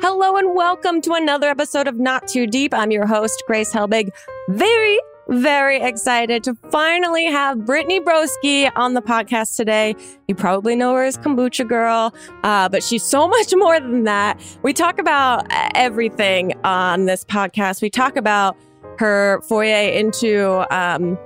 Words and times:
Hello 0.00 0.36
and 0.36 0.54
welcome 0.54 1.00
to 1.00 1.14
another 1.14 1.48
episode 1.48 1.88
of 1.88 1.96
Not 1.96 2.28
Too 2.28 2.46
Deep. 2.46 2.72
I'm 2.72 2.92
your 2.92 3.04
host, 3.04 3.42
Grace 3.48 3.72
Helbig. 3.72 4.10
Very, 4.48 4.96
very 5.28 5.80
excited 5.80 6.44
to 6.44 6.54
finally 6.70 7.24
have 7.24 7.66
Brittany 7.66 8.00
Broski 8.00 8.70
on 8.76 8.94
the 8.94 9.02
podcast 9.02 9.56
today. 9.56 9.96
You 10.28 10.36
probably 10.36 10.76
know 10.76 10.94
her 10.94 11.02
as 11.02 11.18
Kombucha 11.18 11.68
Girl, 11.68 12.14
uh, 12.44 12.68
but 12.68 12.84
she's 12.84 13.02
so 13.02 13.26
much 13.28 13.52
more 13.56 13.80
than 13.80 14.04
that. 14.04 14.40
We 14.62 14.72
talk 14.72 15.00
about 15.00 15.46
everything 15.74 16.52
on 16.62 17.06
this 17.06 17.24
podcast. 17.24 17.82
We 17.82 17.90
talk 17.90 18.16
about 18.16 18.56
her 19.00 19.40
foyer 19.48 19.90
into 19.90 20.64
um, 20.72 21.18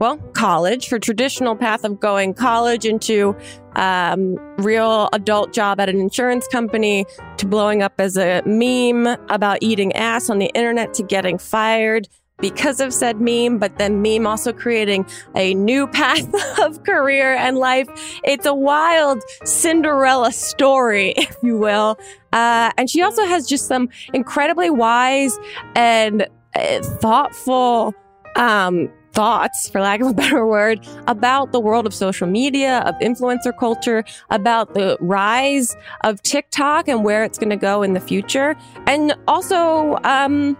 well, 0.00 0.16
college, 0.32 0.88
her 0.88 0.98
traditional 0.98 1.54
path 1.54 1.84
of 1.84 2.00
going 2.00 2.32
college 2.32 2.86
into 2.86 3.36
um, 3.76 4.36
real 4.56 5.10
adult 5.12 5.52
job 5.52 5.78
at 5.78 5.90
an 5.90 6.00
insurance 6.00 6.48
company 6.48 7.04
to 7.36 7.46
blowing 7.46 7.82
up 7.82 7.92
as 7.98 8.16
a 8.16 8.42
meme 8.46 9.06
about 9.28 9.58
eating 9.60 9.92
ass 9.92 10.30
on 10.30 10.38
the 10.38 10.46
internet 10.54 10.94
to 10.94 11.02
getting 11.02 11.36
fired 11.36 12.08
because 12.38 12.80
of 12.80 12.94
said 12.94 13.20
meme, 13.20 13.58
but 13.58 13.76
then 13.76 14.00
meme 14.00 14.26
also 14.26 14.54
creating 14.54 15.04
a 15.36 15.52
new 15.52 15.86
path 15.92 16.26
of 16.58 16.82
career 16.84 17.34
and 17.34 17.58
life. 17.58 17.86
It's 18.24 18.46
a 18.46 18.54
wild 18.54 19.22
Cinderella 19.44 20.32
story, 20.32 21.10
if 21.16 21.36
you 21.42 21.58
will. 21.58 21.98
Uh, 22.32 22.70
and 22.78 22.88
she 22.88 23.02
also 23.02 23.26
has 23.26 23.46
just 23.46 23.66
some 23.66 23.90
incredibly 24.14 24.70
wise 24.70 25.38
and 25.74 26.26
uh, 26.54 26.80
thoughtful 26.80 27.94
um, 28.36 28.90
thoughts, 29.12 29.68
for 29.68 29.80
lack 29.80 30.00
of 30.00 30.08
a 30.08 30.14
better 30.22 30.46
word, 30.46 30.86
about 31.06 31.52
the 31.52 31.60
world 31.60 31.86
of 31.86 31.94
social 31.94 32.26
media, 32.26 32.80
of 32.80 32.94
influencer 32.96 33.56
culture, 33.56 34.04
about 34.30 34.74
the 34.74 34.96
rise 35.00 35.76
of 36.02 36.22
TikTok 36.22 36.88
and 36.88 37.04
where 37.04 37.24
it's 37.24 37.38
going 37.38 37.50
to 37.50 37.56
go 37.56 37.82
in 37.82 37.92
the 37.92 38.00
future, 38.00 38.56
and 38.86 39.14
also 39.28 39.98
um, 40.04 40.56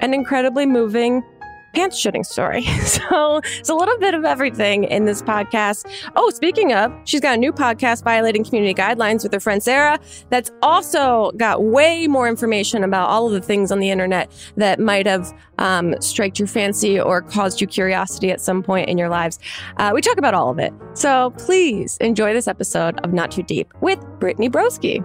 an 0.00 0.14
incredibly 0.14 0.66
moving 0.66 1.22
pants 1.74 2.02
shitting 2.02 2.24
story. 2.24 2.64
So 2.90 3.40
it's 3.44 3.68
a 3.68 3.74
little 3.74 3.96
bit 3.98 4.14
of 4.14 4.24
everything 4.24 4.84
in 4.84 5.04
this 5.04 5.22
podcast. 5.22 5.86
Oh, 6.16 6.30
speaking 6.30 6.72
of, 6.72 6.92
she's 7.04 7.20
got 7.20 7.34
a 7.34 7.36
new 7.36 7.52
podcast, 7.52 8.02
Violating 8.02 8.42
Community 8.42 8.74
Guidelines, 8.74 9.22
with 9.22 9.32
her 9.32 9.38
friend 9.38 9.62
Sarah, 9.62 9.98
that's 10.28 10.50
also 10.62 11.30
got 11.36 11.62
way 11.62 12.08
more 12.08 12.28
information 12.28 12.82
about 12.82 13.08
all 13.08 13.26
of 13.26 13.32
the 13.32 13.40
things 13.40 13.70
on 13.70 13.78
the 13.78 13.90
internet 13.90 14.30
that 14.56 14.80
might 14.80 15.06
have 15.06 15.32
um, 15.58 15.94
striked 16.00 16.38
your 16.38 16.48
fancy 16.48 16.98
or 17.00 17.22
caused 17.22 17.60
you 17.60 17.66
curiosity 17.66 18.30
at 18.30 18.40
some 18.40 18.62
point 18.62 18.88
in 18.88 18.98
your 18.98 19.08
lives. 19.08 19.38
Uh, 19.76 19.92
we 19.94 20.00
talk 20.00 20.18
about 20.18 20.34
all 20.34 20.50
of 20.50 20.58
it. 20.58 20.72
So 20.94 21.30
please 21.38 21.96
enjoy 21.98 22.32
this 22.32 22.48
episode 22.48 22.98
of 23.04 23.12
Not 23.12 23.30
Too 23.30 23.42
Deep 23.42 23.72
with 23.80 24.00
Brittany 24.18 24.50
Broski. 24.50 25.04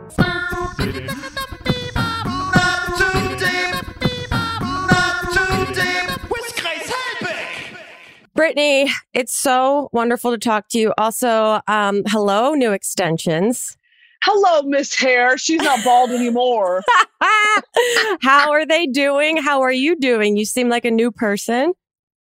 Brittany, 8.46 8.92
it's 9.12 9.34
so 9.34 9.90
wonderful 9.92 10.30
to 10.30 10.38
talk 10.38 10.70
to 10.70 10.78
you. 10.78 10.94
Also, 11.00 11.62
um, 11.68 12.04
hello, 12.06 12.54
new 12.54 12.74
extensions. 12.74 13.76
Hello, 14.22 14.62
Miss 14.62 14.94
Hair. 14.94 15.40
She's 15.40 15.64
not 15.64 15.84
bald 15.84 16.12
anymore. 16.12 16.84
How 18.22 18.52
are 18.52 18.64
they 18.64 18.86
doing? 18.86 19.38
How 19.38 19.64
are 19.64 19.72
you 19.72 19.96
doing? 19.96 20.38
You 20.38 20.46
seem 20.46 20.70
like 20.70 20.86
a 20.86 20.92
new 20.92 21.10
person. 21.10 21.74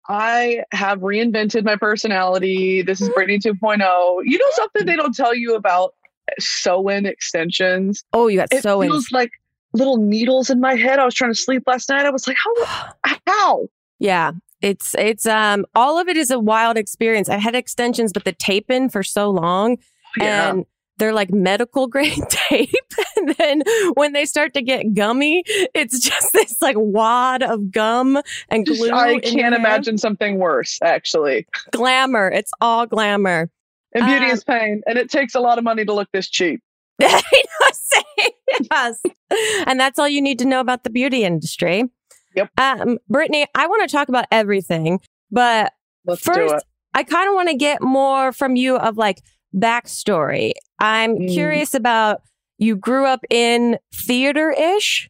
I 0.08 0.64
have 0.72 1.00
reinvented 1.00 1.66
my 1.66 1.76
personality. 1.76 2.82
This 2.82 3.02
is 3.02 3.10
Brittany 3.10 3.40
2.0. 3.40 4.22
You 4.24 4.38
know 4.38 4.46
something 4.52 4.86
they 4.86 4.96
don't 4.96 5.14
tell 5.14 5.36
you 5.36 5.56
about 5.56 5.96
sew-in 6.40 7.06
extensions? 7.06 8.06
Oh, 8.14 8.28
you 8.28 8.38
got 8.38 8.54
it 8.54 8.64
sew-in. 8.64 8.90
feels 8.90 9.12
like 9.12 9.32
little 9.74 9.98
needles 9.98 10.50
in 10.50 10.62
my 10.62 10.76
head. 10.76 10.98
I 10.98 11.04
was 11.04 11.14
trying 11.14 11.32
to 11.34 11.38
sleep 11.38 11.64
last 11.68 11.90
night. 11.90 12.06
I 12.06 12.10
was 12.10 12.26
like, 12.26 12.38
how? 12.38 12.94
How? 13.28 13.68
Yeah, 14.00 14.32
it's 14.66 14.96
it's 14.98 15.26
um 15.26 15.66
all 15.76 16.00
of 16.00 16.08
it 16.08 16.18
is 16.18 16.32
a 16.32 16.40
wild 16.40 16.78
experience. 16.78 17.30
I 17.30 17.38
had 17.38 17.56
extensions, 17.56 18.12
but 18.12 18.26
the 18.26 18.34
tape 18.34 18.72
in 18.72 18.90
for 18.90 19.04
so 19.04 19.30
long, 19.30 19.78
Yeah. 20.18 20.50
and 20.52 20.66
they're 20.98 21.14
like 21.14 21.32
medical 21.32 21.88
grade 21.88 22.18
tape. 22.30 22.70
and 23.18 23.36
then 23.38 23.62
when 23.96 24.14
they 24.14 24.26
start 24.26 24.54
to 24.56 24.62
get 24.62 24.94
gummy, 24.94 25.44
it's 25.74 26.00
just 26.00 26.32
this 26.34 26.62
like 26.62 26.76
wad 26.80 27.44
of 27.44 27.72
gum 27.72 28.22
and 28.50 28.66
glue. 28.66 28.92
I 28.92 29.20
can't 29.20 29.54
imagine 29.54 29.98
something 29.98 30.40
worse, 30.40 30.80
actually. 30.82 31.46
glamour. 31.72 32.30
It's 32.32 32.52
all 32.62 32.86
glamour. 32.86 33.50
And 33.94 34.06
beauty 34.06 34.26
Um, 34.26 34.32
is 34.32 34.44
pain, 34.44 34.82
and 34.88 34.98
it 34.98 35.10
takes 35.10 35.36
a 35.36 35.40
lot 35.40 35.58
of 35.58 35.64
money 35.64 35.86
to 35.86 35.94
look 35.94 36.10
this 36.12 36.30
cheap. 36.30 36.62
yes. 37.00 39.02
And 39.68 39.80
that's 39.80 40.00
all 40.00 40.08
you 40.08 40.22
need 40.22 40.40
to 40.40 40.46
know 40.46 40.60
about 40.60 40.84
the 40.84 40.90
beauty 40.90 41.24
industry. 41.24 41.86
Yep. 42.36 42.50
Um, 42.60 42.98
Brittany, 43.10 43.46
I 43.56 43.68
want 43.68 43.90
to 43.90 43.96
talk 43.96 44.10
about 44.10 44.26
everything, 44.32 45.00
but 45.32 45.72
Let's 46.06 46.22
first. 46.22 46.66
I 46.94 47.04
kind 47.04 47.28
of 47.30 47.36
want 47.36 47.50
to 47.50 47.56
get 47.56 47.82
more 47.82 48.32
from 48.32 48.56
you 48.56 48.78
of 48.78 48.98
like 48.98 49.22
backstory. 49.56 50.52
I'm 50.80 51.18
Mm. 51.18 51.34
curious 51.34 51.74
about 51.74 52.22
you 52.58 52.76
grew 52.76 53.06
up 53.06 53.22
in 53.30 53.78
theater 53.94 54.52
ish. 54.52 55.10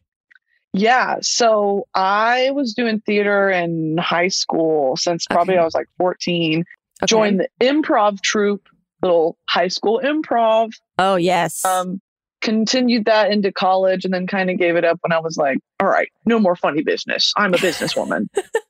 Yeah. 0.72 1.16
So 1.22 1.86
I 1.94 2.50
was 2.50 2.74
doing 2.74 3.00
theater 3.00 3.48
in 3.50 3.96
high 3.98 4.28
school 4.28 4.96
since 4.96 5.26
probably 5.26 5.54
Okay. 5.54 5.62
I 5.62 5.64
was 5.64 5.74
like 5.74 5.86
14. 5.98 6.64
Joined 7.06 7.40
the 7.40 7.48
improv 7.60 8.20
troupe, 8.22 8.68
little 9.02 9.38
high 9.48 9.68
school 9.68 10.00
improv. 10.02 10.72
Oh, 10.98 11.16
yes. 11.16 11.64
Um, 11.64 12.00
continued 12.46 13.04
that 13.04 13.30
into 13.30 13.52
college 13.52 14.04
and 14.06 14.14
then 14.14 14.26
kind 14.26 14.48
of 14.50 14.56
gave 14.58 14.76
it 14.76 14.84
up 14.84 14.98
when 15.02 15.12
I 15.12 15.18
was 15.18 15.36
like, 15.36 15.58
all 15.80 15.88
right, 15.88 16.08
no 16.24 16.38
more 16.38 16.56
funny 16.56 16.82
business. 16.82 17.32
I'm 17.36 17.52
a 17.52 17.58
businesswoman. 17.58 18.28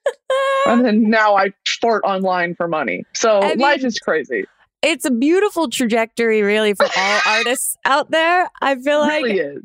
and 0.67 0.85
then 0.85 1.09
now 1.09 1.37
I 1.37 1.53
fart 1.81 2.03
online 2.05 2.55
for 2.57 2.67
money. 2.67 3.05
So 3.15 3.41
I 3.41 3.49
mean- 3.51 3.59
life 3.59 3.85
is 3.85 3.99
crazy. 4.01 4.47
it's 4.83 5.05
a 5.05 5.11
beautiful 5.11 5.69
trajectory, 5.69 6.43
really, 6.43 6.75
for 6.75 6.87
all 6.97 7.21
artists 7.27 7.77
out 7.85 8.11
there. 8.11 8.49
I 8.61 8.75
feel 8.77 9.03
It 9.03 9.07
like 9.07 9.25
really 9.25 9.39
is. 9.39 9.63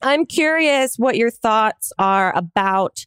I'm 0.00 0.24
curious 0.26 0.94
what 0.96 1.16
your 1.16 1.30
thoughts 1.30 1.92
are 1.98 2.36
about 2.36 3.04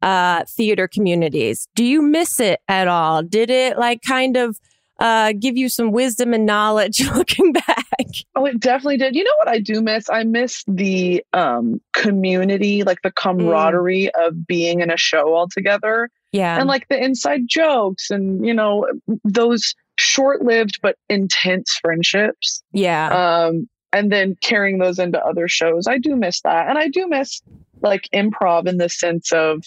uh, 0.00 0.44
theater 0.48 0.86
communities. 0.88 1.68
Do 1.74 1.84
you 1.84 2.00
miss 2.02 2.38
it 2.40 2.60
at 2.68 2.88
all? 2.88 3.22
Did 3.22 3.50
it 3.50 3.76
like 3.78 4.00
kind 4.02 4.36
of 4.36 4.58
uh, 4.98 5.32
give 5.38 5.56
you 5.56 5.68
some 5.68 5.90
wisdom 5.92 6.32
and 6.34 6.46
knowledge 6.46 7.00
looking 7.14 7.52
back? 7.52 7.84
Oh, 8.36 8.44
it 8.44 8.60
definitely 8.60 8.98
did. 8.98 9.16
You 9.16 9.24
know 9.24 9.32
what 9.38 9.48
I 9.48 9.58
do 9.58 9.80
miss? 9.80 10.08
I 10.08 10.22
miss 10.22 10.62
the 10.68 11.24
um 11.32 11.80
community, 11.92 12.84
like 12.84 13.02
the 13.02 13.10
camaraderie 13.10 14.10
of 14.14 14.46
being 14.46 14.80
in 14.80 14.90
a 14.90 14.96
show 14.96 15.34
all 15.34 15.48
together. 15.48 16.10
Yeah. 16.30 16.58
and 16.58 16.68
like 16.68 16.86
the 16.88 17.02
inside 17.02 17.42
jokes 17.48 18.10
and 18.10 18.44
you 18.46 18.52
know 18.52 18.86
those 19.24 19.74
short-lived 19.96 20.78
but 20.82 20.96
intense 21.08 21.78
friendships 21.80 22.62
yeah. 22.72 23.46
um 23.46 23.66
and 23.94 24.12
then 24.12 24.36
carrying 24.42 24.78
those 24.78 24.98
into 24.98 25.18
other 25.24 25.48
shows 25.48 25.86
i 25.86 25.96
do 25.96 26.14
miss 26.16 26.42
that 26.42 26.68
and 26.68 26.76
i 26.76 26.88
do 26.88 27.08
miss 27.08 27.40
like 27.80 28.08
improv 28.14 28.66
in 28.68 28.76
the 28.76 28.90
sense 28.90 29.32
of 29.32 29.64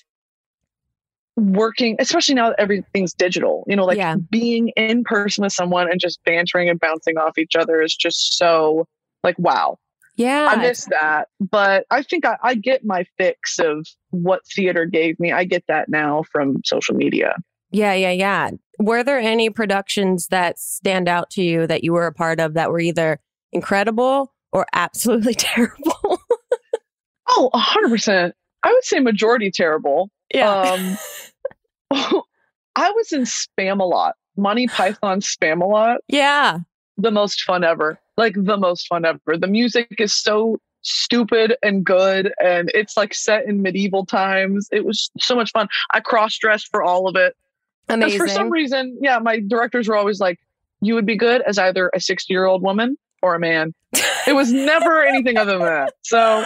working 1.37 1.95
especially 1.99 2.35
now 2.35 2.49
that 2.49 2.59
everything's 2.59 3.13
digital 3.13 3.63
you 3.67 3.75
know 3.75 3.85
like 3.85 3.97
Yeah. 3.97 4.15
being 4.29 4.69
in 4.75 5.03
person 5.03 5.43
with 5.43 5.53
someone 5.53 5.89
and 5.89 5.99
just 5.99 6.19
bantering 6.25 6.69
and 6.69 6.79
bouncing 6.79 7.17
off 7.17 7.37
each 7.37 7.55
other 7.55 7.81
is 7.81 7.95
just 7.95 8.37
so 8.37 8.85
like 9.23 9.37
wow 9.39 9.77
yeah. 10.17 10.49
I 10.51 10.55
miss 10.57 10.85
that, 10.91 11.29
but 11.39 11.85
I 11.89 12.03
think 12.03 12.25
I, 12.25 12.35
I 12.43 12.53
get 12.55 12.83
my 12.83 13.05
fix 13.17 13.57
of 13.59 13.87
what 14.09 14.41
theater 14.45 14.85
gave 14.85 15.17
me. 15.21 15.31
I 15.31 15.45
get 15.45 15.63
that 15.69 15.87
now 15.87 16.23
from 16.31 16.57
social 16.65 16.95
media. 16.95 17.35
yeah. 17.71 17.93
Yeah. 17.93 18.11
Yeah. 18.11 18.49
Were 18.77 19.03
there 19.03 19.17
any 19.17 19.49
productions 19.49 20.27
that 20.27 20.59
stand 20.59 21.07
out 21.07 21.29
to 21.31 21.41
you 21.41 21.65
that 21.65 21.85
you 21.85 21.93
were 21.93 22.07
a 22.07 22.13
part 22.13 22.41
of 22.41 22.55
that 22.55 22.69
were 22.69 22.81
either 22.81 23.19
incredible 23.53 24.33
or 24.51 24.67
absolutely 24.73 25.33
terrible? 25.33 26.19
Oh, 27.29 27.49
a 27.53 27.57
hundred 27.57 27.89
percent. 27.89 28.35
I 28.63 28.71
would 28.73 28.83
say 28.83 28.99
majority 28.99 29.49
terrible. 29.49 30.09
Um, 30.39 30.97
I 32.75 32.91
was 32.91 33.11
in 33.11 33.21
Spamalot. 33.21 34.13
Monty 34.37 34.67
Python 34.67 35.19
Spamalot. 35.21 35.97
yeah. 36.07 36.59
The 36.97 37.11
most 37.11 37.41
fun 37.43 37.63
ever. 37.63 37.99
Like 38.17 38.35
the 38.37 38.57
most 38.57 38.87
fun 38.87 39.05
ever. 39.05 39.37
The 39.37 39.47
music 39.47 39.95
is 39.97 40.13
so 40.13 40.57
stupid 40.83 41.55
and 41.63 41.83
good, 41.83 42.33
and 42.43 42.69
it's 42.73 42.97
like 42.97 43.13
set 43.13 43.45
in 43.45 43.61
medieval 43.61 44.05
times. 44.05 44.67
It 44.71 44.85
was 44.85 45.09
so 45.19 45.35
much 45.35 45.51
fun. 45.51 45.67
I 45.91 45.99
cross 45.99 46.37
dressed 46.37 46.67
for 46.69 46.83
all 46.83 47.07
of 47.07 47.15
it. 47.15 47.35
Amazing. 47.89 48.19
for 48.19 48.27
some 48.27 48.49
reason, 48.49 48.97
yeah, 49.01 49.19
my 49.19 49.39
directors 49.39 49.87
were 49.87 49.95
always 49.95 50.19
like, 50.19 50.39
you 50.81 50.95
would 50.95 51.05
be 51.05 51.15
good 51.17 51.41
as 51.41 51.57
either 51.57 51.91
a 51.93 51.99
60 51.99 52.31
year 52.31 52.45
old 52.45 52.61
woman 52.61 52.97
or 53.21 53.35
a 53.35 53.39
man. 53.39 53.73
It 54.27 54.33
was 54.35 54.51
never 54.51 55.03
anything 55.03 55.37
other 55.37 55.53
than 55.57 55.67
that. 55.67 55.93
So, 56.03 56.45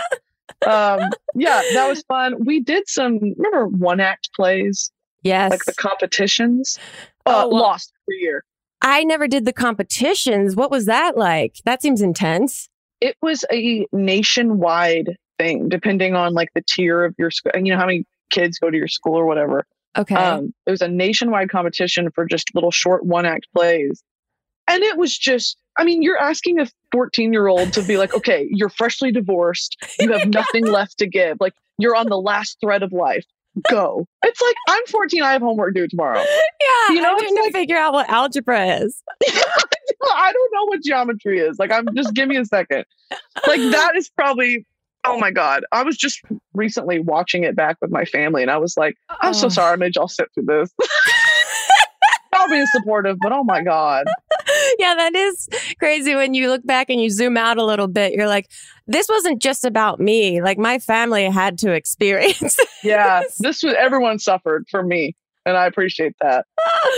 um, 0.66 1.10
yeah, 1.34 1.62
that 1.74 1.88
was 1.88 2.02
fun. 2.08 2.46
We 2.46 2.62
did 2.62 2.88
some, 2.88 3.20
remember 3.20 3.68
one 3.68 4.00
act 4.00 4.30
plays, 4.34 4.92
yes. 5.26 5.52
like 5.52 5.66
the 5.66 5.74
competitions? 5.74 6.80
Uh, 7.26 7.44
Oh, 7.46 7.50
well- 7.50 7.62
lost 7.62 7.92
every 8.08 8.22
year. 8.22 8.44
I 8.82 9.04
never 9.04 9.28
did 9.28 9.46
the 9.46 9.54
competitions. 9.54 10.56
What 10.56 10.70
was 10.70 10.86
that 10.86 11.18
like? 11.18 11.56
That 11.66 11.82
seems 11.82 12.02
intense. 12.02 12.70
It 13.02 13.16
was 13.22 13.44
a 13.52 13.88
nationwide 13.92 15.18
thing 15.40 15.70
depending 15.70 16.16
on 16.16 16.34
like 16.34 16.50
the 16.54 16.64
tier 16.68 17.04
of 17.04 17.16
your 17.18 17.32
school, 17.32 17.52
you 17.56 17.74
know, 17.74 17.80
how 17.80 17.88
many 17.88 18.06
kids 18.30 18.60
go 18.60 18.70
to 18.70 18.78
your 18.78 18.88
school 18.88 19.18
or 19.18 19.26
whatever. 19.26 19.66
Okay. 19.98 20.16
Um, 20.16 20.54
it 20.68 20.72
was 20.72 20.82
a 20.82 20.88
nationwide 20.88 21.50
competition 21.50 22.10
for 22.14 22.26
just 22.26 22.54
little 22.54 22.72
short 22.72 23.06
one 23.06 23.26
act 23.26 23.48
plays. 23.56 24.04
And 24.68 24.84
it 24.84 24.98
was 24.98 25.18
just, 25.18 25.58
I 25.78 25.84
mean, 25.84 26.02
you're 26.02 26.20
asking 26.20 26.60
a 26.60 26.68
14 26.92 27.34
year 27.34 27.48
old 27.48 27.74
to 27.74 27.82
be 27.82 27.98
like, 27.98 28.14
okay, 28.14 28.48
you're 28.50 28.70
freshly 28.70 29.12
divorced. 29.12 29.78
You 30.00 30.12
have 30.12 30.28
nothing 30.34 30.66
left 30.66 30.98
to 31.00 31.08
give. 31.08 31.38
Like, 31.40 31.54
you're 31.78 31.96
on 31.96 32.08
the 32.08 32.18
last 32.18 32.58
thread 32.62 32.84
of 32.84 32.92
life. 32.92 33.26
Go. 33.72 34.06
It's 34.24 34.42
like, 34.42 34.56
I'm 34.70 34.86
14. 34.88 35.22
I 35.24 35.32
have 35.34 35.42
homework 35.42 35.74
due 35.76 35.88
tomorrow. 35.88 36.20
yeah. 36.20 36.96
you 36.96 37.02
know, 37.02 37.12
I'm 37.12 37.20
trying 37.20 37.36
to 37.36 37.42
like- 37.44 37.54
figure 37.54 37.78
out 37.78 37.94
what 37.94 38.10
algebra 38.10 38.66
is. 38.78 39.02
I 39.28 40.32
don't 40.34 40.52
know 40.54 40.66
what 40.66 40.84
geometry 40.84 41.40
is. 41.40 41.58
Like, 41.60 41.72
I'm 41.72 41.86
just 41.96 42.14
give 42.14 42.28
me 42.28 42.38
a 42.38 42.46
second. 42.46 42.86
Like, 43.48 43.60
that 43.72 43.94
is 43.96 44.10
probably, 44.10 44.66
oh 45.06 45.18
my 45.18 45.32
God. 45.32 45.64
I 45.72 45.84
was 45.84 45.98
just 45.98 46.22
recently 46.54 47.00
watching 47.00 47.44
it 47.44 47.56
back 47.56 47.78
with 47.82 47.92
my 47.92 48.06
family 48.06 48.42
and 48.42 48.52
I 48.52 48.58
was 48.58 48.76
like, 48.78 48.96
I'm 49.22 49.34
so 49.34 49.48
Oh. 49.48 49.50
sorry 49.50 49.74
I 49.74 49.76
made 49.78 49.96
y'all 49.96 50.08
sit 50.08 50.28
through 50.34 50.46
this. 50.46 50.72
I'll 52.34 52.50
be 52.50 52.66
supportive, 52.68 53.18
but 53.22 53.32
oh 53.32 53.44
my 53.44 53.62
God. 53.64 54.06
yeah, 54.80 54.96
that 54.96 55.16
is 55.16 55.48
crazy 55.80 56.16
when 56.16 56.34
you 56.34 56.50
look 56.50 56.66
back 56.66 56.90
and 56.90 57.02
you 57.02 57.10
zoom 57.10 57.38
out 57.38 57.58
a 57.58 57.64
little 57.64 57.88
bit. 57.88 58.14
You're 58.14 58.28
like, 58.28 58.50
this 58.88 59.08
wasn't 59.10 59.42
just 59.42 59.66
about 59.66 60.00
me. 60.00 60.42
Like 60.42 60.58
my 60.58 60.80
family 60.80 61.26
had 61.26 61.58
to 61.60 61.72
experience. 61.72 62.58
Yeah, 62.84 63.24
this 63.40 63.64
was 63.64 63.74
everyone 63.80 64.20
suffered 64.20 64.68
for 64.70 64.84
me. 64.84 65.16
And 65.44 65.58
I 65.58 65.66
appreciate 65.66 66.14
that. 66.22 66.46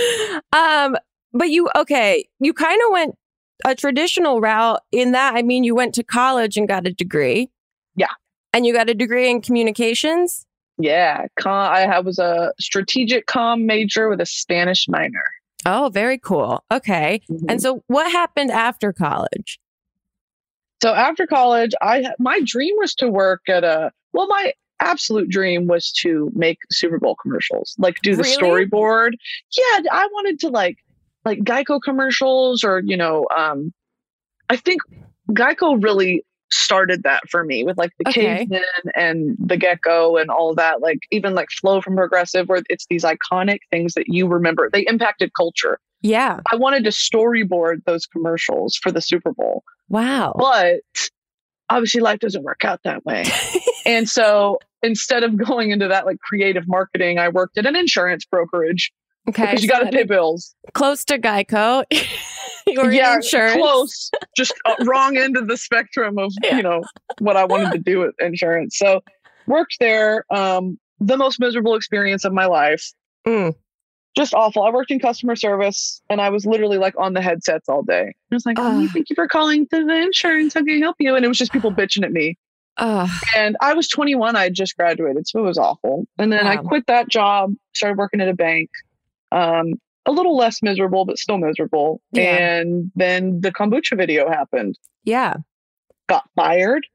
um, 0.51 0.97
but 1.31 1.49
you 1.49 1.69
okay, 1.77 2.27
you 2.39 2.53
kind 2.53 2.81
of 2.85 2.91
went 2.91 3.15
a 3.63 3.73
traditional 3.73 4.41
route 4.41 4.81
in 4.91 5.13
that 5.13 5.35
I 5.35 5.43
mean 5.43 5.63
you 5.63 5.75
went 5.75 5.95
to 5.95 6.03
college 6.03 6.57
and 6.57 6.67
got 6.67 6.85
a 6.85 6.91
degree. 6.91 7.49
Yeah. 7.95 8.09
And 8.51 8.65
you 8.65 8.73
got 8.73 8.89
a 8.89 8.93
degree 8.93 9.29
in 9.29 9.39
communications? 9.39 10.45
Yeah, 10.77 11.27
com, 11.39 11.53
I 11.53 11.99
was 11.99 12.19
a 12.19 12.53
strategic 12.59 13.27
com 13.27 13.65
major 13.65 14.09
with 14.09 14.19
a 14.19 14.25
Spanish 14.25 14.89
minor. 14.89 15.23
Oh, 15.65 15.89
very 15.91 16.17
cool. 16.17 16.63
Okay. 16.71 17.21
And 17.49 17.61
so 17.61 17.83
what 17.87 18.11
happened 18.11 18.51
after 18.51 18.93
college? 18.93 19.59
so 20.81 20.93
after 20.93 21.25
college, 21.25 21.71
I 21.81 22.13
my 22.19 22.39
dream 22.45 22.75
was 22.77 22.93
to 22.95 23.09
work 23.09 23.41
at 23.49 23.63
a 23.63 23.91
well, 24.13 24.27
my 24.27 24.53
absolute 24.79 25.27
dream 25.29 25.65
was 25.65 25.91
to 25.91 26.31
make 26.35 26.59
Super 26.71 26.99
Bowl 26.99 27.15
commercials, 27.15 27.75
like 27.79 27.97
do 28.03 28.15
the 28.15 28.21
Really? 28.21 28.65
storyboard. 28.67 29.13
Yeah, 29.57 29.81
I 29.91 30.07
wanted 30.13 30.39
to 30.41 30.49
like 30.49 30.77
like 31.25 31.39
Geico 31.39 31.79
commercials 31.83 32.63
or 32.63 32.81
you 32.85 32.95
know, 32.95 33.25
um, 33.35 33.73
I 34.49 34.55
think 34.55 34.81
Geico 35.31 35.83
really 35.83 36.23
started 36.51 37.03
that 37.03 37.21
for 37.29 37.43
me 37.43 37.63
with 37.63 37.77
like 37.77 37.91
the 37.99 38.09
Okay. 38.09 38.37
caveman 38.45 38.61
and 38.95 39.35
the 39.39 39.57
gecko 39.57 40.15
and 40.17 40.29
all 40.29 40.55
that 40.55 40.81
like 40.81 40.99
even 41.11 41.33
like 41.35 41.49
Flo 41.51 41.81
from 41.81 41.95
progressive 41.95 42.47
where 42.47 42.61
it's 42.69 42.85
these 42.89 43.03
iconic 43.03 43.59
things 43.71 43.93
that 43.95 44.05
you 44.07 44.27
remember 44.27 44.69
they 44.71 44.81
impacted 44.87 45.31
culture 45.35 45.79
Yeah. 46.01 46.39
i 46.51 46.55
wanted 46.55 46.83
to 46.85 46.91
storyboard 46.91 47.83
those 47.85 48.05
commercials 48.05 48.77
for 48.81 48.91
the 48.91 49.01
super 49.01 49.33
bowl 49.33 49.63
Wow. 49.89 50.33
but 50.37 50.79
obviously 51.69 51.99
life 52.01 52.19
doesn't 52.19 52.43
work 52.43 52.63
out 52.63 52.79
that 52.83 53.05
way 53.05 53.25
and 53.85 54.07
so 54.09 54.59
instead 54.83 55.23
of 55.23 55.35
going 55.35 55.71
into 55.71 55.87
that 55.89 56.05
like 56.05 56.19
creative 56.19 56.65
marketing 56.67 57.19
i 57.19 57.27
worked 57.27 57.57
at 57.57 57.65
an 57.65 57.75
insurance 57.75 58.23
brokerage 58.25 58.91
okay. 59.27 59.45
because 59.45 59.63
you 59.63 59.69
got 59.69 59.79
to 59.79 59.89
pay 59.89 60.03
bills. 60.03 60.55
Close 60.73 61.03
to 61.05 61.17
Geico. 61.17 61.83
were 62.75 62.91
yeah 62.91 63.15
insurance. 63.15 63.55
close. 63.55 64.11
Just 64.35 64.53
uh, 64.65 64.75
wrong 64.85 65.17
end 65.17 65.37
of 65.37 65.47
the 65.47 65.57
spectrum 65.57 66.17
of 66.17 66.33
Yeah. 66.43 66.57
you 66.57 66.63
know 66.63 66.83
what 67.19 67.37
i 67.37 67.45
wanted 67.45 67.71
to 67.71 67.79
do 67.79 67.99
with 67.99 68.15
insurance. 68.19 68.77
So 68.77 69.01
worked 69.45 69.77
there 69.79 70.25
um 70.29 70.77
the 70.99 71.17
most 71.17 71.39
miserable 71.39 71.75
experience 71.75 72.25
of 72.25 72.33
my 72.33 72.45
life. 72.45 72.91
Mm. 73.25 73.53
just 74.15 74.33
awful. 74.33 74.63
I 74.63 74.71
worked 74.71 74.89
in 74.91 74.99
customer 74.99 75.35
service 75.35 76.01
and 76.09 76.21
i 76.21 76.29
was 76.29 76.45
literally 76.45 76.77
like 76.77 76.95
on 76.97 77.13
the 77.13 77.21
headsets 77.21 77.69
all 77.69 77.83
day. 77.83 78.13
I 78.31 78.35
was 78.35 78.45
like 78.45 78.57
oh, 78.59 78.87
thank 78.93 79.09
you 79.09 79.15
for 79.15 79.27
calling 79.27 79.67
to 79.67 79.85
the 79.85 79.95
insurance. 79.95 80.53
How 80.53 80.61
can 80.61 80.75
i 80.75 80.79
help 80.79 80.95
you? 80.99 81.15
And 81.15 81.23
it 81.23 81.27
was 81.27 81.37
just 81.37 81.51
people 81.51 81.71
bitching 81.71 82.03
at 82.03 82.11
me. 82.11 82.37
Ugh. 82.79 83.09
and 83.35 83.57
i 83.59 83.73
was 83.73 83.87
21 83.87 84.35
i 84.35 84.43
had 84.43 84.53
just 84.53 84.77
graduated 84.77 85.27
so 85.27 85.39
it 85.39 85.41
was 85.41 85.57
awful. 85.57 86.05
And 86.19 86.31
then 86.31 86.45
i 86.45 86.57
quit 86.57 86.85
that 86.87 87.09
job 87.09 87.53
started 87.73 87.97
working 87.97 88.21
at 88.21 88.29
a 88.29 88.35
bank 88.35 88.69
um 89.31 89.73
a 90.05 90.11
little 90.11 90.37
less 90.37 90.61
miserable 90.63 91.05
but 91.05 91.17
still 91.17 91.37
miserable 91.37 92.01
Yeah. 92.11 92.23
and 92.23 92.91
then 92.95 93.41
the 93.41 93.51
kombucha 93.51 93.97
video 93.97 94.29
happened 94.29 94.77
yeah. 95.03 95.35
got 96.07 96.29
fired 96.35 96.85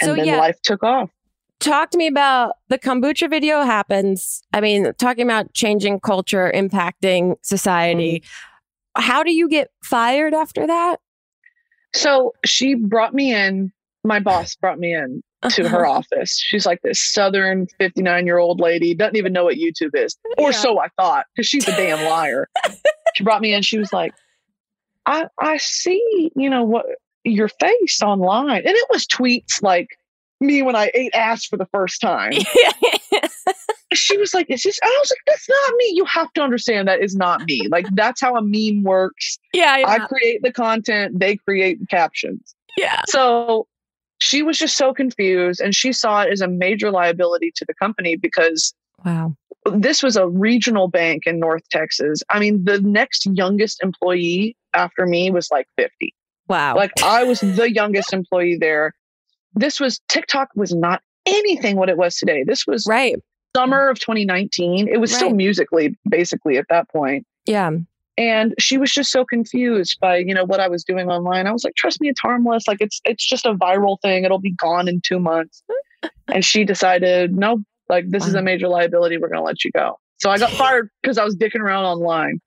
and 0.00 0.08
So 0.08 0.14
then 0.16 0.24
yeah, 0.26 0.38
life 0.38 0.60
took 0.62 0.82
off 0.82 1.10
talk 1.58 1.90
to 1.90 1.98
me 1.98 2.06
about 2.06 2.54
the 2.68 2.78
kombucha 2.78 3.28
video 3.28 3.60
happens. 3.62 4.42
I 4.54 4.62
mean, 4.62 4.92
talking 4.98 5.24
about 5.26 5.52
changing 5.52 6.00
culture, 6.00 6.50
impacting 6.54 7.34
society. 7.42 8.20
Mm-hmm. 8.20 9.02
How 9.02 9.22
do 9.22 9.30
you 9.30 9.46
get 9.48 9.68
fired 9.84 10.32
after 10.34 10.66
that? 10.66 10.96
so 11.94 12.32
she 12.46 12.74
brought 12.74 13.12
me 13.12 13.34
in 13.34 13.72
my 14.04 14.20
boss 14.20 14.54
brought 14.56 14.78
me 14.78 14.94
in 14.94 15.22
to 15.48 15.68
her 15.68 15.86
uh-huh. 15.86 15.98
office. 15.98 16.38
She's 16.38 16.66
like 16.66 16.80
this 16.82 17.00
southern 17.12 17.66
59 17.78 18.26
year 18.26 18.38
old 18.38 18.60
lady 18.60 18.94
doesn't 18.94 19.16
even 19.16 19.32
know 19.32 19.44
what 19.44 19.56
youtube 19.56 19.94
is. 19.94 20.16
Or 20.36 20.50
Yeah. 20.50 20.56
so 20.56 20.78
i 20.80 20.88
thought 20.98 21.26
because 21.34 21.46
she's 21.46 21.66
a 21.68 21.72
damn 21.72 22.04
liar. 22.04 22.48
She 23.16 23.24
brought 23.24 23.40
me 23.42 23.52
in 23.52 23.62
she 23.62 23.76
was 23.78 23.92
like 23.92 24.12
i 25.06 25.26
i 25.40 25.56
see 25.56 26.30
you 26.36 26.48
know 26.48 26.62
what 26.62 26.86
your 27.24 27.48
face 27.48 28.00
online. 28.02 28.58
And 28.58 28.68
it 28.76 28.86
was 28.88 29.04
tweets 29.06 29.62
like 29.62 29.88
me 30.40 30.62
when 30.62 30.76
i 30.76 30.90
ate 30.94 31.12
ass 31.14 31.44
for 31.44 31.56
the 31.56 31.66
first 31.66 32.00
time. 32.00 32.32
She 33.92 34.16
was 34.18 34.32
like 34.32 34.48
is 34.48 34.62
this 34.62 34.78
i 34.84 34.98
was 35.00 35.10
like 35.10 35.18
that's 35.26 35.48
not 35.48 35.74
me. 35.76 35.92
You 35.94 36.04
have 36.04 36.32
to 36.34 36.42
understand 36.42 36.86
that 36.86 37.02
is 37.02 37.16
not 37.16 37.42
me. 37.46 37.66
Like 37.68 37.86
that's 37.94 38.20
how 38.20 38.36
a 38.36 38.40
meme 38.42 38.84
works. 38.84 39.36
Yeah, 39.52 39.78
yeah, 39.78 39.88
I 39.88 39.98
create 40.06 40.42
the 40.42 40.52
content, 40.52 41.18
they 41.18 41.34
create 41.36 41.80
the 41.80 41.86
captions. 41.86 42.54
yeah. 42.76 43.00
So 43.08 43.66
she 44.20 44.42
was 44.42 44.58
just 44.58 44.76
so 44.76 44.92
confused 44.94 45.60
and 45.60 45.74
she 45.74 45.92
saw 45.92 46.22
it 46.22 46.30
as 46.32 46.40
a 46.40 46.48
major 46.48 46.90
liability 46.90 47.52
to 47.56 47.64
the 47.66 47.74
company 47.74 48.16
because 48.16 48.72
Wow. 49.04 49.34
this 49.72 50.02
was 50.02 50.16
a 50.16 50.28
regional 50.28 50.88
bank 50.88 51.22
in 51.26 51.40
North 51.40 51.66
Texas. 51.70 52.22
I 52.28 52.38
mean, 52.38 52.64
the 52.64 52.80
next 52.82 53.26
youngest 53.32 53.82
employee 53.82 54.56
after 54.74 55.06
me 55.06 55.30
was 55.30 55.50
like 55.50 55.66
50. 55.76 56.14
Wow. 56.48 56.76
Like 56.76 56.92
I 57.02 57.24
was 57.24 57.40
the 57.40 57.72
youngest 57.72 58.12
employee 58.12 58.58
there. 58.60 58.92
This 59.54 59.80
was 59.80 60.00
TikTok 60.08 60.48
was 60.54 60.74
not 60.74 61.02
anything 61.26 61.76
what 61.76 61.88
it 61.88 61.96
was 61.96 62.16
today. 62.16 62.44
This 62.44 62.66
was 62.66 62.86
right. 62.86 63.16
summer 63.56 63.88
of 63.88 63.98
2019. 63.98 64.86
It 64.88 64.98
was 65.00 65.14
still 65.14 65.30
Musical.ly 65.30 65.90
basically 66.08 66.58
at 66.58 66.66
that 66.68 66.88
point 66.90 67.26
Yeah. 67.46 67.70
And 68.20 68.54
she 68.58 68.76
was 68.76 68.92
just 68.92 69.10
so 69.10 69.24
confused 69.24 69.96
by 69.98 70.18
you 70.18 70.34
know 70.34 70.44
what 70.44 70.60
i 70.60 70.68
was 70.68 70.84
doing 70.84 71.08
online. 71.08 71.46
I 71.46 71.52
was 71.52 71.64
like 71.64 71.74
trust 71.74 72.00
me 72.00 72.08
it's 72.08 72.20
harmless. 72.20 72.68
Like 72.68 72.78
it's 72.80 73.00
it's 73.04 73.26
just 73.26 73.46
a 73.46 73.54
viral 73.54 73.96
thing. 74.02 74.24
It'll 74.24 74.38
be 74.38 74.52
gone 74.52 74.86
in 74.88 75.00
two 75.00 75.18
months. 75.18 75.62
And 76.32 76.44
she 76.44 76.64
decided 76.64 77.36
no 77.36 77.58
like 77.88 78.04
this 78.08 78.24
is 78.26 78.34
a 78.34 78.40
major 78.40 78.68
liability. 78.68 79.18
We're 79.18 79.28
going 79.28 79.40
to 79.40 79.44
let 79.44 79.64
you 79.64 79.72
go. 79.72 79.98
So 80.18 80.30
i 80.30 80.38
got 80.38 80.50
fired 80.50 80.88
because 81.02 81.18
i 81.18 81.24
was 81.24 81.36
dicking 81.36 81.60
around 81.60 81.84
online. 81.84 82.40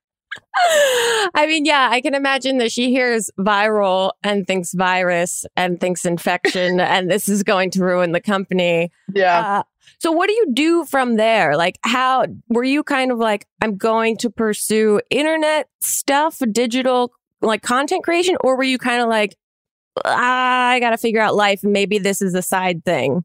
I 1.36 1.46
mean, 1.46 1.64
yeah, 1.64 1.88
I 1.92 2.00
can 2.00 2.14
imagine 2.14 2.58
that 2.58 2.72
she 2.72 2.90
hears 2.90 3.30
viral 3.38 4.12
and 4.24 4.46
thinks 4.46 4.72
virus 4.72 5.46
and 5.56 5.80
thinks 5.80 6.04
infection, 6.04 6.80
and 6.94 7.08
this 7.10 7.28
is 7.28 7.42
going 7.44 7.70
to 7.72 7.84
ruin 7.84 8.10
the 8.10 8.20
company. 8.20 8.90
yeah. 9.12 9.60
Uh, 9.60 9.62
so, 9.98 10.12
what 10.12 10.26
do 10.28 10.32
you 10.34 10.46
do 10.52 10.84
from 10.84 11.16
there? 11.16 11.56
Like, 11.56 11.78
how 11.82 12.26
were 12.48 12.64
you 12.64 12.82
kind 12.82 13.10
of 13.10 13.18
like, 13.18 13.46
I'm 13.62 13.76
going 13.76 14.16
to 14.18 14.30
pursue 14.30 15.00
internet 15.10 15.68
stuff, 15.80 16.40
digital, 16.52 17.12
like 17.40 17.62
content 17.62 18.04
creation, 18.04 18.36
or 18.42 18.56
were 18.56 18.64
you 18.64 18.78
kind 18.78 19.00
of 19.02 19.08
like, 19.08 19.36
ah, 20.04 20.68
I 20.68 20.80
got 20.80 20.90
to 20.90 20.98
figure 20.98 21.20
out 21.20 21.34
life, 21.34 21.62
and 21.62 21.72
maybe 21.72 21.98
this 21.98 22.20
is 22.22 22.34
a 22.34 22.42
side 22.42 22.84
thing? 22.84 23.24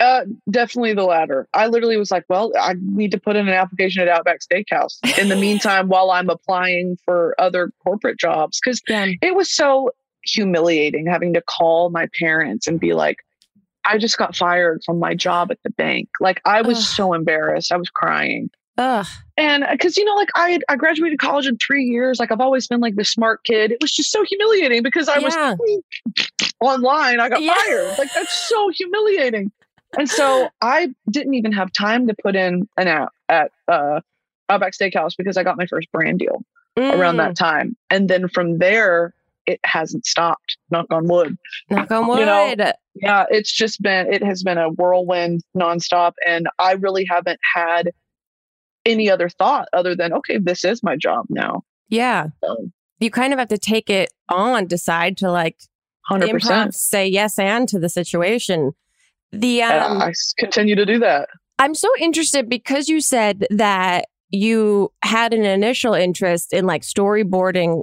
uh, 0.00 0.22
definitely 0.50 0.92
the 0.92 1.04
latter 1.04 1.46
i 1.54 1.68
literally 1.68 1.96
was 1.96 2.10
like 2.10 2.24
well 2.28 2.50
i 2.60 2.74
need 2.82 3.12
to 3.12 3.18
put 3.18 3.36
in 3.36 3.46
an 3.46 3.54
application 3.54 4.02
at 4.02 4.08
outback 4.08 4.40
steakhouse 4.40 4.98
in 5.20 5.28
the 5.28 5.36
meantime 5.40 5.86
while 5.86 6.10
i'm 6.10 6.28
applying 6.28 6.98
for 7.04 7.32
other 7.38 7.70
corporate 7.84 8.18
jobs 8.18 8.58
because 8.62 8.82
Yeah. 8.88 9.06
it 9.22 9.36
was 9.36 9.54
so 9.54 9.92
humiliating 10.24 11.06
having 11.06 11.32
to 11.34 11.40
call 11.40 11.90
my 11.90 12.08
parents 12.18 12.66
and 12.66 12.80
be 12.80 12.92
like 12.92 13.18
i 13.84 13.98
just 13.98 14.16
got 14.18 14.34
fired 14.36 14.82
from 14.84 14.98
my 14.98 15.14
job 15.14 15.50
at 15.50 15.58
the 15.64 15.70
bank 15.70 16.08
like 16.20 16.40
i 16.44 16.62
was 16.62 16.78
Ugh. 16.78 16.84
so 16.84 17.12
embarrassed 17.12 17.72
i 17.72 17.76
was 17.76 17.90
crying 17.90 18.50
Ugh. 18.78 19.06
and 19.36 19.64
because 19.70 19.96
you 19.96 20.04
know 20.04 20.14
like 20.14 20.30
i 20.34 20.50
had, 20.50 20.64
i 20.68 20.76
graduated 20.76 21.18
college 21.18 21.46
in 21.46 21.56
three 21.58 21.84
years 21.84 22.18
like 22.18 22.30
i've 22.32 22.40
always 22.40 22.66
been 22.66 22.80
like 22.80 22.96
the 22.96 23.04
smart 23.04 23.44
kid 23.44 23.70
it 23.72 23.78
was 23.80 23.92
just 23.92 24.10
so 24.10 24.22
humiliating 24.24 24.82
because 24.82 25.08
i 25.08 25.18
was 25.18 25.34
online 26.60 27.20
i 27.20 27.28
got 27.28 27.42
Yeah. 27.42 27.54
fired 27.54 27.94
like 27.98 28.10
that's 28.14 28.34
so 28.48 28.68
humiliating 28.70 29.50
and 29.98 30.08
so 30.08 30.48
i 30.60 30.88
didn't 31.10 31.34
even 31.34 31.52
have 31.52 31.72
time 31.72 32.06
to 32.08 32.14
put 32.22 32.34
in 32.36 32.68
an 32.76 32.88
app 32.88 33.10
at 33.28 33.50
uh 33.68 34.00
outback 34.48 34.72
steakhouse 34.72 35.16
because 35.16 35.36
i 35.36 35.42
got 35.42 35.56
my 35.56 35.66
first 35.66 35.90
brand 35.92 36.18
deal 36.18 36.44
around 36.76 37.14
Mm. 37.14 37.18
that 37.18 37.36
time. 37.36 37.76
And 37.88 38.10
then 38.10 38.26
from 38.26 38.58
there, 38.58 39.14
it 39.46 39.60
hasn't 39.62 40.06
stopped, 40.06 40.56
knock 40.72 40.86
on 40.90 41.06
wood. 41.06 41.38
Knock 41.70 41.88
on 41.92 42.08
wood. 42.08 42.18
You 42.18 42.26
know, 42.26 42.54
Yeah, 42.94 43.24
it's 43.28 43.52
just 43.52 43.82
been 43.82 44.12
it 44.12 44.22
has 44.22 44.42
been 44.42 44.58
a 44.58 44.70
whirlwind 44.70 45.42
nonstop, 45.56 46.12
and 46.26 46.46
I 46.58 46.72
really 46.72 47.04
haven't 47.08 47.40
had 47.54 47.90
any 48.86 49.10
other 49.10 49.28
thought 49.28 49.68
other 49.72 49.96
than 49.96 50.12
okay, 50.12 50.38
this 50.38 50.64
is 50.64 50.82
my 50.82 50.96
job 50.96 51.26
now. 51.28 51.62
Yeah. 51.88 52.28
So, 52.42 52.68
You 53.00 53.10
kind 53.10 53.32
of 53.32 53.38
have 53.38 53.48
to 53.48 53.58
take 53.58 53.90
it 53.90 54.10
on, 54.30 54.66
decide 54.66 55.16
to 55.18 55.30
like 55.30 55.56
Hundred 56.06 56.30
improv, 56.30 56.32
percent. 56.40 56.74
say 56.74 57.06
yes 57.06 57.38
and 57.38 57.66
to 57.68 57.78
the 57.78 57.88
situation. 57.88 58.72
The 59.32 59.62
um, 59.62 60.02
I 60.02 60.12
continue 60.38 60.74
to 60.76 60.86
do 60.86 60.98
that. 61.00 61.28
I'm 61.58 61.74
so 61.74 61.88
interested 61.98 62.48
because 62.48 62.88
you 62.88 63.00
said 63.00 63.46
that 63.50 64.06
you 64.30 64.92
had 65.02 65.32
an 65.32 65.44
initial 65.44 65.94
interest 65.94 66.52
in 66.52 66.66
like 66.66 66.82
storyboarding 66.82 67.82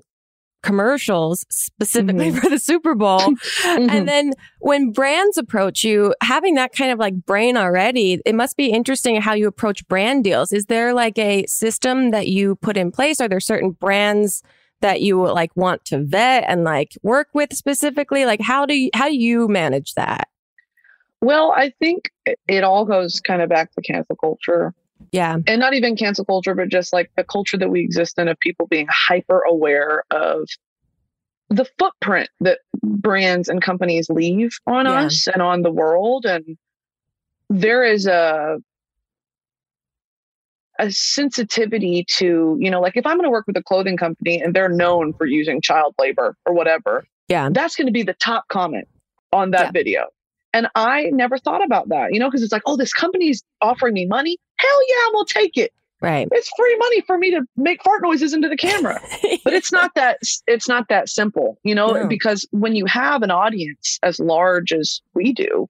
commercials 0.61 1.45
specifically 1.49 2.31
Mhm. 2.31 2.39
for 2.41 2.49
the 2.49 2.59
Super 2.59 2.95
Bowl. 2.95 3.19
Mhm. 3.63 3.89
And 3.91 4.07
then 4.07 4.33
when 4.59 4.91
brands 4.91 5.37
approach 5.37 5.83
you, 5.83 6.13
having 6.21 6.55
that 6.55 6.73
kind 6.73 6.91
of 6.91 6.99
like 6.99 7.13
brain 7.25 7.57
already, 7.57 8.21
it 8.25 8.35
must 8.35 8.57
be 8.57 8.67
interesting 8.71 9.19
how 9.21 9.33
you 9.33 9.47
approach 9.47 9.87
brand 9.87 10.23
deals. 10.23 10.51
Is 10.51 10.65
there 10.65 10.93
like 10.93 11.17
a 11.17 11.45
system 11.47 12.11
that 12.11 12.27
you 12.27 12.55
put 12.57 12.77
in 12.77 12.91
place? 12.91 13.19
Are 13.21 13.27
there 13.27 13.39
certain 13.39 13.71
brands 13.71 14.43
that 14.81 15.01
you 15.01 15.23
like 15.27 15.51
want 15.55 15.85
to 15.85 16.03
vet 16.03 16.43
and 16.47 16.63
like 16.63 16.97
work 17.03 17.27
with 17.33 17.53
specifically? 17.53 18.25
Like 18.25 18.41
how 18.41 18.65
do 18.65 18.73
you 18.75 18.89
how 18.93 19.07
do 19.07 19.15
you 19.15 19.47
manage 19.47 19.93
that? 19.95 20.27
Well, 21.21 21.53
I 21.55 21.71
think 21.79 22.09
it, 22.25 22.39
it 22.47 22.63
all 22.63 22.83
goes 22.85 23.19
kind 23.19 23.41
of 23.43 23.49
back 23.49 23.71
to 23.73 23.81
cancel 23.81 24.15
culture. 24.15 24.73
Yeah. 25.11 25.37
and 25.47 25.59
not 25.59 25.73
even 25.73 25.95
cancel 25.95 26.25
culture, 26.25 26.55
but 26.55 26.69
just 26.69 26.93
like 26.93 27.11
the 27.17 27.23
culture 27.23 27.57
that 27.57 27.69
we 27.69 27.81
exist 27.81 28.17
in 28.19 28.27
of 28.27 28.39
people 28.39 28.67
being 28.67 28.87
hyper 28.89 29.41
aware 29.41 30.03
of 30.11 30.47
the 31.49 31.65
footprint 31.77 32.29
that 32.39 32.59
brands 32.81 33.49
and 33.49 33.61
companies 33.61 34.09
leave 34.09 34.51
on 34.67 34.85
Yeah. 34.85 35.05
us 35.05 35.27
and 35.27 35.41
on 35.41 35.61
the 35.63 35.71
world. 35.71 36.25
And 36.25 36.57
there 37.49 37.83
is 37.83 38.07
a 38.07 38.57
a 40.79 40.89
sensitivity 40.91 42.05
to, 42.07 42.57
you 42.59 42.71
know, 42.71 42.81
like 42.81 42.97
if 42.97 43.05
I'm 43.05 43.17
going 43.17 43.25
to 43.25 43.29
work 43.29 43.45
with 43.45 43.55
a 43.57 43.61
clothing 43.61 43.97
company 43.97 44.41
and 44.41 44.53
they're 44.53 44.69
known 44.69 45.13
for 45.13 45.25
using 45.27 45.61
child 45.61 45.93
labor 45.99 46.35
or 46.45 46.53
whatever, 46.53 47.05
Yeah. 47.27 47.49
that's 47.51 47.75
going 47.75 47.85
to 47.87 47.91
be 47.93 48.01
the 48.03 48.13
top 48.15 48.47
comment 48.47 48.87
on 49.31 49.51
that 49.51 49.65
Yeah. 49.65 49.71
video. 49.71 50.07
And 50.53 50.67
I 50.73 51.11
never 51.13 51.37
thought 51.37 51.63
about 51.63 51.89
that, 51.89 52.13
you 52.13 52.19
know, 52.19 52.27
because 52.29 52.41
it's 52.41 52.51
like, 52.51 52.63
oh, 52.65 52.77
this 52.77 52.93
company's 52.93 53.43
offering 53.61 53.93
me 53.93 54.05
money. 54.07 54.37
Hell 54.61 54.79
yeah, 54.89 55.09
we'll 55.13 55.25
take 55.25 55.57
it. 55.57 55.73
Right. 56.01 56.27
It's 56.31 56.49
free 56.57 56.75
money 56.77 57.01
for 57.01 57.17
me 57.17 57.29
to 57.31 57.45
make 57.55 57.83
fart 57.83 58.01
noises 58.01 58.33
into 58.33 58.49
the 58.49 58.57
camera. 58.57 58.99
But 59.43 59.53
it's 59.53 59.71
not 59.71 59.93
that 59.95 60.17
it's 60.47 60.67
not 60.67 60.87
that 60.89 61.09
simple, 61.09 61.57
you 61.63 61.73
know, 61.73 61.91
No. 61.91 62.07
because 62.07 62.47
when 62.51 62.75
you 62.75 62.85
have 62.85 63.23
an 63.23 63.31
audience 63.31 63.99
as 64.03 64.19
large 64.19 64.71
as 64.71 65.01
we 65.13 65.31
do, 65.33 65.67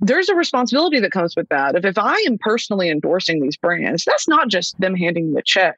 there's 0.00 0.28
a 0.28 0.34
responsibility 0.34 0.98
that 1.00 1.12
comes 1.12 1.34
with 1.36 1.48
that. 1.48 1.74
If 1.76 1.84
if 1.84 1.98
I 1.98 2.16
am 2.26 2.38
personally 2.38 2.90
endorsing 2.90 3.40
these 3.40 3.56
brands, 3.56 4.04
that's 4.04 4.28
not 4.28 4.48
just 4.48 4.78
them 4.80 4.94
handing 4.94 5.32
me 5.32 5.38
a 5.38 5.42
check. 5.42 5.76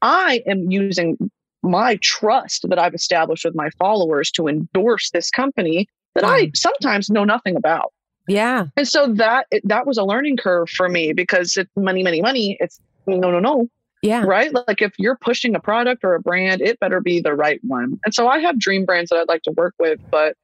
I 0.00 0.42
am 0.46 0.70
using 0.70 1.16
my 1.62 1.96
trust 2.02 2.68
that 2.68 2.78
I've 2.78 2.94
established 2.94 3.44
with 3.44 3.54
my 3.54 3.70
followers 3.78 4.30
to 4.32 4.48
endorse 4.48 5.10
this 5.10 5.30
company 5.30 5.88
that 6.14 6.24
I 6.24 6.44
hmm. 6.46 6.50
sometimes 6.54 7.10
know 7.10 7.24
nothing 7.24 7.56
about. 7.56 7.92
Yeah. 8.28 8.66
And 8.76 8.86
so 8.88 9.12
that 9.14 9.46
that 9.64 9.86
was 9.86 9.98
a 9.98 10.04
learning 10.04 10.36
curve 10.36 10.68
for 10.70 10.88
me 10.88 11.12
because 11.12 11.56
it's 11.56 11.70
money, 11.76 12.02
money, 12.02 12.20
money. 12.22 12.56
It's 12.60 12.80
no, 13.06 13.16
no, 13.30 13.40
no, 13.40 13.68
Yeah. 14.02 14.22
right? 14.24 14.52
Like 14.68 14.80
if 14.80 14.92
you're 14.98 15.16
pushing 15.16 15.54
a 15.54 15.60
product 15.60 16.04
or 16.04 16.14
a 16.14 16.20
brand, 16.20 16.60
it 16.60 16.78
better 16.80 17.00
be 17.00 17.20
the 17.20 17.34
right 17.34 17.60
one. 17.64 17.98
And 18.04 18.14
so 18.14 18.28
I 18.28 18.38
have 18.38 18.58
dream 18.58 18.84
brands 18.84 19.10
that 19.10 19.16
I'd 19.18 19.28
like 19.28 19.42
to 19.42 19.52
work 19.56 19.74
with, 19.80 19.98
but 20.10 20.36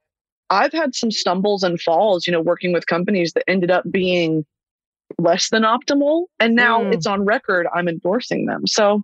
I've 0.51 0.73
had 0.73 0.95
some 0.95 1.11
stumbles 1.11 1.63
and 1.63 1.81
falls, 1.81 2.27
you 2.27 2.33
know, 2.33 2.41
working 2.41 2.73
with 2.73 2.87
companies 2.87 3.33
that 3.35 3.45
ended 3.49 3.71
up 3.71 3.85
being 3.91 4.45
less 5.19 5.51
than 5.51 5.63
optimal. 5.63 6.25
And 6.41 6.55
now 6.57 6.83
Mm. 6.83 6.95
it's 6.95 7.07
on 7.07 7.25
record, 7.25 7.67
I'm 7.75 7.87
endorsing 7.89 8.47
them. 8.47 8.67
So 8.67 9.03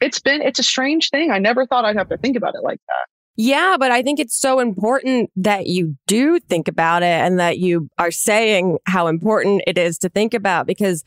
it's 0.00 0.18
been, 0.20 0.40
it's 0.42 0.58
a 0.58 0.62
strange 0.64 1.10
thing. 1.10 1.30
I 1.30 1.38
never 1.38 1.66
thought 1.66 1.84
I'd 1.84 1.96
have 1.96 2.08
to 2.08 2.16
think 2.16 2.36
about 2.36 2.54
it 2.54 2.62
like 2.62 2.80
that. 2.88 3.06
Yeah, 3.36 3.76
but 3.78 3.90
I 3.90 4.02
think 4.02 4.20
it's 4.20 4.38
so 4.38 4.58
important 4.60 5.30
that 5.36 5.66
you 5.66 5.96
do 6.06 6.38
think 6.40 6.68
about 6.68 7.02
it 7.02 7.06
and 7.06 7.38
that 7.40 7.58
you 7.58 7.88
are 7.98 8.10
saying 8.10 8.78
how 8.86 9.06
important 9.06 9.62
it 9.66 9.78
is 9.78 9.98
to 9.98 10.08
think 10.08 10.34
about 10.34 10.66
because 10.66 11.04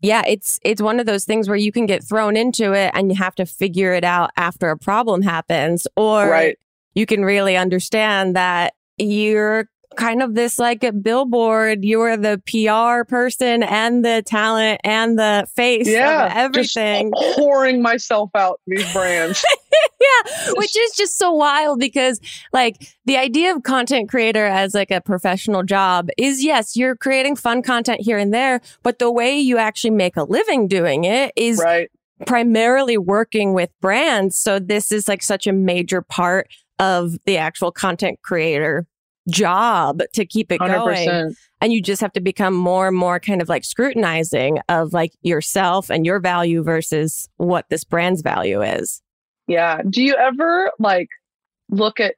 yeah, 0.00 0.22
it's 0.26 0.58
it's 0.62 0.82
one 0.82 1.00
of 1.00 1.06
those 1.06 1.24
things 1.24 1.48
where 1.48 1.56
you 1.56 1.72
can 1.72 1.86
get 1.86 2.02
thrown 2.02 2.36
into 2.36 2.72
it 2.72 2.90
and 2.94 3.10
you 3.10 3.16
have 3.16 3.34
to 3.36 3.46
figure 3.46 3.92
it 3.94 4.04
out 4.04 4.30
after 4.36 4.68
a 4.70 4.76
problem 4.76 5.22
happens 5.22 5.86
or 5.96 6.28
Right. 6.28 6.58
you 6.94 7.06
can 7.06 7.24
really 7.24 7.56
understand 7.56 8.36
that 8.36 8.74
you're 8.98 9.68
kind 9.96 10.22
of 10.22 10.34
this 10.34 10.58
like 10.58 10.84
a 10.84 10.92
billboard, 10.92 11.84
you're 11.84 12.16
the 12.16 12.40
PR 12.46 13.04
person 13.04 13.62
and 13.62 14.04
the 14.04 14.22
talent 14.24 14.80
and 14.84 15.18
the 15.18 15.46
face 15.54 15.88
Yeah. 15.88 16.26
of 16.26 16.32
everything. 16.36 17.12
Just 17.18 17.38
pouring 17.38 17.82
myself 17.82 18.30
out 18.34 18.60
these 18.66 18.90
brands. 18.92 19.44
yeah, 20.00 20.52
which 20.54 20.76
is 20.76 20.92
just 20.92 21.18
so 21.18 21.32
wild 21.32 21.78
because 21.80 22.20
like 22.52 22.76
the 23.06 23.16
idea 23.16 23.54
of 23.54 23.62
content 23.62 24.08
creator 24.08 24.44
as 24.44 24.74
like 24.74 24.90
a 24.90 25.00
professional 25.00 25.62
job 25.62 26.08
is 26.18 26.44
yes, 26.44 26.76
you're 26.76 26.96
creating 26.96 27.36
fun 27.36 27.62
content 27.62 28.00
here 28.00 28.18
and 28.18 28.32
there, 28.32 28.60
but 28.82 28.98
the 28.98 29.10
way 29.10 29.38
you 29.38 29.58
actually 29.58 29.90
make 29.90 30.16
a 30.16 30.24
living 30.24 30.68
doing 30.68 31.04
it 31.04 31.32
is 31.36 31.58
right. 31.58 31.90
primarily 32.26 32.98
working 32.98 33.52
with 33.54 33.70
brands. 33.80 34.36
So 34.38 34.58
this 34.58 34.92
is 34.92 35.08
like 35.08 35.22
such 35.22 35.46
a 35.46 35.52
major 35.52 36.02
part 36.02 36.48
of 36.78 37.16
the 37.24 37.38
actual 37.38 37.72
content 37.72 38.20
creator 38.22 38.86
job 39.28 40.00
to 40.12 40.24
keep 40.24 40.52
it 40.52 40.58
going 40.58 41.08
100%. 41.08 41.34
and 41.60 41.72
you 41.72 41.82
just 41.82 42.00
have 42.00 42.12
to 42.12 42.20
become 42.20 42.54
more 42.54 42.88
and 42.88 42.96
more 42.96 43.18
kind 43.18 43.42
of 43.42 43.48
like 43.48 43.64
scrutinizing 43.64 44.58
of 44.68 44.92
like 44.92 45.12
yourself 45.22 45.90
and 45.90 46.06
your 46.06 46.20
value 46.20 46.62
versus 46.62 47.28
what 47.36 47.64
this 47.68 47.84
brand's 47.84 48.22
value 48.22 48.62
is 48.62 49.02
Yeah. 49.48 49.80
Do 49.88 50.02
you 50.02 50.14
ever 50.14 50.70
like 50.78 51.08
look 51.70 52.00
at 52.00 52.14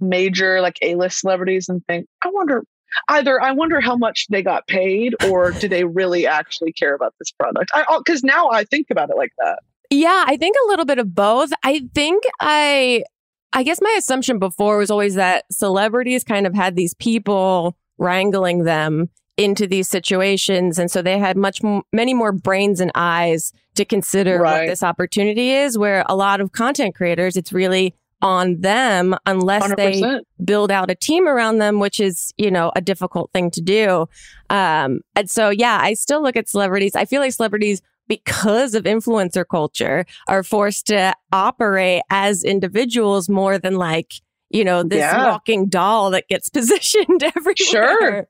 major 0.00 0.60
like 0.60 0.78
A-list 0.82 1.20
celebrities 1.20 1.68
and 1.68 1.82
think, 1.86 2.06
I 2.22 2.28
wonder 2.30 2.64
either 3.08 3.40
I 3.42 3.52
wonder 3.52 3.80
how 3.80 3.96
much 3.96 4.26
they 4.30 4.42
got 4.42 4.66
paid 4.66 5.14
or 5.24 5.52
do 5.52 5.68
they 5.68 5.84
really 5.84 6.26
actually 6.26 6.72
care 6.72 6.94
about 6.94 7.14
this 7.18 7.30
product? 7.30 7.70
I 7.72 7.84
oh, 7.88 8.02
because 8.04 8.22
now 8.22 8.50
I 8.50 8.64
think 8.64 8.88
about 8.90 9.10
it 9.10 9.16
like 9.16 9.32
that. 9.38 9.60
Yeah, 9.90 10.24
I 10.26 10.36
think 10.36 10.56
a 10.64 10.68
little 10.68 10.86
bit 10.86 10.98
of 10.98 11.14
both. 11.14 11.50
I 11.62 11.82
think 11.94 12.24
I 12.40 13.04
I 13.52 13.62
guess 13.62 13.80
my 13.80 13.94
assumption 13.98 14.38
before 14.38 14.78
was 14.78 14.90
always 14.90 15.14
that 15.16 15.44
celebrities 15.50 16.24
kind 16.24 16.46
of 16.46 16.54
had 16.54 16.76
these 16.76 16.94
people 16.94 17.76
wrangling 17.98 18.64
them 18.64 19.10
into 19.38 19.66
these 19.66 19.88
situations 19.88 20.78
and 20.78 20.90
so 20.90 21.00
they 21.00 21.18
had 21.18 21.38
much 21.38 21.64
m- 21.64 21.82
many 21.90 22.12
more 22.12 22.32
brains 22.32 22.80
and 22.80 22.90
eyes 22.94 23.52
to 23.74 23.84
consider 23.84 24.42
what 24.42 24.66
this 24.66 24.82
opportunity 24.82 25.52
is 25.52 25.78
where 25.78 26.04
a 26.06 26.14
lot 26.14 26.42
of 26.42 26.52
content 26.52 26.94
creators 26.94 27.34
it's 27.34 27.50
really 27.50 27.94
on 28.22 28.60
them 28.60 29.16
unless 29.26 29.62
Hundred 29.62 29.76
they 29.78 30.20
build 30.42 30.70
out 30.70 30.90
a 30.90 30.94
team 30.94 31.28
around 31.28 31.58
them, 31.58 31.80
which 31.80 31.98
is, 31.98 32.32
you 32.38 32.50
know, 32.50 32.72
a 32.76 32.80
difficult 32.80 33.30
thing 33.32 33.50
to 33.50 33.60
do. 33.60 34.06
Um, 34.48 35.00
and 35.16 35.28
so, 35.28 35.50
yeah, 35.50 35.78
I 35.82 35.94
still 35.94 36.22
look 36.22 36.36
at 36.36 36.48
celebrities. 36.48 36.94
I 36.94 37.04
feel 37.04 37.20
like 37.20 37.32
celebrities, 37.32 37.82
because 38.20 38.74
of 38.74 38.84
influencer 38.84 39.44
culture, 39.48 40.04
are 40.28 40.42
forced 40.42 40.86
to 40.88 41.14
operate 41.32 42.02
as 42.10 42.44
individuals 42.44 43.28
more 43.28 43.58
than 43.58 43.76
like, 43.76 44.12
you 44.50 44.64
know, 44.64 44.82
this 44.82 44.98
Yeah. 44.98 45.26
walking 45.30 45.68
doll 45.68 46.10
that 46.10 46.28
gets 46.28 46.48
positioned 46.58 47.22
everywhere. 47.22 47.56
Sure. 47.56 48.28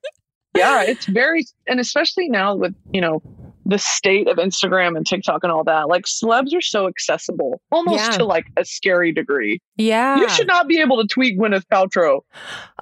Yeah, 0.56 0.82
it's 0.82 1.06
very 1.06 1.44
and 1.66 1.80
especially 1.80 2.28
now 2.28 2.54
with, 2.54 2.74
you 2.92 3.00
know, 3.00 3.22
the 3.64 3.78
state 3.78 4.28
of 4.28 4.36
Instagram 4.38 4.96
and 4.96 5.06
TikTok 5.06 5.42
and 5.44 5.50
all 5.52 5.64
that. 5.64 5.88
Like 5.88 6.04
celebs 6.04 6.52
are 6.54 6.60
so 6.60 6.86
accessible, 6.88 7.60
almost 7.70 8.04
Yeah. 8.04 8.10
to 8.18 8.24
like 8.24 8.44
a 8.56 8.64
scary 8.64 9.12
degree. 9.12 9.60
Yeah. 9.76 10.16
You 10.18 10.28
should 10.28 10.48
not 10.48 10.68
be 10.68 10.80
able 10.80 11.00
to 11.00 11.06
tweet 11.08 11.38
Gwyneth 11.38 11.64
Paltrow. 11.72 12.20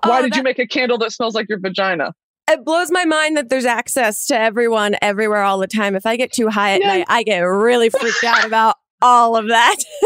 Why 0.05 0.19
Oh, 0.19 0.23
did 0.23 0.35
you 0.37 0.43
make 0.43 0.59
a 0.59 0.67
candle 0.67 0.99
that 0.99 1.13
smells 1.13 1.35
like 1.35 1.49
your 1.49 1.61
vagina? 1.61 2.13
It 2.53 2.65
blows 2.65 2.91
my 2.91 3.05
mind 3.05 3.37
that 3.37 3.49
there's 3.49 3.65
access 3.65 4.27
to 4.27 4.39
everyone 4.39 4.97
everywhere 5.03 5.43
all 5.43 5.59
the 5.59 5.67
time. 5.67 5.95
If 5.97 6.07
I 6.07 6.17
get 6.17 6.33
too 6.33 6.49
high 6.49 6.73
at 6.75 6.81
Yeah. 6.81 6.89
night, 6.89 7.07
I 7.09 7.23
get 7.23 7.41
really 7.41 7.91
freaked 7.91 8.25
out 8.25 8.45
about 8.45 8.77
all 9.03 9.37
of 9.37 9.49
that. 9.49 9.77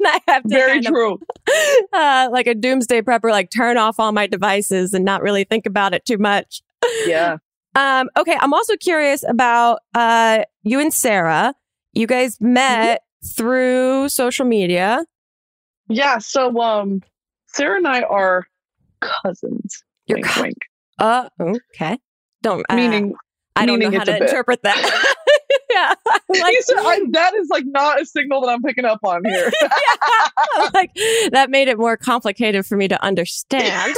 and 0.00 0.06
I 0.08 0.20
have 0.28 0.42
to 0.42 0.48
Very 0.48 0.72
kind 0.82 0.86
of 0.86 0.92
true. 0.92 1.20
uh, 1.92 2.28
like 2.32 2.46
a 2.46 2.54
doomsday 2.54 3.00
prepper, 3.02 3.30
like 3.30 3.50
turn 3.50 3.76
off 3.78 3.98
all 4.00 4.12
my 4.12 4.26
devices 4.26 4.92
and 4.94 5.04
not 5.04 5.22
really 5.22 5.44
think 5.44 5.66
about 5.66 5.94
it 5.94 6.04
too 6.04 6.18
much. 6.18 6.62
Yeah. 7.06 7.38
Um, 7.76 8.08
okay, 8.16 8.36
I'm 8.40 8.52
also 8.54 8.76
curious 8.76 9.24
about 9.28 9.80
uh, 9.94 10.44
you 10.62 10.78
and 10.80 10.92
Sarah. 10.92 11.54
You 11.92 12.06
guys 12.06 12.40
met 12.40 13.02
through 13.36 14.08
social 14.10 14.44
media. 14.44 15.04
Yeah. 15.88 16.18
So 16.18 16.60
um 16.60 17.02
Sarah 17.46 17.76
and 17.76 17.86
I 17.86 18.02
are 18.02 18.46
cousins. 19.00 19.82
You're 20.06 20.16
wink, 20.16 20.26
co- 20.26 20.42
wink. 20.42 20.58
Uh, 20.98 21.28
okay. 21.40 21.98
Don't 22.42 22.64
uh, 22.68 22.76
Meaning 22.76 23.14
I 23.56 23.66
don't 23.66 23.78
know 23.78 23.90
how 23.90 24.04
to 24.04 24.12
bit. 24.12 24.22
interpret 24.22 24.62
that. 24.62 25.14
yeah. 25.70 25.94
Like, 26.28 26.56
said, 26.62 26.76
I, 26.78 27.00
that 27.12 27.34
is 27.34 27.48
like 27.48 27.64
not 27.66 28.00
a 28.00 28.06
signal 28.06 28.40
that 28.42 28.48
I'm 28.48 28.62
picking 28.62 28.84
up 28.84 28.98
on 29.04 29.22
here. 29.24 29.52
yeah. 29.62 30.70
Like 30.72 30.90
that 31.30 31.48
made 31.48 31.68
it 31.68 31.78
more 31.78 31.96
complicated 31.96 32.66
for 32.66 32.76
me 32.76 32.88
to 32.88 33.02
understand. 33.04 33.94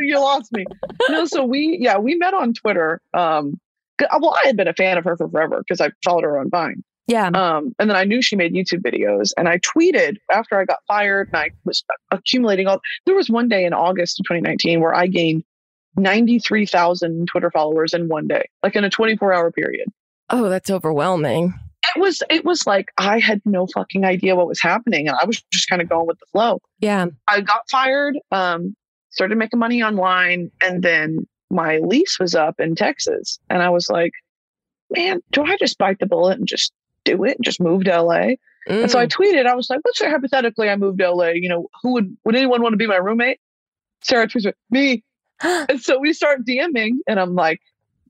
you 0.00 0.18
lost 0.20 0.52
me. 0.52 0.64
No, 1.08 1.24
so 1.24 1.44
we 1.44 1.78
yeah 1.80 1.98
we 1.98 2.14
met 2.14 2.34
on 2.34 2.54
Twitter. 2.54 3.00
Um, 3.14 3.58
well, 4.00 4.36
I 4.44 4.46
had 4.46 4.56
been 4.56 4.68
a 4.68 4.74
fan 4.74 4.96
of 4.96 5.04
her 5.04 5.16
for 5.16 5.28
forever 5.28 5.58
because 5.66 5.80
I 5.80 5.90
followed 6.04 6.24
her 6.24 6.38
on 6.38 6.50
Vine. 6.50 6.84
Yeah. 7.08 7.28
Um, 7.28 7.74
and 7.78 7.88
then 7.88 7.96
I 7.96 8.04
knew 8.04 8.20
she 8.20 8.36
made 8.36 8.52
YouTube 8.52 8.82
videos, 8.82 9.32
and 9.36 9.48
I 9.48 9.58
tweeted 9.58 10.16
after 10.30 10.58
I 10.58 10.64
got 10.64 10.78
fired, 10.86 11.28
and 11.28 11.36
I 11.36 11.50
was 11.64 11.84
accumulating 12.10 12.66
all. 12.66 12.80
There 13.06 13.14
was 13.14 13.30
one 13.30 13.48
day 13.48 13.64
in 13.64 13.72
August 13.72 14.20
of 14.20 14.24
2019 14.26 14.80
where 14.80 14.94
I 14.94 15.06
gained 15.06 15.44
93,000 15.96 17.26
Twitter 17.26 17.50
followers 17.50 17.94
in 17.94 18.08
one 18.08 18.26
day, 18.26 18.44
like 18.62 18.76
in 18.76 18.84
a 18.84 18.90
24 18.90 19.32
hour 19.32 19.50
period. 19.50 19.88
Oh, 20.30 20.48
that's 20.48 20.70
overwhelming. 20.70 21.54
It 21.94 22.00
was. 22.00 22.22
It 22.28 22.44
was 22.44 22.66
like 22.66 22.90
I 22.98 23.18
had 23.18 23.40
no 23.44 23.66
fucking 23.68 24.04
idea 24.04 24.34
what 24.34 24.48
was 24.48 24.60
happening, 24.60 25.08
and 25.08 25.16
I 25.20 25.24
was 25.24 25.42
just 25.52 25.68
kind 25.68 25.80
of 25.80 25.88
going 25.88 26.06
with 26.06 26.18
the 26.18 26.26
flow. 26.32 26.60
Yeah. 26.80 27.06
I 27.28 27.40
got 27.40 27.68
fired. 27.70 28.18
Um, 28.32 28.74
started 29.10 29.38
making 29.38 29.60
money 29.60 29.82
online, 29.82 30.50
and 30.62 30.82
then 30.82 31.26
my 31.50 31.78
lease 31.78 32.18
was 32.18 32.34
up 32.34 32.58
in 32.58 32.74
Texas, 32.74 33.38
and 33.48 33.62
I 33.62 33.70
was 33.70 33.88
like, 33.88 34.12
"Man, 34.90 35.20
do 35.30 35.44
I 35.44 35.56
just 35.58 35.78
bite 35.78 36.00
the 36.00 36.06
bullet 36.06 36.38
and 36.38 36.46
just 36.46 36.72
do 37.04 37.24
it? 37.24 37.36
and 37.36 37.44
Just 37.44 37.60
move 37.60 37.84
to 37.84 38.02
LA?" 38.02 38.34
Mm. 38.68 38.82
And 38.82 38.90
so 38.90 38.98
I 38.98 39.06
mm. 39.06 39.12
tweeted, 39.12 39.46
I 39.46 39.54
was 39.54 39.70
like, 39.70 39.80
"Let's 39.84 39.98
say 39.98 40.10
hypothetically 40.10 40.68
I 40.68 40.76
moved 40.76 40.98
to 40.98 41.10
LA. 41.10 41.28
You 41.28 41.48
know, 41.48 41.68
who 41.82 41.92
would 41.92 42.16
would 42.24 42.34
anyone 42.34 42.62
want 42.62 42.72
to 42.72 42.78
be 42.78 42.88
my 42.88 42.96
roommate?" 42.96 43.38
Sarah 44.02 44.26
tweets, 44.26 44.52
"Me." 44.70 45.04
and 45.68 45.80
so 45.80 45.98
we 45.98 46.12
start 46.12 46.44
DMing, 46.44 46.98
and 47.06 47.20
I'm 47.20 47.34
like, 47.34 47.60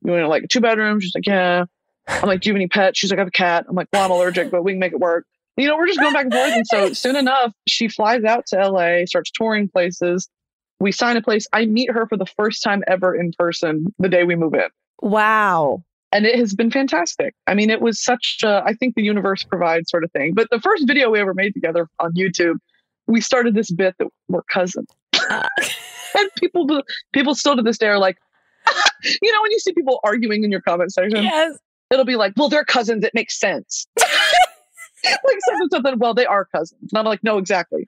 "You 0.03 0.11
want 0.13 0.29
like 0.29 0.47
two 0.49 0.61
bedrooms?" 0.61 1.03
She's 1.03 1.15
like, 1.15 1.27
"Yeah." 1.27 1.65
I'm 2.07 2.27
like, 2.27 2.41
"Do 2.41 2.49
you 2.49 2.53
have 2.53 2.57
any 2.57 2.67
pets?" 2.67 2.99
She's 2.99 3.11
like, 3.11 3.19
"I 3.19 3.21
have 3.21 3.27
a 3.27 3.31
cat." 3.31 3.65
I'm 3.67 3.75
like, 3.75 3.87
"Well, 3.91 4.05
I'm 4.05 4.11
allergic, 4.11 4.51
but 4.51 4.63
we 4.63 4.73
can 4.73 4.79
make 4.79 4.93
it 4.93 4.99
work." 4.99 5.25
You 5.57 5.67
know, 5.67 5.75
we're 5.75 5.87
just 5.87 5.99
going 5.99 6.13
back 6.13 6.25
and 6.25 6.33
forth. 6.33 6.51
And 6.53 6.67
so 6.67 6.93
soon 7.09 7.15
enough, 7.15 7.51
she 7.67 7.87
flies 7.87 8.23
out 8.23 8.45
to 8.47 8.69
LA, 8.69 9.05
starts 9.05 9.31
touring 9.31 9.67
places 9.67 10.29
we 10.79 10.91
sign 10.91 11.17
a 11.17 11.21
place. 11.21 11.47
I 11.53 11.65
meet 11.65 11.91
her 11.91 12.07
for 12.07 12.17
the 12.17 12.25
first 12.25 12.63
time 12.63 12.83
ever 12.87 13.15
in 13.15 13.31
person 13.37 13.93
the 13.99 14.09
day 14.09 14.23
we 14.23 14.35
move 14.35 14.53
in. 14.53 14.67
Wow. 15.01 15.83
And 16.11 16.25
it 16.25 16.35
has 16.35 16.53
been 16.53 16.71
fantastic. 16.71 17.35
I 17.47 17.53
mean, 17.53 17.69
it 17.69 17.81
was 17.81 18.01
such 18.01 18.39
a, 18.43 18.63
I 18.65 18.73
think 18.73 18.95
the 18.95 19.03
universe 19.03 19.43
provides 19.43 19.89
sort 19.89 20.03
of 20.03 20.11
thing. 20.11 20.33
But 20.33 20.49
the 20.51 20.59
first 20.59 20.87
video 20.87 21.09
we 21.09 21.19
ever 21.19 21.33
made 21.33 21.53
together 21.53 21.87
on 21.99 22.13
YouTube, 22.13 22.55
we 23.07 23.21
started 23.21 23.55
this 23.55 23.71
bit 23.71 23.95
that 23.99 24.07
we're 24.27 24.43
cousins. 24.43 24.87
Uh. 25.29 25.47
and 26.15 26.29
people, 26.39 26.81
people 27.13 27.35
still 27.35 27.55
to 27.55 27.61
this 27.61 27.77
day 27.77 27.87
are 27.87 27.99
like, 27.99 28.17
you 29.21 29.31
know, 29.31 29.41
when 29.41 29.51
you 29.51 29.59
see 29.59 29.73
people 29.73 29.99
arguing 30.03 30.43
in 30.43 30.51
your 30.51 30.61
comment 30.61 30.91
section, 30.91 31.23
yes. 31.23 31.57
it'll 31.91 32.05
be 32.05 32.15
like, 32.15 32.33
well, 32.37 32.49
they're 32.49 32.65
cousins. 32.65 33.03
It 33.03 33.13
makes 33.13 33.39
sense. 33.39 33.87
like 33.97 35.37
something, 35.47 35.67
something. 35.71 35.99
Well, 35.99 36.13
they 36.13 36.25
are 36.25 36.45
cousins. 36.45 36.91
And 36.91 36.99
I'm 36.99 37.05
like, 37.05 37.23
no, 37.23 37.37
exactly. 37.37 37.87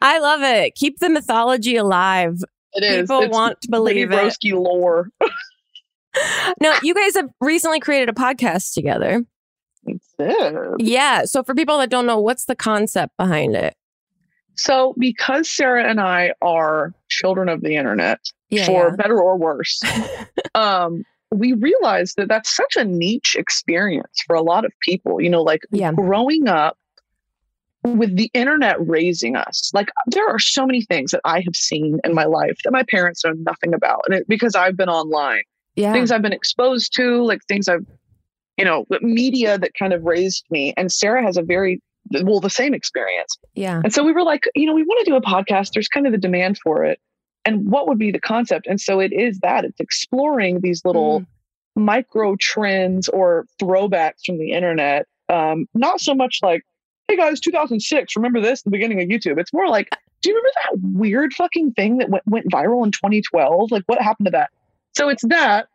I 0.00 0.18
love 0.18 0.42
it. 0.42 0.74
Keep 0.74 0.98
the 0.98 1.10
mythology 1.10 1.76
alive. 1.76 2.42
It 2.74 2.84
is. 2.84 3.02
People 3.02 3.22
it's 3.22 3.32
want 3.32 3.60
to 3.62 3.68
believe 3.70 4.10
it. 4.12 4.54
lore. 4.54 5.10
now, 6.60 6.74
you 6.82 6.94
guys 6.94 7.14
have 7.14 7.28
recently 7.40 7.80
created 7.80 8.08
a 8.08 8.12
podcast 8.12 8.74
together. 8.74 9.24
Yeah. 10.78 11.24
So, 11.24 11.42
for 11.42 11.54
people 11.54 11.78
that 11.78 11.90
don't 11.90 12.06
know, 12.06 12.18
what's 12.18 12.46
the 12.46 12.56
concept 12.56 13.16
behind 13.16 13.54
it? 13.54 13.74
So, 14.58 14.94
because 14.98 15.48
Sarah 15.48 15.88
and 15.88 16.00
I 16.00 16.32
are 16.42 16.92
children 17.08 17.48
of 17.48 17.62
the 17.62 17.76
internet, 17.76 18.18
yeah, 18.50 18.66
for 18.66 18.88
yeah. 18.88 18.96
better 18.96 19.20
or 19.20 19.36
worse, 19.36 19.80
um, 20.54 21.04
we 21.30 21.52
realized 21.52 22.16
that 22.16 22.28
that's 22.28 22.54
such 22.54 22.76
a 22.76 22.84
niche 22.84 23.36
experience 23.38 24.22
for 24.26 24.34
a 24.34 24.42
lot 24.42 24.64
of 24.64 24.72
people. 24.80 25.20
You 25.20 25.30
know, 25.30 25.42
like 25.42 25.62
yeah. 25.70 25.92
growing 25.92 26.48
up 26.48 26.76
with 27.84 28.16
the 28.16 28.30
internet 28.34 28.76
raising 28.86 29.36
us, 29.36 29.70
like 29.72 29.90
there 30.08 30.28
are 30.28 30.40
so 30.40 30.66
many 30.66 30.82
things 30.82 31.12
that 31.12 31.20
I 31.24 31.40
have 31.40 31.54
seen 31.54 32.00
in 32.02 32.12
my 32.12 32.24
life 32.24 32.58
that 32.64 32.72
my 32.72 32.82
parents 32.82 33.24
know 33.24 33.32
nothing 33.32 33.74
about, 33.74 34.02
and 34.06 34.16
it, 34.16 34.28
because 34.28 34.56
I've 34.56 34.76
been 34.76 34.88
online, 34.88 35.42
yeah. 35.76 35.92
things 35.92 36.10
I've 36.10 36.22
been 36.22 36.32
exposed 36.32 36.92
to, 36.96 37.22
like 37.22 37.44
things 37.46 37.68
I've, 37.68 37.86
you 38.56 38.64
know, 38.64 38.86
media 39.02 39.56
that 39.56 39.74
kind 39.74 39.92
of 39.92 40.02
raised 40.02 40.44
me. 40.50 40.74
And 40.76 40.90
Sarah 40.90 41.22
has 41.22 41.36
a 41.36 41.42
very 41.42 41.80
well 42.22 42.40
the 42.40 42.50
same 42.50 42.74
experience. 42.74 43.36
Yeah. 43.54 43.80
And 43.82 43.92
so 43.92 44.02
we 44.02 44.12
were 44.12 44.22
like, 44.22 44.44
you 44.54 44.66
know, 44.66 44.74
we 44.74 44.82
want 44.82 45.04
to 45.04 45.10
do 45.10 45.16
a 45.16 45.22
podcast. 45.22 45.72
There's 45.72 45.88
kind 45.88 46.06
of 46.06 46.12
the 46.12 46.18
demand 46.18 46.58
for 46.58 46.84
it, 46.84 47.00
and 47.44 47.70
what 47.70 47.88
would 47.88 47.98
be 47.98 48.10
the 48.10 48.20
concept? 48.20 48.66
And 48.66 48.80
so 48.80 49.00
it 49.00 49.12
is 49.12 49.40
that 49.40 49.64
it's 49.64 49.80
exploring 49.80 50.60
these 50.60 50.84
little. 50.84 51.20
Mm. 51.20 51.26
Micro 51.76 52.34
trends 52.40 53.08
or 53.08 53.46
throwbacks 53.62 54.24
from 54.26 54.36
the 54.38 54.50
internet. 54.50 55.06
Um, 55.28 55.68
not 55.74 56.00
so 56.00 56.12
much 56.12 56.40
like 56.42 56.64
hey 57.08 57.16
guys, 57.16 57.40
2006, 57.40 58.16
remember 58.16 58.40
this, 58.40 58.62
the 58.62 58.70
beginning 58.70 59.00
of 59.00 59.08
YouTube. 59.08 59.40
It's 59.40 59.52
more 59.52 59.68
like, 59.68 59.88
do 60.22 60.30
you 60.30 60.36
remember 60.36 60.50
that 60.62 60.98
weird 60.98 61.32
fucking 61.32 61.72
thing 61.72 61.98
that 61.98 62.10
went, 62.10 62.24
went 62.26 62.50
viral 62.50 62.84
in 62.84 62.92
2012? 62.92 63.72
Like, 63.72 63.82
what 63.86 64.00
happened 64.00 64.26
to 64.26 64.30
that? 64.32 64.50
So 64.94 65.08
it's 65.08 65.24
that. 65.28 65.68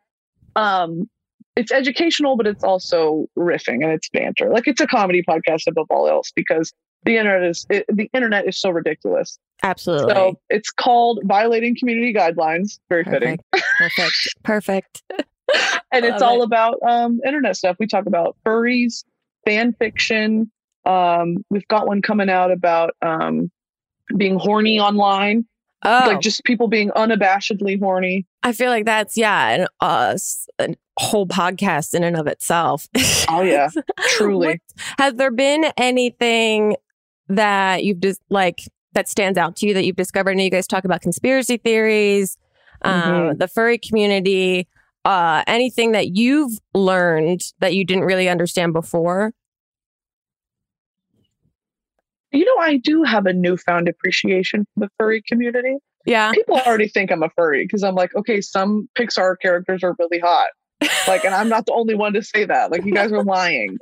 Um, 0.56 1.10
it's 1.56 1.72
educational, 1.72 2.36
but 2.36 2.46
it's 2.46 2.64
also 2.64 3.26
riffing 3.38 3.82
and 3.82 3.92
it's 3.92 4.08
banter. 4.08 4.50
Like 4.50 4.66
it's 4.66 4.80
a 4.80 4.86
comedy 4.86 5.22
podcast 5.22 5.62
above 5.68 5.86
all 5.90 6.08
else 6.08 6.32
because 6.34 6.72
the 7.04 7.16
internet 7.16 7.48
is 7.48 7.66
it, 7.70 7.84
the 7.88 8.08
internet 8.12 8.46
is 8.48 8.58
so 8.58 8.70
ridiculous. 8.70 9.38
Absolutely. 9.62 10.12
So 10.12 10.38
it's 10.50 10.70
called 10.70 11.20
violating 11.24 11.76
community 11.76 12.12
guidelines. 12.12 12.78
Very 12.88 13.04
Perfect. 13.04 13.42
fitting. 13.52 13.64
Perfect. 13.78 14.34
Perfect. 14.42 15.02
and 15.92 16.04
it's 16.06 16.22
all 16.22 16.40
it. 16.40 16.46
about 16.46 16.78
um, 16.82 17.20
internet 17.24 17.56
stuff. 17.56 17.76
We 17.78 17.86
talk 17.86 18.06
about 18.06 18.34
furries, 18.46 19.04
fan 19.44 19.74
fiction, 19.74 20.50
um, 20.86 21.44
we've 21.50 21.66
got 21.68 21.86
one 21.86 22.02
coming 22.02 22.28
out 22.28 22.50
about 22.50 22.94
um, 23.02 23.50
being 24.16 24.38
horny 24.38 24.78
online. 24.78 25.46
Oh. 25.84 26.04
Like 26.06 26.20
just 26.20 26.44
people 26.44 26.68
being 26.68 26.90
unabashedly 26.90 27.78
horny. 27.78 28.26
I 28.42 28.52
feel 28.52 28.70
like 28.70 28.86
that's, 28.86 29.16
yeah, 29.16 29.50
an, 29.50 29.66
uh, 29.80 30.16
a 30.58 30.74
whole 30.98 31.26
podcast 31.26 31.94
in 31.94 32.02
and 32.02 32.16
of 32.16 32.26
itself. 32.26 32.88
Oh, 33.26 33.40
yeah, 33.40 33.70
truly. 34.10 34.46
What, 34.48 34.58
has 34.98 35.14
there 35.14 35.30
been 35.30 35.64
anything 35.78 36.76
that 37.28 37.82
you've 37.82 38.00
just 38.00 38.20
like 38.28 38.60
that 38.92 39.08
stands 39.08 39.38
out 39.38 39.56
to 39.56 39.66
you 39.66 39.74
that 39.74 39.84
you've 39.84 39.96
discovered? 39.96 40.32
And 40.32 40.42
you 40.42 40.50
guys 40.50 40.66
talk 40.66 40.84
about 40.84 41.00
conspiracy 41.00 41.56
theories, 41.56 42.36
um, 42.82 43.02
mm-hmm. 43.02 43.38
the 43.38 43.48
furry 43.48 43.78
community, 43.78 44.68
uh, 45.06 45.42
anything 45.46 45.92
that 45.92 46.16
you've 46.16 46.52
learned 46.74 47.40
that 47.60 47.74
you 47.74 47.84
didn't 47.84 48.04
really 48.04 48.28
understand 48.28 48.74
before? 48.74 49.32
You 52.34 52.44
know, 52.44 52.62
I 52.62 52.76
do 52.76 53.02
have 53.04 53.26
a 53.26 53.32
newfound 53.32 53.88
appreciation 53.88 54.66
for 54.74 54.80
the 54.80 54.90
furry 54.98 55.22
community. 55.22 55.76
Yeah. 56.04 56.32
People 56.32 56.58
already 56.58 56.88
think 56.88 57.10
I'm 57.10 57.22
a 57.22 57.30
furry 57.30 57.64
because 57.64 57.82
I'm 57.82 57.94
like, 57.94 58.14
okay, 58.14 58.40
some 58.40 58.88
Pixar 58.98 59.36
characters 59.40 59.82
are 59.82 59.94
really 59.98 60.18
hot. 60.18 60.48
Like, 61.08 61.24
and 61.24 61.34
I'm 61.34 61.48
not 61.48 61.66
the 61.66 61.72
only 61.72 61.94
one 61.94 62.12
to 62.14 62.22
say 62.22 62.44
that. 62.44 62.70
Like, 62.70 62.84
you 62.84 62.92
guys 62.92 63.12
are 63.12 63.24
lying. 63.24 63.78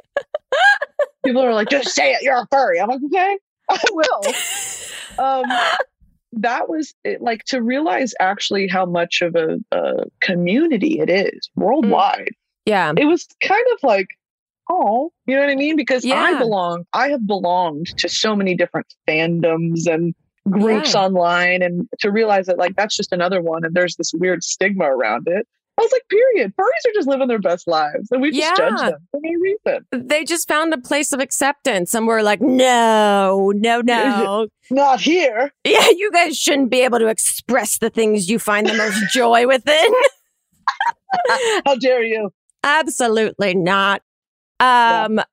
People 1.24 1.42
are 1.42 1.54
like, 1.54 1.68
just 1.68 1.88
say 1.94 2.12
it, 2.12 2.22
you're 2.22 2.36
a 2.36 2.46
furry. 2.50 2.80
I'm 2.80 2.88
like, 2.88 3.00
okay, 3.06 3.38
I 3.70 3.78
will. 3.90 5.24
Um, 5.24 5.44
that 6.34 6.68
was 6.68 6.94
it, 7.04 7.20
like 7.20 7.44
to 7.44 7.62
realize 7.62 8.14
actually 8.20 8.66
how 8.68 8.86
much 8.86 9.22
of 9.22 9.34
a, 9.34 9.58
a 9.72 10.04
community 10.20 11.00
it 11.00 11.10
is 11.10 11.50
worldwide. 11.56 12.34
Yeah. 12.66 12.92
It 12.96 13.06
was 13.06 13.26
kind 13.42 13.64
of 13.72 13.78
like 13.82 14.08
you 15.26 15.34
know 15.34 15.40
what 15.40 15.50
I 15.50 15.54
mean? 15.54 15.76
Because 15.76 16.04
yeah. 16.04 16.20
I 16.20 16.38
belong, 16.38 16.84
I 16.92 17.08
have 17.08 17.26
belonged 17.26 17.96
to 17.98 18.08
so 18.08 18.34
many 18.36 18.54
different 18.54 18.86
fandoms 19.08 19.86
and 19.86 20.14
groups 20.50 20.94
yeah. 20.94 21.02
online, 21.02 21.62
and 21.62 21.88
to 22.00 22.10
realize 22.10 22.46
that 22.46 22.58
like 22.58 22.76
that's 22.76 22.96
just 22.96 23.12
another 23.12 23.40
one, 23.40 23.64
and 23.64 23.74
there's 23.74 23.96
this 23.96 24.12
weird 24.14 24.42
stigma 24.42 24.84
around 24.84 25.28
it. 25.28 25.46
I 25.78 25.82
was 25.82 25.92
like, 25.92 26.06
period. 26.10 26.52
Furries 26.54 26.90
are 26.90 26.92
just 26.94 27.08
living 27.08 27.28
their 27.28 27.38
best 27.38 27.66
lives, 27.66 28.08
and 28.10 28.20
we 28.20 28.30
just 28.30 28.42
yeah. 28.42 28.54
judge 28.56 28.78
them 28.78 29.08
for 29.10 29.20
no 29.22 29.30
reason. 29.40 30.08
They 30.08 30.24
just 30.24 30.46
found 30.46 30.74
a 30.74 30.78
place 30.78 31.12
of 31.12 31.20
acceptance, 31.20 31.94
and 31.94 32.06
we're 32.06 32.22
like, 32.22 32.40
no, 32.42 33.52
no, 33.54 33.80
no, 33.80 34.48
not 34.70 35.00
here. 35.00 35.50
Yeah, 35.64 35.88
you 35.96 36.10
guys 36.12 36.36
shouldn't 36.36 36.70
be 36.70 36.82
able 36.82 36.98
to 36.98 37.06
express 37.06 37.78
the 37.78 37.88
things 37.88 38.28
you 38.28 38.38
find 38.38 38.66
the 38.66 38.74
most 38.74 39.02
joy 39.12 39.46
within. 39.46 39.92
How 41.64 41.76
dare 41.76 42.02
you? 42.02 42.30
Absolutely 42.64 43.54
not. 43.54 44.02
Um, 44.62 45.16
yeah. 45.16 45.24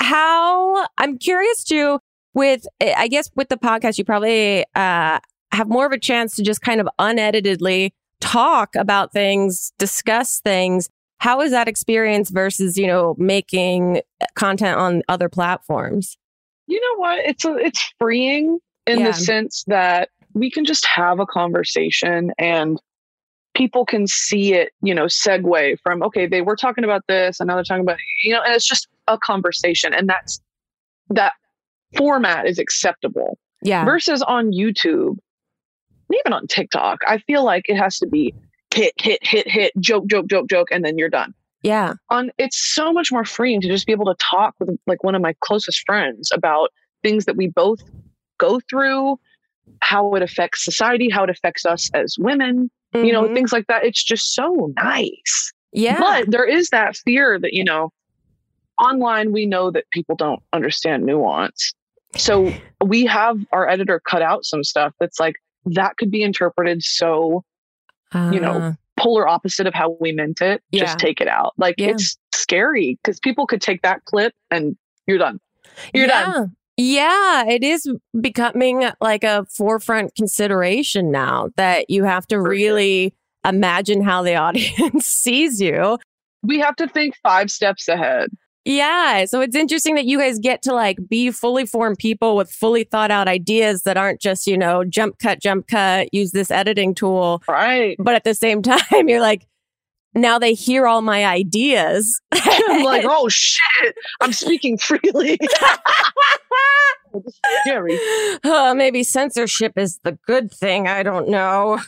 how 0.00 0.86
I'm 0.98 1.18
curious 1.18 1.64
too 1.64 1.98
with, 2.34 2.66
I 2.80 3.08
guess 3.08 3.30
with 3.34 3.48
the 3.48 3.56
podcast, 3.56 3.98
you 3.98 4.04
probably, 4.04 4.64
uh, 4.74 5.18
have 5.52 5.68
more 5.68 5.86
of 5.86 5.92
a 5.92 5.98
chance 5.98 6.34
to 6.36 6.42
just 6.42 6.60
kind 6.60 6.80
of 6.80 6.88
uneditedly 6.98 7.94
talk 8.20 8.74
about 8.76 9.12
things, 9.12 9.72
discuss 9.78 10.40
things. 10.40 10.88
How 11.18 11.40
is 11.40 11.52
that 11.52 11.68
experience 11.68 12.30
versus, 12.30 12.76
you 12.76 12.86
know, 12.86 13.14
making 13.18 14.02
content 14.34 14.78
on 14.78 15.02
other 15.08 15.28
platforms? 15.28 16.18
You 16.66 16.80
know 16.80 17.00
what? 17.00 17.20
It's 17.20 17.44
a, 17.44 17.56
it's 17.56 17.92
freeing 17.98 18.58
in 18.86 18.98
yeah. 18.98 19.06
the 19.06 19.12
sense 19.14 19.64
that 19.68 20.10
we 20.32 20.50
can 20.50 20.64
just 20.64 20.84
have 20.86 21.20
a 21.20 21.26
conversation 21.26 22.32
and 22.36 22.80
people 23.54 23.86
can 23.86 24.06
see 24.06 24.54
it, 24.54 24.72
you 24.82 24.94
know, 24.94 25.04
segue 25.04 25.78
from, 25.82 26.02
okay, 26.02 26.26
they 26.26 26.42
were 26.42 26.56
talking 26.56 26.84
about 26.84 27.02
this 27.08 27.40
and 27.40 27.48
now 27.48 27.54
they're 27.54 27.64
talking 27.64 27.82
about, 27.82 27.98
you 28.22 28.32
know, 28.32 28.42
and 28.42 28.54
it's 28.54 28.66
just 28.66 28.88
a 29.08 29.16
conversation. 29.16 29.94
And 29.94 30.08
that's 30.08 30.40
that 31.10 31.32
format 31.96 32.46
is 32.46 32.58
acceptable. 32.58 33.38
Yeah. 33.62 33.84
Versus 33.84 34.22
on 34.22 34.52
YouTube, 34.52 35.16
even 36.12 36.32
on 36.32 36.46
TikTok, 36.48 36.98
I 37.06 37.18
feel 37.18 37.44
like 37.44 37.64
it 37.68 37.76
has 37.76 37.98
to 37.98 38.06
be 38.06 38.34
hit, 38.74 38.92
hit, 38.98 39.20
hit, 39.22 39.48
hit, 39.48 39.72
joke, 39.78 40.06
joke, 40.06 40.26
joke, 40.26 40.48
joke, 40.48 40.68
and 40.70 40.84
then 40.84 40.98
you're 40.98 41.08
done. 41.08 41.32
Yeah. 41.62 41.94
On 42.10 42.30
it's 42.36 42.74
so 42.74 42.92
much 42.92 43.10
more 43.10 43.24
freeing 43.24 43.60
to 43.62 43.68
just 43.68 43.86
be 43.86 43.92
able 43.92 44.04
to 44.06 44.16
talk 44.20 44.54
with 44.60 44.76
like 44.86 45.02
one 45.02 45.14
of 45.14 45.22
my 45.22 45.34
closest 45.40 45.82
friends 45.86 46.30
about 46.34 46.70
things 47.02 47.24
that 47.24 47.36
we 47.36 47.48
both 47.48 47.80
go 48.38 48.60
through, 48.68 49.18
how 49.80 50.12
it 50.14 50.22
affects 50.22 50.64
society, 50.64 51.08
how 51.08 51.24
it 51.24 51.30
affects 51.30 51.64
us 51.64 51.90
as 51.94 52.16
women, 52.18 52.70
mm-hmm. 52.94 53.04
you 53.04 53.12
know, 53.12 53.24
Mm-hmm. 53.24 53.34
things 53.34 53.52
like 53.52 53.66
that. 53.66 53.84
It's 53.84 54.02
just 54.02 54.34
so 54.34 54.72
nice. 54.76 55.52
Yeah. 55.72 55.98
But 55.98 56.30
there 56.30 56.44
is 56.44 56.68
that 56.68 56.96
fear 56.96 57.38
that, 57.40 57.52
you 57.52 57.64
know, 57.64 57.92
online 58.78 59.32
we 59.32 59.46
know 59.46 59.70
that 59.70 59.84
people 59.90 60.16
don't 60.16 60.42
understand 60.52 61.04
nuance. 61.04 61.72
So 62.16 62.52
we 62.84 63.06
have 63.06 63.38
our 63.52 63.68
editor 63.68 64.00
cut 64.08 64.22
out 64.22 64.44
some 64.44 64.62
stuff 64.62 64.94
that's 65.00 65.18
like 65.18 65.34
that 65.66 65.96
could 65.96 66.10
be 66.10 66.22
interpreted 66.22 66.82
so 66.82 67.44
you 68.30 68.38
know, 68.38 68.52
Uh, 68.52 68.72
polar 68.96 69.26
opposite 69.26 69.66
of 69.66 69.74
how 69.74 69.96
we 70.00 70.12
meant 70.12 70.40
it. 70.40 70.62
Yeah. 70.70 70.84
Just 70.84 71.00
take 71.00 71.20
it 71.20 71.26
out. 71.26 71.52
Like 71.56 71.74
Yeah. 71.78 71.88
it's 71.88 72.16
scary 72.32 72.96
because 73.02 73.18
people 73.18 73.44
could 73.44 73.60
take 73.60 73.82
that 73.82 74.04
clip 74.04 74.32
and 74.52 74.76
you're 75.08 75.18
done. 75.18 75.40
You're 75.92 76.06
yeah. 76.06 76.32
done. 76.32 76.56
Yeah, 76.76 77.44
it 77.46 77.62
is 77.62 77.88
becoming 78.20 78.84
uh, 78.84 78.94
like 79.00 79.22
a 79.24 79.46
forefront 79.56 80.14
consideration 80.16 81.10
now 81.10 81.50
that 81.56 81.88
you 81.88 82.04
have 82.04 82.26
to 82.28 82.36
For 82.36 82.42
sure. 82.42 82.48
really 82.48 83.14
imagine 83.46 84.02
how 84.02 84.22
the 84.22 84.34
audience 84.36 85.06
sees 85.06 85.60
you. 85.60 85.98
We 86.42 86.58
have 86.60 86.76
to 86.76 86.88
think 86.88 87.14
five 87.22 87.50
steps 87.50 87.88
ahead. 87.88 88.28
Yeah. 88.64 89.26
So 89.26 89.40
it's 89.42 89.54
interesting 89.54 89.94
that 89.96 90.06
you 90.06 90.18
guys 90.18 90.38
get 90.38 90.62
to 90.62 90.72
like 90.72 90.96
be 91.08 91.30
fully 91.30 91.66
formed 91.66 91.98
people 91.98 92.34
with 92.34 92.50
fully 92.50 92.84
thought 92.84 93.10
out 93.10 93.28
ideas 93.28 93.82
that 93.82 93.98
aren't 93.98 94.20
just, 94.22 94.46
you 94.46 94.56
know, 94.56 94.84
jump 94.84 95.18
cut, 95.18 95.40
jump 95.40 95.68
cut, 95.68 96.12
use 96.14 96.30
this 96.32 96.50
editing 96.50 96.94
tool. 96.94 97.42
Right. 97.46 97.94
But 97.98 98.14
at 98.14 98.24
the 98.24 98.34
same 98.34 98.62
time, 98.62 99.06
you're 99.08 99.20
like, 99.20 99.46
now 100.14 100.38
they 100.38 100.54
hear 100.54 100.86
all 100.86 101.02
my 101.02 101.26
ideas. 101.26 102.20
I'm 102.32 102.84
like, 102.84 103.04
oh 103.06 103.28
shit. 103.28 103.94
I'm 104.20 104.32
speaking 104.32 104.78
freely. 104.78 105.38
This 107.42 107.60
scary. 107.62 107.98
oh, 108.44 108.74
maybe 108.74 109.02
censorship 109.02 109.72
is 109.76 109.98
the 110.04 110.18
good 110.26 110.50
thing. 110.50 110.88
I 110.88 111.02
don't 111.02 111.28
know. 111.28 111.80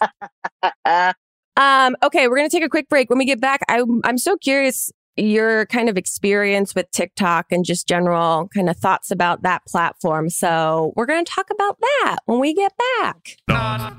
Um, 1.58 1.96
okay, 2.02 2.28
we're 2.28 2.36
gonna 2.36 2.50
take 2.50 2.64
a 2.64 2.68
quick 2.68 2.88
break. 2.88 3.08
When 3.08 3.18
we 3.18 3.24
get 3.24 3.40
back, 3.40 3.60
I, 3.68 3.82
I'm 4.04 4.18
so 4.18 4.36
curious 4.36 4.92
your 5.16 5.66
kind 5.66 5.88
of 5.88 5.96
experience 5.96 6.74
with 6.74 6.90
TikTok 6.90 7.46
and 7.50 7.64
just 7.64 7.88
general 7.88 8.48
kind 8.54 8.68
of 8.68 8.76
thoughts 8.76 9.10
about 9.10 9.42
that 9.42 9.64
platform. 9.66 10.28
So 10.28 10.92
we're 10.96 11.06
gonna 11.06 11.24
talk 11.24 11.48
about 11.50 11.78
that 11.80 12.18
when 12.26 12.40
we 12.40 12.52
get 12.52 12.72
back. 13.00 13.36
Not 13.48 13.94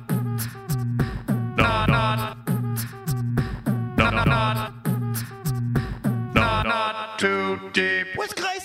too 7.18 7.60
deep. 7.74 8.06
With 8.16 8.36
Grace 8.36 8.57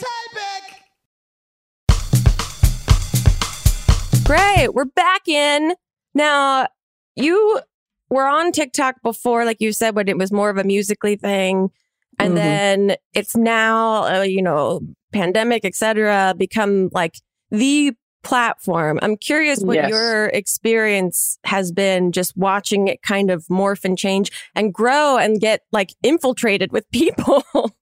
Great, 4.24 4.68
we're 4.72 4.84
back 4.84 5.26
in 5.28 5.74
now. 6.14 6.68
You 7.16 7.60
were 8.08 8.26
on 8.26 8.52
TikTok 8.52 9.02
before, 9.02 9.44
like 9.44 9.60
you 9.60 9.72
said, 9.72 9.94
when 9.96 10.08
it 10.08 10.16
was 10.16 10.32
more 10.32 10.48
of 10.48 10.58
a 10.58 10.64
Musical.ly 10.64 11.16
thing, 11.16 11.70
and 12.18 12.34
Mhm. 12.34 12.42
then 12.42 12.96
it's 13.14 13.36
now, 13.36 14.04
uh, 14.04 14.22
you 14.22 14.40
know, 14.40 14.80
pandemic, 15.12 15.64
etc., 15.64 16.34
become 16.36 16.88
like 16.92 17.16
the 17.50 17.92
platform. 18.22 19.00
I'm 19.02 19.16
curious 19.16 19.60
what 19.60 19.74
Yes. 19.74 19.90
your 19.90 20.26
experience 20.26 21.38
has 21.44 21.72
been 21.72 22.12
just 22.12 22.36
watching 22.36 22.86
it 22.86 23.02
kind 23.02 23.30
of 23.30 23.44
morph 23.48 23.84
and 23.84 23.98
change 23.98 24.30
and 24.54 24.72
grow 24.72 25.18
and 25.18 25.40
get 25.40 25.62
like 25.72 25.90
infiltrated 26.02 26.70
with 26.72 26.88
people. 26.92 27.42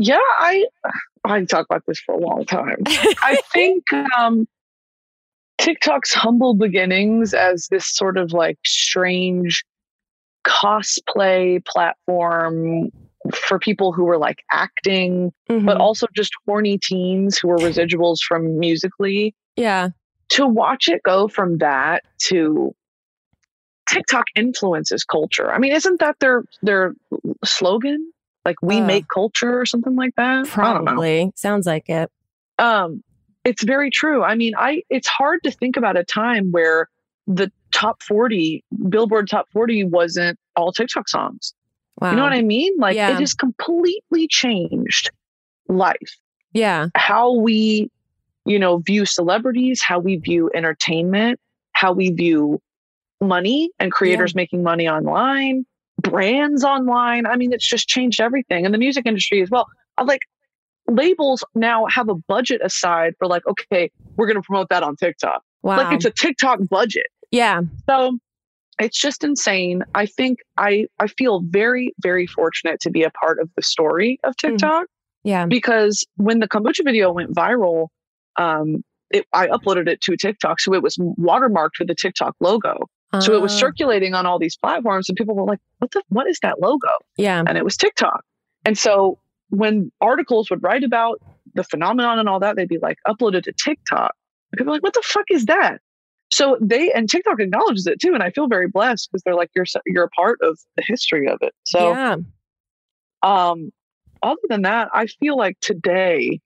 Yeah, 0.00 0.18
I 0.38 0.64
I 1.24 1.44
talk 1.44 1.66
about 1.68 1.82
this 1.88 1.98
for 1.98 2.14
a 2.14 2.18
long 2.18 2.44
time. 2.44 2.84
I 2.86 3.40
think 3.52 3.92
um, 4.16 4.46
TikTok's 5.58 6.14
humble 6.14 6.54
beginnings 6.54 7.34
as 7.34 7.66
this 7.70 7.86
sort 7.86 8.16
of 8.16 8.32
like 8.32 8.58
strange 8.64 9.64
cosplay 10.46 11.64
platform 11.66 12.90
for 13.34 13.58
people 13.58 13.92
who 13.92 14.04
were 14.04 14.18
like 14.18 14.42
acting, 14.50 15.32
but 15.48 15.76
Mhm. 15.76 15.80
also 15.80 16.06
just 16.14 16.32
horny 16.46 16.78
teens 16.78 17.36
who 17.38 17.48
were 17.48 17.58
residuals 17.60 18.18
from 18.26 18.58
Musical.ly. 18.58 19.32
yeah, 19.56 19.88
To 20.30 20.46
watch 20.46 20.88
it 20.88 21.02
go 21.02 21.26
from 21.28 21.58
that 21.58 22.04
to 22.28 22.74
TikTok 23.88 24.26
influences 24.36 25.02
culture. 25.04 25.50
I 25.50 25.58
mean, 25.58 25.72
isn't 25.72 26.00
that 26.00 26.16
their 26.20 26.44
their 26.62 26.94
slogan? 27.44 28.12
Like 28.44 28.56
we 28.62 28.80
Uh, 28.80 28.84
make 28.84 29.08
culture 29.12 29.60
or 29.60 29.66
something 29.66 29.96
like 29.96 30.14
that? 30.16 30.22
I 30.22 30.34
don't 30.34 30.84
know 30.84 30.92
probably 30.92 31.32
sounds 31.34 31.66
like 31.66 31.88
it. 31.88 32.10
um 32.58 33.02
it's 33.48 33.64
very 33.64 33.90
true. 33.90 34.22
I 34.22 34.34
mean 34.34 34.52
i 34.56 34.82
it's 34.90 35.08
hard 35.08 35.40
to 35.44 35.50
think 35.50 35.76
about 35.76 35.96
a 35.96 36.04
time 36.04 36.50
where 36.52 36.88
the 37.26 37.50
top 37.72 38.02
40 38.02 38.64
billboard 38.88 39.28
top 39.28 39.46
40 39.52 39.84
wasn't 39.84 40.38
all 40.56 40.72
tiktok 40.72 41.08
songs. 41.08 41.54
Wow. 42.00 42.10
you 42.10 42.16
know 42.16 42.22
what 42.22 42.32
i 42.32 42.42
mean? 42.42 42.72
Like 42.78 42.96
Yeah. 42.96 43.10
it 43.10 43.20
has 43.20 43.34
completely 43.34 44.28
changed 44.28 45.10
life. 45.68 46.12
Yeah. 46.52 46.88
how 46.94 47.32
we 47.32 47.90
you 48.44 48.58
know 48.58 48.78
view 48.78 49.04
celebrities 49.04 49.82
how 49.82 49.98
we 49.98 50.16
view 50.16 50.50
entertainment 50.54 51.38
how 51.72 51.92
we 51.92 52.10
view 52.10 52.60
money 53.20 53.70
and 53.78 53.92
creators 53.92 54.34
making 54.34 54.62
money 54.62 54.88
online 54.88 55.64
brands 56.02 56.64
online. 56.64 57.26
I 57.26 57.36
mean 57.36 57.52
it's 57.52 57.66
just 57.68 57.88
changed 57.88 58.20
everything. 58.20 58.64
And 58.64 58.72
the 58.72 58.78
music 58.78 59.04
industry 59.06 59.42
as 59.42 59.50
well. 59.50 59.66
I 59.96 60.02
like 60.04 60.22
labels 60.88 61.44
now 61.54 61.86
have 61.86 62.08
a 62.08 62.14
budget 62.14 62.60
aside 62.64 63.14
for 63.18 63.26
like 63.28 63.42
okay 63.46 63.90
we're 64.16 64.26
going 64.26 64.36
to 64.36 64.42
promote 64.42 64.68
that 64.70 64.82
on 64.82 64.96
tiktok 64.96 65.42
Wow. 65.62 65.76
like 65.78 65.92
it's 65.94 66.04
a 66.04 66.10
tiktok 66.10 66.60
budget 66.70 67.06
yeah. 67.30 67.60
so 67.88 68.18
it's 68.80 68.98
just 69.00 69.22
insane 69.24 69.82
i 69.94 70.06
think 70.06 70.38
i 70.56 70.86
i 70.98 71.06
feel 71.06 71.42
very 71.44 71.92
very 72.00 72.26
fortunate 72.26 72.80
to 72.80 72.90
be 72.90 73.02
a 73.02 73.10
part 73.10 73.38
of 73.40 73.50
the 73.56 73.62
story 73.62 74.18
of 74.24 74.34
Mm. 74.36 74.50
tiktok 74.50 74.86
Yeah. 75.24 75.46
because 75.46 76.06
when 76.16 76.38
the 76.38 76.48
kombucha 76.48 76.84
video 76.84 77.12
went 77.12 77.34
viral, 77.34 77.88
um, 78.36 78.82
it, 79.10 79.26
I 79.32 79.48
uploaded 79.48 79.88
it 79.88 80.00
to 80.02 80.16
TikTok, 80.16 80.60
so 80.60 80.74
it 80.74 80.82
was 80.82 80.96
watermarked 80.98 81.78
with 81.80 81.88
the 81.88 81.94
TikTok 81.94 82.34
logo. 82.40 82.74
So 83.20 83.34
it 83.34 83.40
was 83.40 83.52
Uh, 83.52 83.56
circulating 83.58 84.12
on 84.14 84.26
all 84.26 84.38
these 84.38 84.56
platforms, 84.56 85.08
and 85.08 85.16
people 85.16 85.34
were 85.34 85.44
like, 85.44 85.58
"What 85.78 85.90
the? 85.92 86.02
What 86.10 86.26
is 86.28 86.38
that 86.42 86.60
logo?" 86.60 86.90
Yeah. 87.16 87.42
And 87.46 87.56
it 87.56 87.64
was 87.64 87.74
TikTok. 87.76 88.22
And 88.66 88.76
so 88.76 89.18
when 89.50 89.90
articles 90.00 90.50
would 90.50 90.62
write 90.62 90.84
about 90.84 91.20
the 91.54 91.64
phenomenon 91.64 92.18
and 92.18 92.28
all 92.28 92.40
that, 92.40 92.56
they'd 92.56 92.68
be 92.68 92.78
like, 92.78 92.98
"Uploaded 93.06 93.44
to 93.44 93.52
TikTok." 93.52 94.14
People 94.56 94.72
are 94.72 94.76
like, 94.76 94.82
"What 94.82 94.94
the 94.94 95.02
fuck 95.04 95.26
is 95.30 95.46
that?" 95.46 95.80
So 96.30 96.58
they 96.60 96.92
and 96.92 97.08
TikTok 97.08 97.40
acknowledges 97.40 97.86
it 97.86 98.00
too, 98.00 98.14
and 98.14 98.22
I 98.22 98.30
feel 98.30 98.48
very 98.48 98.68
blessed 98.68 99.08
because 99.10 99.22
they're 99.24 99.34
like, 99.34 99.50
"You're 99.54 99.66
you're 99.86 100.04
a 100.04 100.10
part 100.10 100.38
of 100.42 100.58
the 100.76 100.82
history 100.86 101.28
of 101.28 101.38
it." 101.40 101.54
So 101.64 101.90
yeah. 101.90 102.16
um 103.22 103.72
other 104.22 104.40
than 104.48 104.62
that 104.62 104.88
i 104.92 105.06
feel 105.06 105.36
like 105.36 105.58
today 105.60 106.40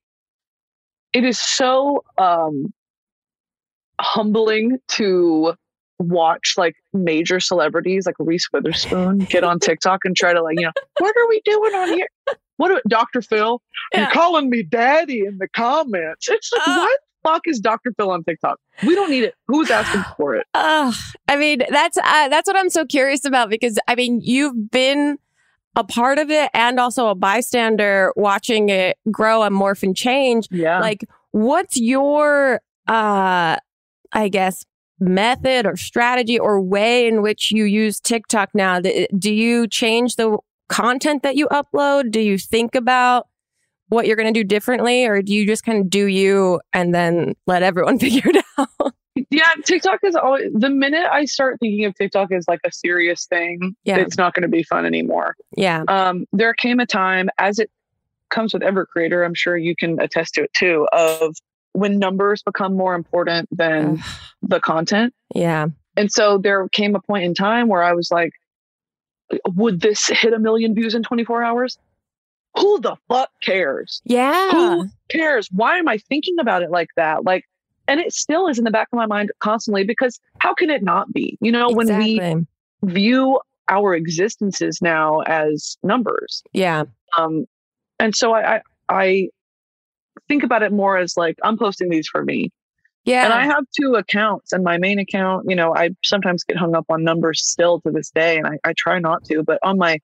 it 1.13 1.25
is 1.25 1.39
so 1.39 2.05
um 2.19 2.73
humbling 4.01 4.79
to 4.89 5.55
watch 5.99 6.55
like 6.57 6.75
major 6.93 7.39
celebrities 7.39 8.07
like 8.07 8.17
reese 8.19 8.49
witherspoon 8.53 9.19
get 9.19 9.45
on 9.45 9.59
tiktok 9.61 10.01
and 10.05 10.17
try 10.17 10.33
to 10.33 10.43
like 10.43 10.59
you 10.59 10.65
know 10.65 10.73
what 10.99 11.15
are 11.17 11.29
we 11.29 11.41
doing 11.45 11.75
on 11.75 11.89
here 11.89 12.09
what 12.57 12.69
do, 12.69 12.81
dr 12.89 13.23
phil 13.23 13.61
Yeah. 13.93 14.01
you're 14.03 14.11
calling 14.11 14.51
me 14.51 14.63
daddy 14.63 15.21
in 15.21 15.39
the 15.39 15.49
comments 15.49 16.29
it's 16.29 16.53
like 16.53 16.63
Uh. 16.69 16.77
what 16.81 16.91
the 17.25 17.31
fuck 17.31 17.43
is 17.47 17.61
dr 17.61 17.93
phil 17.97 18.11
on 18.11 18.25
tiktok 18.25 18.59
we 18.87 18.95
don't 18.95 19.11
need 19.11 19.25
it 19.25 19.35
who's 19.49 19.71
asking 19.71 20.05
for 20.17 20.35
it 20.35 20.47
Uh, 20.55 20.93
I 21.29 21.37
mean, 21.37 21.63
that's 21.71 21.97
uh, 21.99 22.29
that's 22.29 22.47
what 22.47 22.57
I'm 22.57 22.69
so 22.71 22.85
curious 22.85 23.25
about 23.25 23.49
because 23.51 23.79
I 23.89 23.95
mean, 23.95 24.21
you've 24.23 24.71
been 24.71 25.19
a 25.77 25.83
part 25.85 26.19
of 26.19 26.31
it 26.31 26.51
and 26.53 26.79
also 26.79 27.09
a 27.09 27.15
bystander 27.15 28.13
watching 28.17 28.69
it 28.69 28.99
grow 29.11 29.43
and 29.43 29.55
morph 29.55 29.83
and 29.83 29.97
change. 29.97 30.47
yeah 30.51 30.79
Like, 30.81 31.05
what's 31.31 31.77
your, 31.79 32.61
uh, 32.89 33.57
I 34.13 34.29
guess, 34.29 34.67
method 35.01 35.65
or 35.67 35.77
strategy 35.77 36.39
or 36.39 36.61
way 36.61 37.07
in 37.09 37.23
which 37.23 37.51
you 37.51 37.65
use 37.65 37.99
TikTok 38.01 38.51
now? 38.55 38.81
Do 38.81 39.33
you 39.33 39.67
change 39.67 40.17
the 40.17 40.37
content 40.73 41.23
that 41.23 41.37
you 41.37 41.47
upload? 41.49 42.11
Do 42.11 42.21
you 42.21 42.39
think 42.39 42.75
about 42.75 43.29
what 43.89 44.07
you're 44.07 44.17
going 44.17 44.33
to 44.33 44.39
do 44.41 44.45
differently, 44.45 45.05
or 45.05 45.21
do 45.23 45.35
you 45.35 45.47
just 45.47 45.65
kind 45.65 45.79
of 45.79 45.91
do 45.91 46.07
you 46.07 46.61
and 46.73 46.95
then 46.95 47.35
let 47.47 47.63
everyone 47.63 47.99
figure 48.01 48.31
it 48.35 48.45
out? 48.59 48.95
Yeah, 49.31 49.53
TikTok 49.65 50.01
is 50.03 50.17
always 50.17 50.51
the 50.55 50.71
minute 50.71 51.05
I 51.11 51.27
start 51.27 51.59
thinking 51.61 51.85
of 51.85 51.95
TikTok 51.95 52.33
as 52.33 52.47
like 52.49 52.61
a 52.65 52.73
serious 52.73 53.27
thing, 53.27 53.75
Yeah. 53.85 53.99
it's 53.99 54.17
not 54.17 54.33
going 54.35 54.43
to 54.43 54.49
be 54.49 54.63
fun 54.63 54.87
anymore. 54.87 55.37
Yeah. 55.57 55.85
Um, 55.89 56.25
there 56.33 56.55
came 56.55 56.81
a 56.81 56.87
time, 56.87 57.29
as 57.39 57.59
it 57.59 57.71
comes 58.31 58.55
with 58.55 58.63
every 58.63 58.87
creator, 58.87 59.23
I'm 59.25 59.35
sure 59.35 59.57
you 59.57 59.77
can 59.77 60.01
attest 60.01 60.35
to 60.35 60.45
it 60.45 60.53
too, 60.55 60.87
of 60.93 61.37
when 61.73 61.99
numbers 61.99 62.43
become 62.43 62.75
more 62.77 62.95
important 62.95 63.49
than 63.53 64.03
the 64.43 64.61
content. 64.61 65.13
Yeah. 65.35 65.67
And 65.97 66.11
so 66.11 66.39
there 66.39 66.67
came 66.71 66.95
a 66.95 67.01
point 67.01 67.25
in 67.25 67.35
time 67.35 67.69
where 67.69 67.83
I 67.83 67.93
was 67.93 68.11
like, 68.11 68.33
would 69.47 69.81
this 69.81 70.09
hit 70.09 70.33
a 70.33 70.39
million 70.39 70.75
views 70.75 70.95
in 70.95 71.03
24 71.03 71.43
hours? 71.43 71.79
Who 72.59 72.81
the 72.81 72.97
fuck 73.09 73.31
cares? 73.43 74.03
Yeah. 74.05 74.51
Who 74.51 74.89
cares? 75.09 75.49
Why 75.51 75.79
am 75.79 75.89
I 75.89 75.99
thinking 75.99 76.39
about 76.39 76.63
it 76.63 76.71
like 76.71 76.91
that? 76.97 77.25
Like, 77.25 77.45
and 77.89 77.99
it 77.99 78.13
still 78.13 78.47
is 78.47 78.59
in 78.59 78.65
the 78.65 78.71
back 78.71 78.89
of 78.93 78.97
my 78.97 79.07
mind 79.07 79.33
constantly 79.41 79.85
because 79.85 80.21
how 80.39 80.55
can 80.55 80.71
it 80.71 80.83
not 80.83 81.13
be? 81.13 81.39
You 81.41 81.51
know, 81.51 81.71
when 81.71 81.99
we 81.99 82.47
view 82.83 83.41
our 83.69 83.95
existences 83.95 84.83
now 84.83 85.21
as 85.21 85.79
numbers. 85.83 86.43
Yeah. 86.53 86.85
Um, 87.17 87.47
and 87.99 88.15
so 88.15 88.35
I, 88.35 88.57
I, 88.57 88.61
I 88.89 89.29
think 90.29 90.43
about 90.43 90.63
it 90.63 90.73
more 90.73 90.99
as 90.99 91.17
like, 91.17 91.39
I'm 91.43 91.57
posting 91.57 91.89
these 91.89 92.09
for 92.09 92.25
me. 92.25 92.51
Yeah. 93.05 93.25
And 93.25 93.33
I 93.33 93.45
have 93.45 93.65
two 93.81 93.95
accounts 93.95 94.53
and 94.53 94.63
my 94.63 94.79
main 94.79 94.99
account, 94.99 95.47
you 95.49 95.57
know, 95.57 95.75
I 95.75 95.91
sometimes 96.05 96.45
get 96.45 96.57
hung 96.57 96.77
up 96.77 96.87
on 96.89 97.03
numbers 97.03 97.45
still 97.45 97.81
to 97.81 97.91
this 97.91 98.11
day 98.11 98.39
and 98.39 98.47
I, 98.47 98.59
I 98.65 98.75
try 98.77 98.99
not 99.01 99.25
to, 99.25 99.43
but 99.43 99.59
on 99.63 99.77
my 99.77 99.99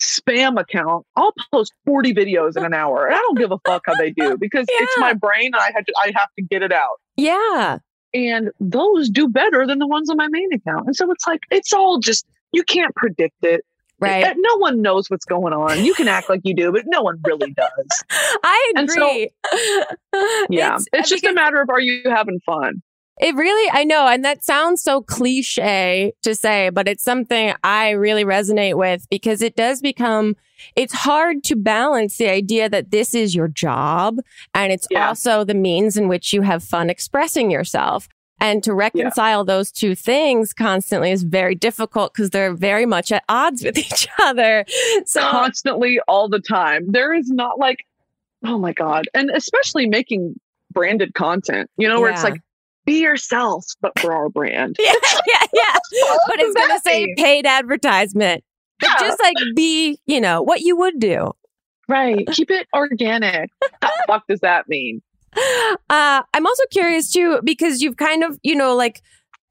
spam 0.00 0.58
account, 0.58 1.04
I'll 1.16 1.34
post 1.52 1.74
40 1.84 2.14
videos 2.14 2.56
in 2.56 2.64
an 2.64 2.72
hour. 2.72 3.06
And 3.06 3.14
I 3.14 3.18
don't 3.18 3.38
give 3.38 3.52
a 3.52 3.58
fuck 3.66 3.82
how 3.86 3.94
they 3.94 4.10
do 4.10 4.36
because 4.40 4.66
it's 4.68 4.98
my 4.98 5.12
brain 5.12 5.50
and 5.52 5.56
I 5.56 5.70
had 5.74 5.86
to 5.86 5.92
I 6.02 6.12
have 6.16 6.28
to 6.38 6.44
get 6.44 6.62
it 6.62 6.72
out. 6.72 6.96
yeah. 7.16 7.78
And 8.12 8.50
those 8.58 9.08
do 9.08 9.28
better 9.28 9.68
than 9.68 9.78
the 9.78 9.86
ones 9.86 10.10
on 10.10 10.16
my 10.16 10.26
main 10.28 10.52
account. 10.52 10.86
And 10.86 10.96
so 10.96 11.12
it's 11.12 11.26
like 11.28 11.42
it's 11.50 11.72
all 11.72 12.00
just 12.00 12.26
you 12.52 12.64
can't 12.64 12.92
predict 12.96 13.36
it. 13.42 13.64
Right. 14.00 14.24
Uh, 14.24 14.34
No 14.36 14.56
one 14.58 14.82
knows 14.82 15.08
what's 15.10 15.24
going 15.24 15.52
on. 15.52 15.84
You 15.84 15.94
can 15.94 16.08
act 16.08 16.28
like 16.28 16.40
you 16.44 16.54
do, 16.54 16.72
but 16.72 16.84
no 16.86 17.02
one 17.02 17.20
really 17.24 17.52
does. 17.52 18.04
I 18.10 18.72
And 18.76 18.90
so- 18.90 19.08
agree. 19.10 19.30
Yeah. 20.50 20.78
It's, 20.92 21.08
just 21.08 21.24
a 21.24 21.32
matter 21.32 21.60
of 21.60 21.68
are 21.70 21.80
you 21.80 22.02
having 22.06 22.40
fun? 22.40 22.82
It 23.20 23.34
really, 23.34 23.70
I 23.74 23.84
know, 23.84 24.06
and 24.08 24.24
that 24.24 24.42
sounds 24.42 24.82
so 24.82 25.02
cliche 25.02 26.12
to 26.22 26.34
say, 26.34 26.70
but 26.70 26.88
it's 26.88 27.04
something 27.04 27.52
I 27.62 27.90
really 27.90 28.24
resonate 28.24 28.78
with 28.78 29.06
because 29.10 29.42
it 29.42 29.56
does 29.56 29.82
become, 29.82 30.36
it's 30.74 30.94
hard 30.94 31.44
to 31.44 31.54
balance 31.56 32.16
the 32.16 32.30
idea 32.30 32.70
that 32.70 32.90
this 32.90 33.14
is 33.14 33.34
your 33.34 33.48
job 33.48 34.16
and 34.54 34.72
it's 34.72 34.86
Yeah. 34.90 35.08
also 35.08 35.44
the 35.44 35.52
means 35.54 35.98
in 35.98 36.08
which 36.08 36.32
you 36.32 36.40
have 36.42 36.64
fun 36.64 36.88
expressing 36.88 37.50
yourself. 37.50 38.08
And 38.40 38.62
to 38.64 38.72
reconcile 38.72 39.44
those 39.44 39.70
two 39.70 39.94
things 39.94 40.54
constantly 40.54 41.10
is 41.10 41.22
very 41.22 41.54
difficult 41.54 42.14
because 42.14 42.30
they're 42.30 42.54
very 42.54 42.86
much 42.86 43.12
at 43.12 43.22
odds 43.28 43.62
with 43.62 43.76
each 43.78 44.08
other. 44.20 44.64
So, 45.04 45.20
constantly 45.20 46.00
all 46.08 46.28
the 46.28 46.40
time. 46.40 46.90
There 46.90 47.12
is 47.12 47.28
not 47.30 47.58
like, 47.58 47.86
oh 48.44 48.58
my 48.58 48.72
God. 48.72 49.08
And 49.14 49.30
especially 49.30 49.86
making 49.86 50.40
branded 50.72 51.14
content, 51.14 51.70
you 51.76 51.88
know, 51.88 52.00
where 52.00 52.10
it's 52.10 52.24
like, 52.24 52.40
be 52.86 53.02
yourself, 53.02 53.66
but 53.80 53.98
for 53.98 54.12
our 54.12 54.28
brand. 54.28 54.76
yeah, 54.80 54.92
yeah, 55.26 55.46
yeah. 55.52 55.76
But 56.26 56.40
it's 56.40 56.54
going 56.54 56.70
to 56.70 56.80
say 56.80 57.14
paid 57.16 57.46
advertisement. 57.46 58.42
Yeah. 58.82 58.94
just 58.98 59.20
like 59.20 59.36
be, 59.54 59.98
you 60.06 60.20
know, 60.20 60.40
what 60.40 60.60
you 60.60 60.76
would 60.76 60.98
do. 60.98 61.32
Right. 61.88 62.26
Keep 62.28 62.50
it 62.50 62.66
organic. 62.72 63.50
what 63.58 63.70
the 63.80 64.04
fuck 64.06 64.26
does 64.26 64.40
that 64.40 64.68
mean? 64.68 65.02
Uh, 65.88 66.22
I'm 66.34 66.46
also 66.46 66.62
curious 66.70 67.10
too, 67.10 67.40
because 67.42 67.82
you've 67.82 67.96
kind 67.96 68.22
of, 68.22 68.38
you 68.44 68.54
know, 68.54 68.76
like 68.76 69.02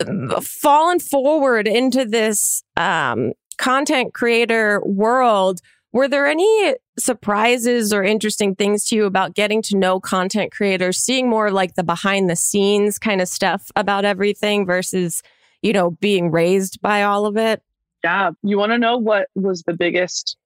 um, 0.08 0.30
fallen 0.42 1.00
forward 1.00 1.68
into 1.68 2.06
this 2.06 2.64
um, 2.78 3.34
content 3.58 4.14
creator 4.14 4.82
world. 4.86 5.60
Were 5.92 6.08
there 6.08 6.28
any 6.28 6.76
surprises 6.98 7.92
or 7.92 8.04
interesting 8.04 8.56
things 8.56 8.86
to 8.86 8.96
you 8.96 9.06
about 9.06 9.34
getting 9.36 9.62
to 9.64 9.78
know 9.78 10.00
content 10.00 10.52
creators, 10.52 10.98
seeing 10.98 11.30
more 11.30 11.52
like 11.52 11.76
the 11.76 11.84
behind 11.84 12.30
the 12.30 12.36
scenes 12.36 12.98
kind 13.00 13.22
of 13.22 13.28
stuff 13.28 13.70
about 13.76 14.06
everything 14.06 14.66
versus, 14.66 15.22
you 15.62 15.74
know, 15.74 15.92
being 15.92 16.32
raised 16.32 16.82
by 16.82 17.04
all 17.04 17.26
of 17.26 17.36
it? 17.36 17.62
Yeah. 18.04 18.32
You 18.44 18.58
want 18.58 18.72
to 18.72 18.78
know 18.78 18.98
what 18.98 19.28
was 19.36 19.64
the 19.64 19.74
biggest, 19.74 20.38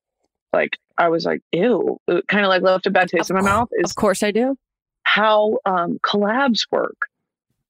like, 0.54 0.78
I 0.98 1.10
was 1.10 1.26
like, 1.26 1.42
ew, 1.52 2.00
kind 2.28 2.46
of 2.46 2.50
like 2.50 2.64
left 2.64 2.88
a 2.88 2.92
bad 2.92 3.10
taste 3.10 3.30
in 3.30 3.36
my 3.36 3.42
Of 3.42 3.46
mouth 3.46 3.70
is 3.74 3.92
Of 3.92 3.96
course 3.96 4.24
I 4.24 4.32
do. 4.32 4.58
How 5.04 5.58
um, 5.66 6.00
collabs 6.06 6.66
work. 6.72 6.98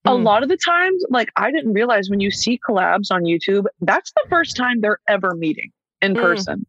A 0.05 0.09
Mm. 0.11 0.23
lot 0.23 0.43
of 0.43 0.49
the 0.49 0.57
times, 0.57 1.03
like 1.09 1.31
I 1.37 1.49
didn't 1.51 1.73
realize 1.73 2.09
when 2.09 2.19
you 2.19 2.29
see 2.29 2.59
collabs 2.67 3.09
on 3.11 3.23
YouTube, 3.23 3.65
that's 3.81 4.11
the 4.11 4.23
first 4.29 4.55
time 4.57 4.81
they're 4.81 4.99
ever 5.07 5.33
meeting 5.35 5.71
in 6.01 6.13
Mm. 6.13 6.21
person. 6.21 6.65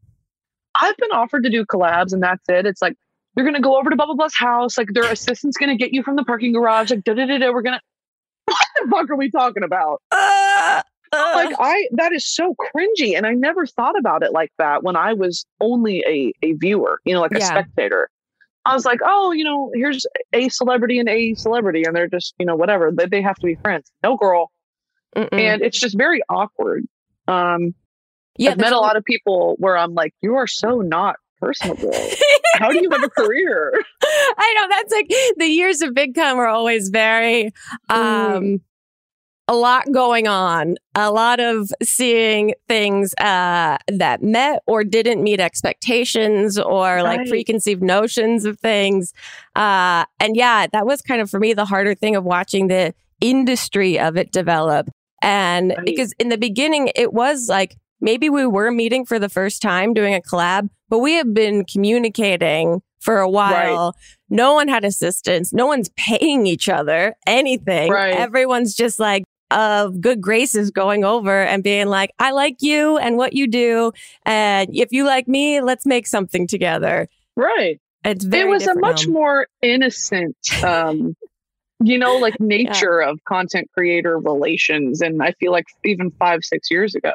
I've 0.80 0.96
been 0.96 1.10
offered 1.12 1.42
to 1.44 1.50
do 1.50 1.64
collabs 1.64 2.12
and 2.12 2.22
that's 2.22 2.48
it. 2.48 2.64
It's 2.66 2.80
like 2.82 2.96
you're 3.36 3.44
gonna 3.44 3.60
go 3.60 3.76
over 3.76 3.90
to 3.90 3.96
Bubba 3.96 4.16
Bluff's 4.16 4.36
house, 4.38 4.78
like 4.78 4.88
their 4.92 5.08
assistant's 5.10 5.56
gonna 5.56 5.76
get 5.76 5.92
you 5.92 6.02
from 6.04 6.14
the 6.16 6.24
parking 6.24 6.52
garage, 6.52 6.90
like 6.90 7.02
da 7.04 7.14
da 7.14 7.26
da 7.26 7.38
da. 7.38 7.50
We're 7.52 7.62
gonna 7.62 7.80
what 8.46 8.66
the 8.82 8.88
fuck 8.90 9.10
are 9.10 9.16
we 9.16 9.30
talking 9.30 9.62
about? 9.64 10.00
Uh, 10.12 10.82
uh, 11.12 11.32
Like 11.34 11.56
I 11.58 11.88
that 11.92 12.12
is 12.12 12.24
so 12.26 12.54
cringy, 12.54 13.16
and 13.16 13.26
I 13.26 13.32
never 13.32 13.66
thought 13.66 13.98
about 13.98 14.22
it 14.22 14.32
like 14.32 14.52
that 14.58 14.82
when 14.84 14.94
I 14.96 15.12
was 15.12 15.44
only 15.60 16.04
a 16.06 16.32
a 16.46 16.52
viewer, 16.52 17.00
you 17.04 17.14
know, 17.14 17.20
like 17.20 17.32
a 17.32 17.40
spectator. 17.50 18.08
I 18.64 18.74
was 18.74 18.84
like, 18.84 19.00
oh, 19.04 19.32
you 19.32 19.44
know, 19.44 19.70
here's 19.74 20.06
a 20.32 20.48
celebrity 20.48 20.98
and 20.98 21.08
a 21.08 21.34
celebrity, 21.34 21.84
and 21.84 21.94
they're 21.94 22.08
just, 22.08 22.34
you 22.38 22.46
know, 22.46 22.56
whatever. 22.56 22.90
They, 22.92 23.06
they 23.06 23.22
have 23.22 23.36
to 23.36 23.46
be 23.46 23.56
friends. 23.56 23.90
No, 24.02 24.16
girl, 24.16 24.50
mm-mm. 25.14 25.28
and 25.32 25.62
it's 25.62 25.78
just 25.78 25.96
very 25.96 26.22
awkward. 26.28 26.84
Um, 27.28 27.74
yeah, 28.36 28.52
I've 28.52 28.58
met 28.58 28.72
a 28.72 28.78
lot 28.78 28.96
of 28.96 29.04
people 29.04 29.56
where 29.58 29.76
I'm 29.76 29.94
like, 29.94 30.14
you 30.20 30.36
are 30.36 30.46
so 30.46 30.80
not 30.80 31.16
personable. 31.40 31.94
How 32.54 32.70
do 32.70 32.80
you 32.80 32.90
have 32.90 33.02
a 33.02 33.10
career? 33.22 33.72
I 34.02 34.54
know 34.56 34.68
that's 34.70 34.92
like 34.92 35.08
the 35.36 35.46
years 35.46 35.82
of 35.82 35.90
VidCon 35.90 36.36
were 36.36 36.48
always 36.48 36.88
very 36.88 37.52
um 37.88 38.60
a 39.46 39.54
lot 39.54 39.84
going 39.92 40.26
on, 40.26 40.76
a 40.94 41.10
lot 41.12 41.38
of 41.38 41.70
seeing 41.82 42.54
things 42.68 43.12
uh 43.20 43.76
that 43.88 44.22
met 44.22 44.62
or 44.66 44.84
didn't 44.84 45.22
meet 45.22 45.38
expectations 45.40 46.58
or 46.58 47.02
like 47.02 47.28
preconceived 47.28 47.82
notions 47.82 48.44
of 48.46 48.58
things. 48.58 49.12
Uh 49.54 50.04
and 50.18 50.34
yeah, 50.36 50.66
that 50.72 50.86
was 50.86 51.02
kind 51.02 51.20
of 51.20 51.28
for 51.28 51.38
me 51.38 51.52
the 51.52 51.66
harder 51.66 51.94
thing 51.94 52.16
of 52.16 52.24
watching 52.24 52.68
the 52.68 52.94
industry 53.20 53.98
of 53.98 54.16
it 54.16 54.32
develop. 54.32 54.88
And 55.22 55.74
Right. 55.76 55.84
because 55.86 56.12
in 56.18 56.28
the 56.30 56.38
beginning 56.38 56.90
it 56.94 57.12
was 57.12 57.46
like 57.48 57.76
maybe 58.00 58.30
we 58.30 58.46
were 58.46 58.70
meeting 58.70 59.04
for 59.04 59.18
the 59.18 59.28
first 59.28 59.60
time 59.62 59.92
doing 59.94 60.14
a 60.14 60.20
collab, 60.20 60.68
but 60.88 61.00
we 61.00 61.14
have 61.14 61.32
been 61.34 61.64
communicating 61.64 62.80
for 63.00 63.18
a 63.18 63.28
while. 63.28 63.94
No 64.30 64.54
one 64.54 64.68
had 64.68 64.82
assistance. 64.84 65.52
No 65.52 65.66
one's 65.66 65.90
paying 65.96 66.46
each 66.46 66.70
other 66.70 67.14
anything. 67.26 67.90
Right. 67.90 68.14
Everyone's 68.14 68.74
just 68.74 68.98
like 68.98 69.24
of 69.54 70.00
good 70.00 70.20
graces 70.20 70.70
going 70.70 71.04
over 71.04 71.42
and 71.42 71.62
being 71.62 71.86
like, 71.86 72.12
I 72.18 72.32
like 72.32 72.56
you 72.60 72.98
and 72.98 73.16
what 73.16 73.32
you 73.32 73.46
do. 73.46 73.92
And 74.26 74.68
if 74.74 74.92
you 74.92 75.04
like 75.04 75.28
me, 75.28 75.60
let's 75.60 75.86
make 75.86 76.06
something 76.06 76.46
together. 76.46 77.08
Right. 77.36 77.80
It's 78.04 78.24
very 78.24 78.48
it 78.48 78.50
was 78.50 78.66
a 78.66 78.74
much 78.74 79.06
now. 79.06 79.12
more 79.12 79.46
innocent, 79.62 80.36
um, 80.62 81.16
you 81.82 81.96
know, 81.98 82.16
like 82.16 82.34
nature 82.40 83.00
of 83.00 83.22
content 83.24 83.70
creator 83.72 84.18
relations. 84.18 85.00
And 85.00 85.22
I 85.22 85.32
feel 85.32 85.52
like 85.52 85.66
even 85.84 86.10
five, 86.18 86.44
six 86.44 86.70
years 86.70 86.94
ago. 86.94 87.12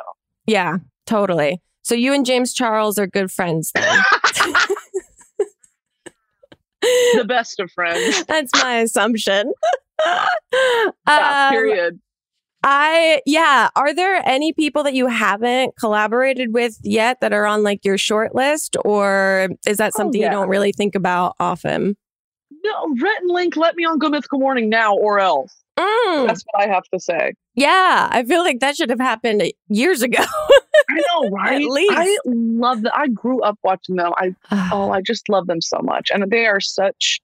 Yeah, 0.48 0.78
totally. 1.06 1.62
So 1.84 1.94
you 1.94 2.14
and 2.14 2.26
James 2.26 2.54
Charles 2.54 2.98
are 2.98 3.08
good 3.08 3.32
friends 3.32 3.72
then. 3.76 4.04
the 6.82 7.26
best 7.28 7.60
of 7.60 7.70
friends. 7.72 8.24
That's 8.26 8.52
my 8.62 8.78
assumption. 8.78 9.54
Yeah, 10.06 10.28
Um, 11.08 11.52
period. 11.52 12.00
I 12.64 13.22
yeah. 13.26 13.70
Are 13.76 13.94
there 13.94 14.22
any 14.28 14.52
people 14.54 14.84
that 14.84 14.94
you 14.94 15.08
haven't 15.08 15.76
collaborated 15.78 16.54
with 16.54 16.78
yet 16.84 17.22
that 17.22 17.32
are 17.34 17.46
on 17.46 17.64
like 17.64 17.86
your 17.86 17.98
short 17.98 18.36
list, 18.36 18.76
or 18.84 19.50
is 19.66 19.78
that 19.78 19.92
Oh, 19.96 19.98
something 19.98 20.20
yeah. 20.22 20.28
you 20.28 20.32
don't 20.32 20.50
really 20.50 20.72
think 20.74 20.96
about 20.96 21.36
often? 21.40 21.96
No, 22.64 22.96
Rhett 23.02 23.22
and 23.22 23.32
Link, 23.32 23.56
let 23.56 23.76
me 23.76 23.86
on 23.86 23.98
Good 24.00 24.12
Mythical 24.12 24.40
Morning 24.40 24.68
now 24.70 24.96
or 24.96 25.20
else. 25.20 25.56
Mm, 25.78 26.28
That's 26.28 26.44
what 26.52 26.68
I 26.68 26.74
have 26.74 26.84
to 26.94 27.00
say. 27.00 27.34
yeah, 27.56 28.10
I 28.12 28.24
feel 28.26 28.42
like 28.44 28.60
that 28.60 28.76
should 28.76 28.90
have 28.90 29.00
happened 29.00 29.42
years 29.70 30.02
ago. 30.02 30.22
I 30.90 30.94
know, 31.22 31.30
right? 31.32 31.62
At 31.62 31.68
least. 31.70 31.94
I 31.96 32.18
love 32.26 32.82
that. 32.82 32.94
I 32.94 33.08
grew 33.08 33.42
up 33.42 33.58
watching 33.64 33.96
them. 33.96 34.12
I 34.18 34.36
oh, 34.74 34.92
I 34.92 35.00
just 35.02 35.30
love 35.30 35.48
them 35.48 35.62
so 35.62 35.80
much, 35.82 36.10
and 36.14 36.30
they 36.30 36.46
are 36.48 36.60
such 36.60 37.22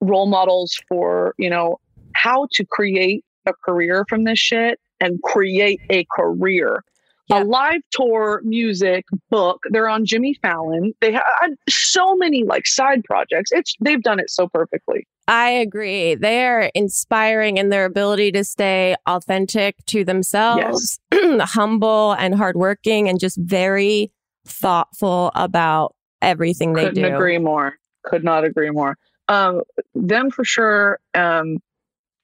role 0.00 0.26
models 0.26 0.80
for 0.88 1.34
you 1.36 1.50
know 1.50 1.78
how 2.14 2.46
to 2.52 2.64
create 2.64 3.24
a 3.48 3.52
career 3.64 4.04
from 4.08 4.24
this 4.24 4.38
shit 4.38 4.78
and 5.00 5.20
create 5.22 5.80
a 5.90 6.04
career. 6.14 6.84
Yeah. 7.30 7.42
a 7.42 7.44
live 7.44 7.82
tour, 7.90 8.40
music, 8.42 9.04
book. 9.30 9.60
They're 9.70 9.88
on 9.88 10.06
Jimmy 10.06 10.34
Fallon. 10.40 10.94
They 11.02 11.12
had 11.12 11.22
so 11.68 12.16
many 12.16 12.42
like 12.44 12.66
side 12.66 13.04
projects. 13.04 13.50
It's 13.52 13.74
they've 13.82 14.02
done 14.02 14.18
it 14.18 14.30
so 14.30 14.48
perfectly. 14.48 15.06
I 15.26 15.50
agree. 15.50 16.14
They're 16.14 16.70
inspiring 16.74 17.58
in 17.58 17.68
their 17.68 17.84
ability 17.84 18.32
to 18.32 18.44
stay 18.44 18.96
authentic 19.06 19.76
to 19.88 20.04
themselves, 20.06 20.98
humble 21.12 22.12
and 22.12 22.34
hardworking, 22.34 23.10
and 23.10 23.20
just 23.20 23.36
very 23.38 24.10
thoughtful 24.46 25.30
about 25.34 25.94
everything 26.22 26.72
they 26.72 26.84
Couldn't 26.86 27.02
do. 27.10 27.14
agree 27.14 27.36
more. 27.36 27.74
Could 28.04 28.24
not 28.24 28.44
agree 28.44 28.70
more. 28.70 28.96
Um, 29.28 29.60
them 29.94 30.30
for 30.30 30.46
sure. 30.46 30.98
Um, 31.12 31.58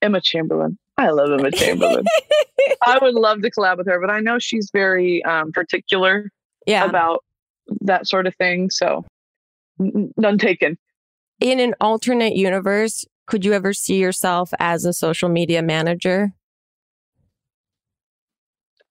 Emma 0.00 0.22
Chamberlain. 0.22 0.78
I 0.96 1.10
love 1.10 1.30
Emma 1.32 1.50
Chamberlain. 1.50 2.04
I 2.86 2.98
would 3.00 3.14
love 3.14 3.42
to 3.42 3.50
collab 3.50 3.78
with 3.78 3.88
her, 3.88 4.00
but 4.00 4.10
I 4.10 4.20
know 4.20 4.38
she's 4.38 4.70
very 4.72 5.24
um, 5.24 5.52
particular 5.52 6.30
yeah. 6.66 6.84
about 6.84 7.24
that 7.80 8.06
sort 8.06 8.26
of 8.26 8.34
thing. 8.36 8.70
So 8.70 9.04
none 9.78 10.38
taken. 10.38 10.78
In 11.40 11.58
an 11.60 11.74
alternate 11.80 12.36
universe, 12.36 13.04
could 13.26 13.44
you 13.44 13.52
ever 13.52 13.72
see 13.72 13.96
yourself 13.96 14.50
as 14.58 14.84
a 14.84 14.92
social 14.92 15.28
media 15.28 15.62
manager? 15.62 16.32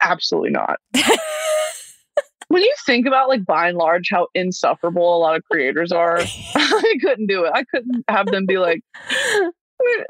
Absolutely 0.02 0.50
not. 0.50 0.80
when 2.50 2.62
you 2.62 2.74
think 2.86 3.08
about 3.08 3.30
like 3.30 3.46
by 3.46 3.70
and 3.70 3.78
large 3.78 4.10
how 4.12 4.28
insufferable 4.36 5.16
a 5.16 5.20
lot 5.20 5.36
of 5.36 5.44
creators 5.50 5.92
are, 5.92 6.20
I 6.56 6.96
couldn't 7.02 7.28
do 7.28 7.46
it. 7.46 7.52
I 7.54 7.63
couldn't 7.63 8.04
have 8.10 8.26
them 8.28 8.46
be 8.46 8.58
like, 8.58 8.82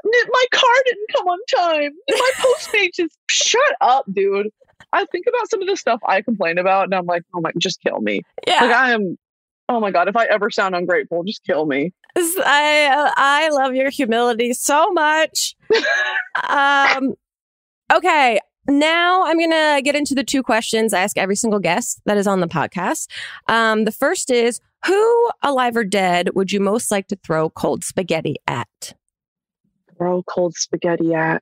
my 0.05 0.45
car 0.51 0.75
didn't 0.85 1.07
come 1.15 1.27
on 1.27 1.39
time. 1.55 1.91
My 2.09 2.31
Postmates 2.37 3.03
is 3.03 3.15
shut 3.29 3.75
up, 3.81 4.05
dude. 4.11 4.49
I 4.91 5.05
think 5.05 5.25
about 5.27 5.49
some 5.49 5.61
of 5.61 5.67
the 5.67 5.75
stuff 5.75 5.99
I 6.07 6.21
complain 6.21 6.57
about, 6.57 6.85
and 6.85 6.95
I'm 6.95 7.05
like, 7.05 7.23
oh 7.35 7.41
my, 7.41 7.51
just 7.57 7.81
kill 7.81 8.01
me. 8.01 8.21
Yeah. 8.47 8.61
Like 8.61 8.75
I 8.75 8.91
am. 8.91 9.17
Oh 9.69 9.79
my 9.79 9.91
god, 9.91 10.07
if 10.07 10.15
I 10.15 10.25
ever 10.25 10.49
sound 10.49 10.75
ungrateful, 10.75 11.23
just 11.23 11.43
kill 11.45 11.65
me. 11.65 11.93
I 12.17 13.11
I 13.15 13.49
love 13.49 13.75
your 13.75 13.89
humility 13.89 14.53
so 14.53 14.91
much. 14.91 15.55
um, 16.49 17.13
okay, 17.91 18.39
now 18.67 19.23
I'm 19.23 19.39
gonna 19.39 19.81
get 19.81 19.95
into 19.95 20.13
the 20.13 20.23
two 20.23 20.43
questions 20.43 20.93
I 20.93 21.01
ask 21.01 21.17
every 21.17 21.35
single 21.35 21.59
guest 21.59 22.01
that 22.05 22.17
is 22.17 22.27
on 22.27 22.39
the 22.39 22.47
podcast. 22.47 23.07
Um, 23.47 23.85
the 23.85 23.91
first 23.91 24.29
is, 24.29 24.59
who, 24.85 25.29
alive 25.41 25.75
or 25.75 25.83
dead, 25.83 26.29
would 26.35 26.51
you 26.51 26.59
most 26.59 26.91
like 26.91 27.07
to 27.07 27.17
throw 27.23 27.49
cold 27.49 27.83
spaghetti 27.83 28.35
at? 28.47 28.93
Throw 29.97 30.23
cold 30.23 30.55
spaghetti 30.55 31.13
at. 31.13 31.41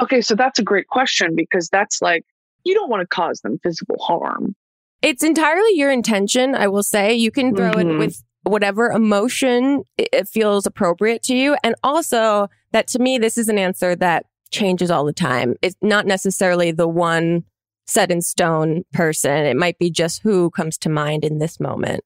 Okay, 0.00 0.20
so 0.20 0.34
that's 0.34 0.58
a 0.58 0.62
great 0.62 0.86
question 0.88 1.34
because 1.34 1.68
that's 1.68 2.00
like 2.00 2.24
you 2.64 2.74
don't 2.74 2.90
want 2.90 3.00
to 3.02 3.06
cause 3.06 3.40
them 3.40 3.58
physical 3.62 3.96
harm. 4.00 4.54
It's 5.02 5.22
entirely 5.24 5.74
your 5.74 5.90
intention. 5.90 6.54
I 6.54 6.68
will 6.68 6.82
say 6.82 7.14
you 7.14 7.30
can 7.30 7.54
throw 7.54 7.70
it 7.70 7.86
Mhm. 7.86 7.98
with 7.98 8.22
whatever 8.44 8.90
emotion 8.90 9.82
it 9.96 10.08
it 10.12 10.28
feels 10.28 10.66
appropriate 10.66 11.22
to 11.24 11.34
you, 11.34 11.56
and 11.62 11.74
also 11.82 12.48
that 12.72 12.86
to 12.88 12.98
me, 12.98 13.18
this 13.18 13.38
is 13.38 13.48
an 13.48 13.58
answer 13.58 13.94
that 13.96 14.26
changes 14.50 14.90
all 14.90 15.04
the 15.04 15.12
time. 15.12 15.54
It's 15.62 15.76
not 15.82 16.06
necessarily 16.06 16.70
the 16.72 16.88
one 16.88 17.44
set 17.86 18.10
in 18.10 18.20
stone 18.22 18.84
person. 18.92 19.44
It 19.46 19.56
might 19.56 19.78
be 19.78 19.90
just 19.90 20.22
who 20.22 20.50
comes 20.50 20.76
to 20.78 20.88
mind 20.88 21.24
in 21.24 21.38
this 21.38 21.58
moment. 21.60 22.02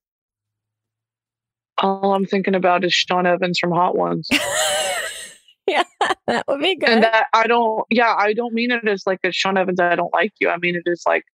All 1.78 2.14
I'm 2.14 2.26
thinking 2.26 2.54
about 2.54 2.84
is 2.84 2.92
Sean 2.92 3.26
Evans 3.26 3.58
from 3.58 3.72
Hot 3.72 3.96
Ones. 3.96 4.28
yeah, 5.66 5.84
that 6.26 6.44
would 6.48 6.60
be 6.60 6.76
good. 6.76 6.88
and 6.88 7.02
that 7.02 7.26
I 7.32 7.46
don't, 7.46 7.84
yeah, 7.90 8.14
I 8.16 8.34
don't 8.34 8.54
mean 8.54 8.70
it 8.70 8.86
as 8.86 9.06
like 9.06 9.20
a 9.24 9.32
Sean 9.32 9.56
Evans, 9.56 9.80
I 9.80 9.96
don't 9.96 10.12
like 10.12 10.32
you. 10.40 10.48
I 10.48 10.58
mean 10.58 10.76
it 10.76 10.88
as 10.90 11.02
like, 11.06 11.24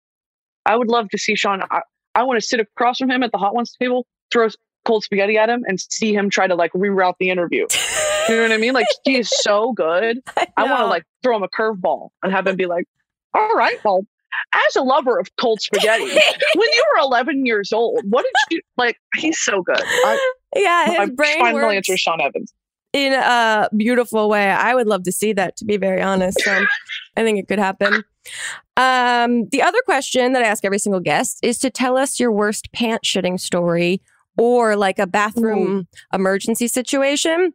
I 0.65 0.75
would 0.75 0.87
love 0.87 1.09
to 1.09 1.17
see 1.17 1.35
Sean. 1.35 1.61
I, 1.69 1.81
I 2.15 2.23
want 2.23 2.39
to 2.39 2.45
sit 2.45 2.59
across 2.59 2.97
from 2.99 3.11
him 3.11 3.23
at 3.23 3.31
the 3.31 3.37
Hot 3.37 3.53
Ones 3.53 3.75
table, 3.79 4.05
throw 4.31 4.47
cold 4.85 5.03
spaghetti 5.03 5.37
at 5.37 5.49
him, 5.49 5.63
and 5.67 5.79
see 5.79 6.13
him 6.13 6.29
try 6.29 6.47
to 6.47 6.55
like 6.55 6.71
reroute 6.73 7.15
the 7.19 7.29
interview. 7.29 7.67
You 8.27 8.35
know 8.35 8.43
what 8.43 8.51
I 8.51 8.57
mean? 8.57 8.73
Like 8.73 8.85
he 9.03 9.17
is 9.17 9.27
so 9.27 9.73
good. 9.75 10.19
I 10.55 10.63
want 10.65 10.81
to 10.81 10.85
like 10.85 11.03
throw 11.23 11.35
him 11.35 11.41
a 11.41 11.47
curveball 11.47 12.09
and 12.21 12.31
have 12.31 12.45
him 12.45 12.57
be 12.57 12.67
like, 12.67 12.85
"All 13.33 13.55
right, 13.55 13.83
well, 13.83 14.05
as 14.53 14.75
a 14.75 14.81
lover 14.81 15.19
of 15.19 15.27
cold 15.37 15.61
spaghetti, 15.61 16.03
when 16.05 16.69
you 16.73 16.85
were 16.93 16.99
11 17.01 17.45
years 17.45 17.71
old, 17.71 18.01
what 18.09 18.23
did 18.23 18.57
you 18.57 18.61
like?" 18.77 18.97
He's 19.15 19.39
so 19.39 19.61
good. 19.61 19.81
I, 19.81 20.33
yeah, 20.55 20.85
his 20.85 20.97
my 20.97 21.05
brain 21.07 21.39
final 21.39 21.61
works 21.61 21.75
answer 21.75 21.97
Sean 21.97 22.21
Evans. 22.21 22.53
in 22.93 23.13
a 23.13 23.69
beautiful 23.75 24.29
way. 24.29 24.49
I 24.49 24.75
would 24.75 24.87
love 24.87 25.03
to 25.03 25.11
see 25.11 25.33
that, 25.33 25.57
to 25.57 25.65
be 25.65 25.77
very 25.77 26.01
honest. 26.01 26.41
So 26.41 26.65
I 27.15 27.23
think 27.23 27.39
it 27.39 27.47
could 27.47 27.59
happen. 27.59 28.03
Um, 28.77 29.47
the 29.49 29.61
other 29.61 29.79
question 29.85 30.33
that 30.33 30.43
I 30.43 30.47
ask 30.47 30.63
every 30.63 30.79
single 30.79 31.01
guest 31.01 31.39
is 31.43 31.57
to 31.59 31.69
tell 31.69 31.97
us 31.97 32.19
your 32.19 32.31
worst 32.31 32.71
pant 32.71 33.03
shitting 33.03 33.39
story 33.39 34.01
or 34.37 34.75
like 34.75 34.99
a 34.99 35.07
bathroom 35.07 35.87
emergency 36.13 36.67
situation. 36.67 37.53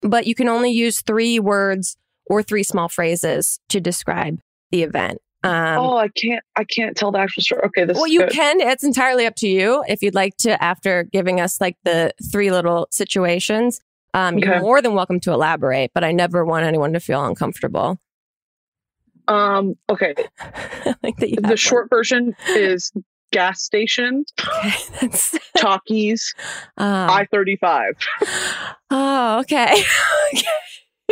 But 0.00 0.26
you 0.26 0.34
can 0.34 0.48
only 0.48 0.70
use 0.70 1.02
three 1.02 1.38
words 1.38 1.96
or 2.26 2.42
three 2.42 2.62
small 2.62 2.88
phrases 2.88 3.60
to 3.68 3.80
describe 3.80 4.40
the 4.70 4.82
event. 4.82 5.18
Um, 5.44 5.78
oh, 5.78 5.96
I 5.98 6.08
can't. 6.08 6.42
I 6.56 6.64
can't 6.64 6.96
tell 6.96 7.12
the 7.12 7.18
actual 7.18 7.42
story. 7.42 7.62
Okay, 7.66 7.84
this 7.84 7.96
well, 7.96 8.06
you 8.06 8.20
good. 8.20 8.32
can. 8.32 8.60
It's 8.62 8.82
entirely 8.82 9.26
up 9.26 9.36
to 9.36 9.46
you. 9.46 9.84
If 9.86 10.00
you'd 10.02 10.14
like 10.14 10.38
to, 10.38 10.62
after 10.64 11.04
giving 11.04 11.38
us 11.38 11.60
like 11.60 11.76
the 11.84 12.14
three 12.32 12.50
little 12.50 12.88
situations, 12.90 13.78
um, 14.14 14.38
you're 14.38 14.60
more 14.60 14.80
than 14.80 14.94
welcome 14.94 15.20
to 15.20 15.32
elaborate. 15.32 15.90
But 15.92 16.02
I 16.02 16.12
never 16.12 16.46
want 16.46 16.64
anyone 16.64 16.94
to 16.94 17.00
feel 17.00 17.22
uncomfortable. 17.24 18.00
Um. 19.28 19.74
Okay. 19.90 20.14
like 21.02 21.16
that 21.18 21.28
you 21.28 21.36
The 21.36 21.48
one. 21.48 21.56
short 21.56 21.90
version 21.90 22.34
is 22.48 22.90
gas 23.30 23.62
station, 23.62 24.24
Okay, 24.40 24.68
Takis, 25.58 26.34
oh. 26.78 27.06
I 27.06 27.26
thirty 27.30 27.56
five. 27.56 27.94
oh, 28.90 29.40
okay. 29.40 29.84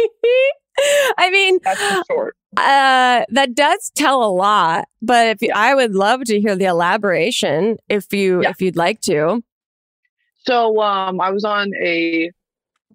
Okay. 0.01 0.49
I 1.19 1.31
mean, 1.31 1.59
That's 1.63 2.07
short. 2.11 2.37
uh, 2.57 3.25
that 3.29 3.55
does 3.55 3.91
tell 3.95 4.23
a 4.25 4.31
lot. 4.33 4.89
But 5.01 5.29
if 5.29 5.43
you, 5.43 5.51
I 5.55 5.75
would 5.75 5.95
love 5.95 6.25
to 6.25 6.41
hear 6.41 6.57
the 6.57 6.67
elaboration, 6.67 7.77
if 7.89 8.13
you 8.13 8.43
Yeah. 8.43 8.51
if 8.51 8.61
you'd 8.63 8.77
like 8.77 9.01
to. 9.03 9.43
So 10.45 10.81
um, 10.83 11.21
I 11.21 11.31
was 11.31 11.45
on 11.45 11.71
a 11.83 12.31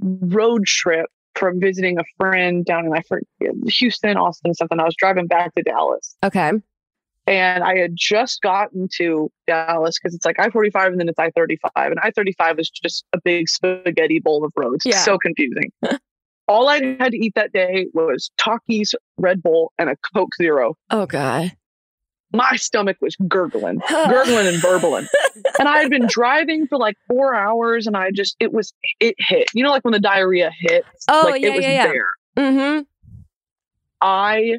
road 0.02 0.66
trip 0.66 1.08
from 1.36 1.60
visiting 1.60 1.98
a 2.00 2.04
friend 2.18 2.66
down 2.66 2.86
in 2.86 2.94
I 2.94 3.02
forget 3.08 3.54
Houston, 3.68 4.18
Austin, 4.18 4.54
something. 4.54 4.80
I 4.80 4.84
was 4.86 4.96
driving 4.98 5.28
back 5.28 5.54
to 5.56 5.64
Dallas, 5.64 6.16
Okay. 6.24 6.52
and 7.28 7.64
I 7.64 7.78
had 7.78 7.92
just 7.96 8.42
gotten 8.42 8.88
to 8.98 9.32
Dallas 9.46 9.98
because 10.00 10.14
it's 10.16 10.26
like 10.26 10.40
I 10.40 10.50
forty 10.50 10.72
five 10.72 10.92
and 10.92 11.00
then 11.00 11.08
it's 11.08 11.20
I 11.20 11.30
thirty 11.32 11.58
five, 11.76 11.92
and 11.92 12.00
I 12.02 12.12
thirty 12.12 12.34
five 12.34 12.60
is 12.60 12.70
just 12.70 13.06
a 13.14 13.20
big 13.24 13.48
spaghetti 13.50 14.20
bowl 14.20 14.44
of 14.44 14.52
roads. 14.58 14.84
Yeah. 14.86 14.98
So 15.00 15.18
confusing. 15.18 15.72
All 16.48 16.70
I 16.70 16.96
had 17.00 17.12
to 17.12 17.18
eat 17.18 17.34
that 17.36 17.52
day 17.52 17.88
was 17.94 18.32
Takis, 18.40 18.94
Red 19.18 19.44
Bull, 19.44 19.74
and 19.78 19.90
a 19.90 19.96
Coke 20.16 20.34
Zero. 20.36 20.76
Oh 20.90 21.06
God. 21.06 21.52
My 22.34 22.56
stomach 22.58 22.98
was 23.02 23.16
gurgling, 23.28 23.80
gurgling 23.90 24.48
and 24.48 24.62
burbling. 24.62 25.08
and 25.60 25.68
I 25.68 25.78
had 25.78 25.90
been 25.90 26.08
driving 26.10 26.68
for 26.68 26.78
like 26.78 26.96
four 27.08 27.34
hours 27.34 27.88
and 27.88 27.96
I 27.96 28.12
just, 28.12 28.36
it 28.42 28.52
was, 28.52 28.74
it 29.00 29.16
hit. 29.18 29.48
You 29.54 29.64
know, 29.64 29.72
like 29.72 29.86
when 29.86 29.94
the 29.94 30.00
diarrhea 30.00 30.52
hits, 30.60 31.06
Oh, 31.10 31.22
like 31.30 31.42
yeah, 31.42 31.48
it 31.48 31.56
was 31.56 31.64
yeah, 31.64 31.72
yeah. 31.72 31.88
there. 31.88 32.06
Mm-hmm. 32.38 32.82
I 34.02 34.56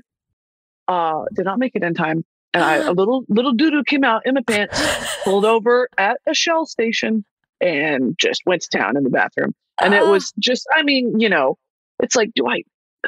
uh, 0.89 1.25
did 1.35 1.45
not 1.45 1.59
make 1.59 1.73
it 1.75 1.83
in 1.83 1.95
time. 1.95 2.25
And 2.55 2.65
I, 2.65 2.77
a 2.87 2.93
little, 2.93 3.25
little 3.29 3.53
doo 3.53 3.83
came 3.87 4.05
out 4.05 4.23
in 4.25 4.35
my 4.35 4.43
pants, 4.43 4.81
pulled 5.25 5.45
over 5.45 5.89
at 5.99 6.19
a 6.27 6.35
Shell 6.35 6.67
station 6.67 7.25
and 7.61 8.17
just 8.19 8.43
went 8.47 8.63
to 8.63 8.79
town 8.79 8.97
in 8.97 9.05
the 9.05 9.11
bathroom. 9.11 9.55
And 9.81 9.95
it 9.95 10.03
Oh. 10.03 10.11
was 10.13 10.33
just, 10.39 10.67
I 10.75 10.83
mean, 10.83 11.21
you 11.21 11.29
know, 11.29 11.57
it's 12.03 12.17
like, 12.17 12.31
do 12.35 12.47
I 12.49 12.63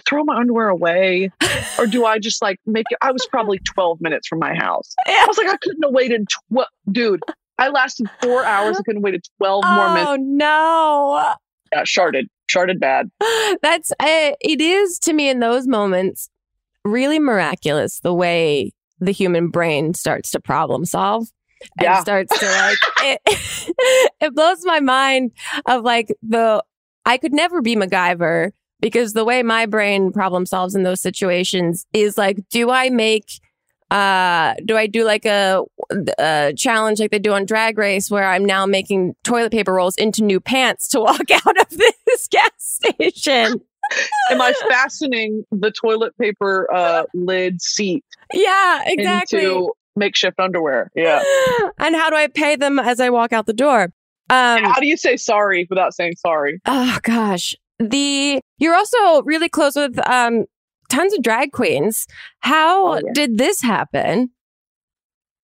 throw 0.09 0.23
my 0.25 0.37
underwear 0.37 0.69
away 0.69 1.31
or 1.79 1.87
do 1.87 2.05
I 2.07 2.19
just 2.19 2.41
like 2.43 2.59
make 2.67 2.87
it? 2.91 2.99
I 3.01 3.13
was 3.13 3.27
probably 3.27 3.59
12 3.75 4.01
minutes 4.01 4.29
from 4.29 4.39
my 4.39 4.55
house. 4.55 4.95
I 5.07 5.25
was 5.27 5.37
like, 5.39 5.49
I 5.49 5.57
couldn't 5.57 5.83
have 5.83 5.93
waited. 5.93 6.29
Tw- 6.29 6.65
dude, 6.91 7.21
I 7.59 7.69
lasted 7.69 8.09
four 8.23 8.45
hours. 8.45 8.77
I 8.79 8.83
couldn't 8.83 8.97
have 8.99 9.05
waited 9.05 9.25
12 9.39 9.65
more 9.67 9.89
minutes. 9.93 10.11
Oh 10.11 10.17
no. 10.17 11.35
Yeah, 11.73 11.83
sharded, 11.83 12.25
sharded 12.51 12.81
bad. 12.81 13.11
That's 13.63 13.93
uh, 13.93 14.33
it 14.41 14.61
is 14.61 14.99
to 15.01 15.13
me 15.13 15.29
in 15.29 15.41
those 15.41 15.67
moments 15.67 16.29
really 16.85 17.19
miraculous 17.19 18.01
the 18.01 18.15
way 18.15 18.73
the 19.01 19.13
human 19.13 19.49
brain 19.49 19.93
starts 19.95 20.31
to 20.31 20.41
problem 20.41 20.85
solve 20.85 21.29
and 21.79 21.85
Yeah. 21.85 22.01
starts 22.01 22.39
to 22.39 22.47
like 22.47 22.79
it, 23.27 24.13
it 24.21 24.35
blows 24.35 24.65
my 24.65 24.81
mind 24.81 25.33
of 25.67 25.83
like 25.85 26.15
the 26.23 26.65
I 27.05 27.19
could 27.19 27.33
never 27.33 27.61
be 27.63 27.77
MacGyver 27.77 28.53
because 28.81 29.13
the 29.13 29.25
way 29.25 29.43
my 29.43 29.67
brain 29.67 30.13
problem 30.13 30.47
solves 30.47 30.75
in 30.75 30.83
those 30.83 31.01
situations 31.01 31.87
is 31.93 32.17
like 32.19 32.39
do 32.51 32.71
I 32.71 32.91
make 32.91 33.41
uh 33.91 34.55
do 34.65 34.77
I 34.77 34.87
do 34.87 35.05
like 35.05 35.25
a, 35.27 35.63
a 36.19 36.53
challenge 36.57 37.01
like 37.01 37.11
they 37.11 37.19
do 37.19 37.33
on 37.33 37.45
drag 37.45 37.77
race 37.79 38.11
where 38.11 38.25
I'm 38.29 38.45
now 38.45 38.65
making 38.67 39.15
toilet 39.25 39.51
paper 39.53 39.73
rolls 39.73 39.97
into 39.97 40.23
new 40.23 40.41
pants 40.41 40.89
to 40.89 41.01
walk 41.01 41.31
out 41.47 41.61
of 41.61 41.69
this 41.71 42.29
gas 42.31 42.51
station 42.59 43.61
Am 44.31 44.41
I 44.41 44.53
fastening 44.69 45.45
the 45.51 45.73
toilet 45.73 46.17
paper 46.17 46.69
uh, 46.73 47.05
lid 47.13 47.61
seat 47.61 48.05
Yeah, 48.33 48.83
exactly. 48.87 49.41
into 49.45 49.73
makeshift 49.97 50.39
underwear. 50.39 50.93
Yeah. 50.95 51.25
and 51.79 51.97
how 51.97 52.09
do 52.09 52.15
I 52.15 52.29
pay 52.29 52.55
them 52.55 52.79
as 52.79 53.01
I 53.01 53.11
walk 53.11 53.33
out 53.33 53.47
the 53.47 53.53
door? 53.53 53.85
Um, 54.29 54.63
How 54.63 54.79
do 54.79 54.87
you 54.87 54.97
say 54.97 55.17
sorry 55.17 55.67
without 55.69 55.93
saying 55.93 56.15
sorry? 56.25 56.61
oh 56.67 56.99
gosh, 57.03 57.57
the 57.81 58.41
you're 58.59 58.75
also 58.77 59.23
really 59.23 59.49
close 59.49 59.75
with 59.75 59.99
um, 60.09 60.45
tons 60.91 61.13
of 61.15 61.23
drag 61.23 61.51
queens. 61.53 62.07
How 62.41 62.93
Oh, 62.93 62.95
yeah. 62.97 63.13
did 63.15 63.39
this 63.39 63.61
happen? 63.63 64.31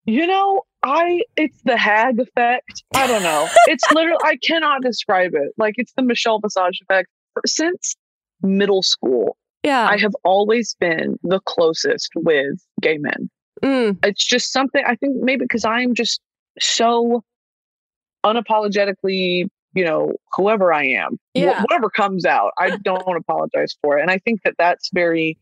You 0.05 0.26
know, 0.26 0.62
I 0.84 1.22
it's 1.37 1.61
the 1.64 1.76
hag 1.76 2.20
effect. 2.20 2.84
I 2.95 3.07
don't 3.09 3.22
know. 3.24 3.49
It's 3.66 3.82
literally 3.93 4.18
I 4.22 4.37
cannot 4.37 4.82
describe 4.82 5.32
it. 5.34 5.53
Like 5.59 5.74
it's 5.78 5.93
the 5.97 6.03
Michelle 6.03 6.39
Visage 6.39 6.80
effect. 6.82 7.09
Since 7.45 7.97
middle 8.43 8.82
school, 8.82 9.37
Yeah. 9.64 9.87
I 9.89 9.97
have 9.99 10.14
always 10.24 10.76
been 10.78 11.16
the 11.22 11.41
closest 11.41 12.11
with 12.14 12.61
gay 12.80 12.99
men. 12.99 13.30
Mm, 13.64 13.99
It's 14.05 14.24
just 14.24 14.53
something 14.53 14.82
I 14.87 14.95
think 14.95 15.16
maybe 15.22 15.45
because 15.45 15.64
I'm 15.64 15.95
just 15.95 16.20
so 16.61 17.24
unapologetically, 18.24 19.49
you 19.77 19.85
know, 19.85 20.14
whoever 20.35 20.72
I 20.72 20.85
am, 20.87 21.18
wh- 21.37 21.62
whatever 21.62 21.91
comes 21.91 22.24
out, 22.24 22.53
I 22.59 22.77
don't 22.83 23.16
apologize 23.16 23.77
for 23.83 23.99
it. 23.99 24.03
And 24.03 24.11
I 24.11 24.18
think 24.18 24.43
that 24.43 24.55
that's 24.59 24.91
very 24.93 25.39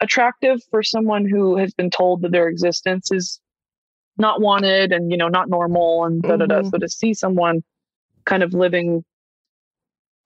attractive 0.00 0.60
for 0.70 0.82
someone 0.82 1.26
who 1.26 1.56
has 1.56 1.72
been 1.72 1.88
told 1.88 2.20
that 2.22 2.32
their 2.32 2.48
existence 2.48 3.10
is 3.10 3.40
not 4.18 4.40
wanted 4.40 4.92
and, 4.92 5.10
you 5.10 5.16
know, 5.16 5.28
not 5.28 5.48
normal 5.48 6.04
and 6.04 6.22
da 6.22 6.36
da 6.36 6.46
da. 6.46 6.62
Mhm. 6.62 6.70
So 6.70 6.78
to 6.78 6.88
see 6.88 7.14
someone 7.14 7.62
kind 8.24 8.42
of 8.42 8.52
living 8.52 9.04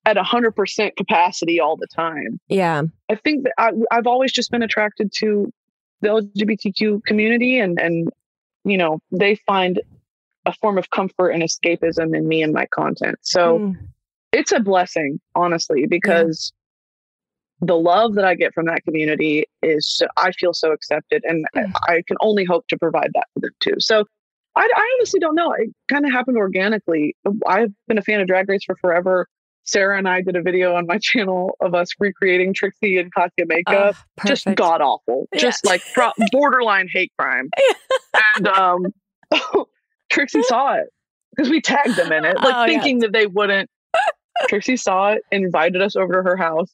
at 0.07 0.17
a 0.17 0.23
hundred 0.23 0.53
percent 0.57 0.97
capacity 0.97 1.61
all 1.61 1.77
the 1.77 1.87
time 1.87 2.41
yeah. 2.49 2.83
I 3.11 3.15
think 3.15 3.45
that 3.45 3.53
I, 3.59 3.73
I've 3.91 4.07
always 4.07 4.33
just 4.33 4.51
been 4.51 4.63
attracted 4.63 5.13
to 5.19 5.53
the 6.01 6.09
LGBTQ 6.09 7.05
community, 7.05 7.59
and 7.59 7.79
and 7.79 8.09
you 8.65 8.77
know 8.77 9.01
they 9.13 9.37
find 9.47 9.81
a 10.51 10.55
form 10.61 10.79
of 10.79 10.91
comfort 10.91 11.31
and 11.31 11.43
escapism 11.43 12.15
in 12.17 12.27
me 12.29 12.43
and 12.43 12.53
my 12.53 12.67
content. 12.67 13.19
So 13.23 13.59
Mm, 13.59 13.75
it's 14.33 14.53
a 14.53 14.61
blessing, 14.61 15.21
honestly, 15.35 15.87
because 15.87 16.53
the 17.61 17.77
love 17.77 18.15
that 18.15 18.25
I 18.25 18.35
get 18.35 18.55
from 18.55 18.67
that 18.67 18.83
community 18.85 19.45
is 19.63 19.87
so, 19.97 20.07
I 20.17 20.33
feel 20.33 20.55
so 20.55 20.73
accepted, 20.73 21.23
and 21.25 21.47
I- 21.55 21.61
Mm. 21.61 21.73
I 21.89 22.03
can 22.07 22.17
only 22.21 22.45
hope 22.45 22.67
to 22.69 22.79
provide 22.79 23.11
that 23.15 23.27
for 23.35 23.41
them 23.41 23.51
too. 23.61 23.75
So. 23.79 24.05
I, 24.57 24.63
I 24.75 24.97
honestly 24.99 25.21
don't 25.21 25.37
know. 25.37 25.53
It 25.53 25.71
kind 25.89 26.05
of 26.05 26.11
happened 26.11 26.37
organically. 26.37 27.15
I've 27.47 27.71
been 27.87 27.99
a 27.99 28.03
fan 28.03 28.21
of 28.21 28.27
Drag 28.27 28.49
Race 28.49 28.65
for 28.67 28.75
forever. 28.81 29.29
Sarah 29.63 29.97
and 29.97 30.09
I 30.09 30.23
did 30.23 30.35
a 30.35 30.43
video 30.43 30.75
on 30.75 30.89
my 30.89 30.99
channel 31.03 31.57
of 31.61 31.73
us 31.73 31.91
recreating 32.01 32.53
Trixie 32.53 32.99
and 32.99 33.15
Katya 33.15 33.47
makeup. 33.47 33.95
oh, 33.97 34.23
just 34.27 34.47
god 34.57 34.81
awful, 34.81 35.29
Yeah. 35.33 35.39
just 35.39 35.65
like 35.65 35.81
pro- 35.95 36.11
borderline 36.33 36.89
hate 36.93 37.13
crime. 37.17 37.49
and 38.35 38.49
um, 38.49 38.87
Trixie 40.11 40.43
saw 40.43 40.75
it 40.75 40.87
because 41.37 41.51
we 41.51 41.61
tagged 41.61 41.97
them 41.97 42.13
in 42.13 42.25
it, 42.25 42.37
like 42.37 42.45
Oh, 42.55 42.61
yeah. 42.61 42.67
thinking 42.67 42.99
that 43.01 43.13
they 43.13 43.27
wouldn't. 43.27 43.71
Trixie 44.49 44.77
saw 44.77 45.13
it, 45.13 45.23
invited 45.31 45.83
us 45.83 45.97
over 45.97 46.15
to 46.15 46.23
her 46.23 46.37
house. 46.37 46.69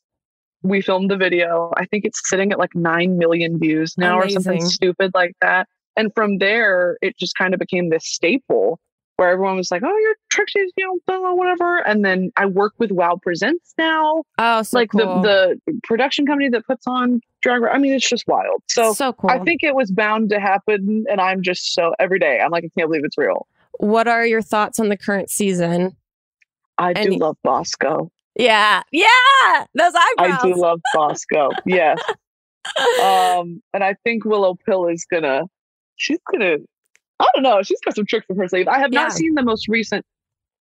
We 0.63 0.81
filmed 0.81 1.11
the 1.11 1.17
video. 1.17 1.73
I 1.77 1.85
think 1.87 2.05
it's 2.05 2.21
sitting 2.29 2.51
at 2.53 2.59
like 2.59 2.75
nine 2.75 3.19
million 3.19 3.59
views 3.59 3.95
now, 3.99 4.19
or 4.19 4.29
something 4.29 4.61
stupid 4.67 5.13
like 5.15 5.33
that. 5.41 5.69
And 5.97 6.11
from 6.15 6.39
there, 6.39 6.97
it 7.03 7.17
just 7.19 7.35
kind 7.37 7.55
of 7.55 7.61
became 7.61 7.91
this 7.91 8.05
staple 8.07 8.79
where 9.17 9.31
everyone 9.31 9.57
was 9.57 9.71
like, 9.71 9.83
"Oh, 9.85 9.99
you're 9.99 10.15
Trixie's, 10.31 10.73
you 10.77 10.85
know, 10.87 10.99
blah, 11.07 11.19
blah, 11.19 11.33
whatever." 11.35 11.79
And 11.87 12.05
then 12.05 12.31
I 12.37 12.47
work 12.47 12.75
with 12.79 12.91
Wow 12.93 13.19
Presents 13.23 13.75
now, 13.79 14.23
Oh, 14.39 14.63
so 14.63 14.79
like 14.79 14.91
cool. 14.91 15.23
the 15.23 15.61
the 15.67 15.81
production 15.85 16.27
company 16.27 16.49
that 16.51 16.67
puts 16.67 16.87
on 16.87 17.21
drag 17.43 17.63
Race. 17.63 17.73
I 17.75 17.79
mean, 17.79 17.93
it's 17.95 18.09
just 18.09 18.25
wild. 18.27 18.63
So, 18.69 18.93
so 18.93 19.13
cool. 19.13 19.31
I 19.31 19.39
think 19.41 19.63
it 19.63 19.75
was 19.75 19.91
bound 19.91 20.31
to 20.31 20.41
happen, 20.41 21.05
and 21.11 21.21
I'm 21.21 21.43
just 21.43 21.73
so 21.75 21.95
every 21.99 22.19
day. 22.19 22.41
I'm 22.41 22.51
like, 22.51 22.65
I 22.65 22.71
can't 22.79 22.89
believe 22.91 23.05
it's 23.05 23.19
real. 23.19 23.47
what 23.79 24.09
are 24.09 24.25
your 24.27 24.43
thoughts 24.43 24.79
on 24.81 24.89
the 24.89 24.97
current 24.97 25.31
season? 25.31 25.97
I 26.79 26.93
And- 26.93 27.11
do 27.13 27.17
love 27.19 27.37
Bosco. 27.43 28.11
Yeah. 28.39 28.83
Yeah. 28.93 29.07
Those 29.75 29.93
eyebrows. 29.95 30.41
I 30.43 30.47
do 30.47 30.55
love 30.55 30.81
Bosco. 30.95 31.51
yes. 31.65 31.99
Um, 33.03 33.63
and 33.73 33.85
I 33.85 33.95
think 34.05 34.25
Willow 34.25 34.57
Pill 34.67 34.89
is 34.89 35.07
gonna. 35.11 35.43
She's 35.97 36.19
gonna. 36.33 36.57
I 37.21 37.27
don't 37.35 37.43
know. 37.43 37.63
She's 37.63 37.81
got 37.85 37.95
some 37.97 38.07
tricks 38.07 38.27
up 38.31 38.37
her 38.37 38.49
sleeve. 38.49 38.69
I 38.69 38.79
have 38.79 38.93
Yeah. 38.93 39.03
not 39.03 39.13
seen 39.13 39.35
the 39.35 39.43
most 39.43 39.69
recent 39.69 40.05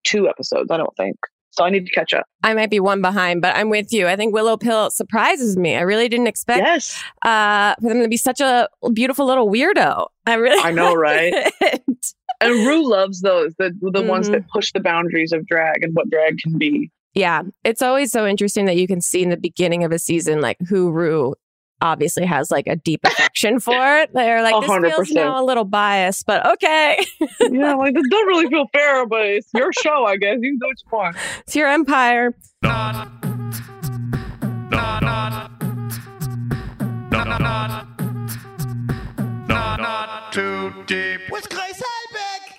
two 0.03 0.27
episodes. 0.29 0.69
I 0.71 0.77
don't 0.77 0.95
think 0.95 1.15
so. 1.51 1.63
I 1.65 1.69
need 1.69 1.85
to 1.85 1.91
catch 1.91 2.13
up. 2.13 2.25
I 2.43 2.53
might 2.53 2.69
be 2.69 2.79
one 2.79 3.01
behind, 3.01 3.41
but 3.41 3.55
I'm 3.55 3.69
with 3.69 3.91
you. 3.91 4.07
I 4.07 4.15
think 4.15 4.33
Willow 4.33 4.55
Pill 4.57 4.89
surprises 4.91 5.57
me. 5.57 5.75
I 5.75 5.81
really 5.81 6.07
didn't 6.09 6.27
expect 6.27 6.65
Yes, 6.65 7.01
uh, 7.23 7.75
for 7.81 7.89
them 7.89 8.01
to 8.01 8.07
be 8.07 8.17
such 8.17 8.39
a 8.41 8.67
beautiful 8.93 9.25
little 9.25 9.49
weirdo. 9.49 10.07
I 10.27 10.33
really 10.35 10.61
I 10.63 10.71
know, 10.71 10.93
right? 10.93 11.33
didn't. 11.61 12.13
and 12.41 12.53
Rue 12.67 12.87
loves 12.89 13.21
those 13.21 13.53
the 13.57 13.71
the 13.81 14.03
ones 14.03 14.29
Mhm. 14.29 14.33
that 14.33 14.47
push 14.49 14.71
the 14.73 14.79
boundaries 14.79 15.31
of 15.31 15.45
drag 15.47 15.83
and 15.83 15.93
what 15.95 16.09
drag 16.09 16.37
can 16.39 16.57
be. 16.57 16.89
Yeah, 17.13 17.43
it's 17.63 17.81
always 17.81 18.11
so 18.11 18.27
interesting 18.27 18.65
that 18.65 18.75
you 18.75 18.87
can 18.87 18.99
see 19.01 19.23
in 19.23 19.29
the 19.29 19.37
beginning 19.37 19.83
of 19.85 19.91
a 19.93 19.99
season 19.99 20.41
like 20.41 20.57
who 20.67 20.91
Rue 20.91 21.33
obviously 21.81 22.25
has 22.25 22.51
like 22.51 22.67
a 22.67 22.75
deep 22.75 23.01
affection 23.03 23.59
for 23.59 23.97
it. 23.97 24.11
They're 24.13 24.41
like 24.41 24.55
A 24.55 24.59
this 24.61 24.69
hundred 24.69 24.93
feels 24.93 25.11
now 25.11 25.41
a 25.41 25.45
little 25.45 25.65
biased, 25.65 26.25
but 26.25 26.45
okay, 26.53 27.05
yeah, 27.41 27.73
like 27.75 27.93
this 27.93 28.03
doesn't 28.09 28.27
really 28.27 28.47
feel 28.49 28.65
fair, 28.73 29.05
but 29.05 29.25
it's 29.25 29.49
your 29.53 29.71
show, 29.83 30.05
I 30.05 30.17
guess. 30.17 30.37
You 30.41 30.51
can 30.51 30.59
do 30.59 30.67
what 30.67 30.77
you 30.77 30.89
want. 30.91 31.17
it's 31.41 31.55
your 31.55 31.67
empire. 31.67 32.35
Not. 32.61 32.93
Not. 34.71 35.01
Not. 35.03 35.03
Not. 35.03 35.51
Not. 37.11 37.39
Not. 39.47 39.79
Not 39.79 40.33
too 40.33 40.73
deep. 40.85 41.21
With 41.29 41.49
Grace 41.49 41.81
Helbig. 41.81 42.51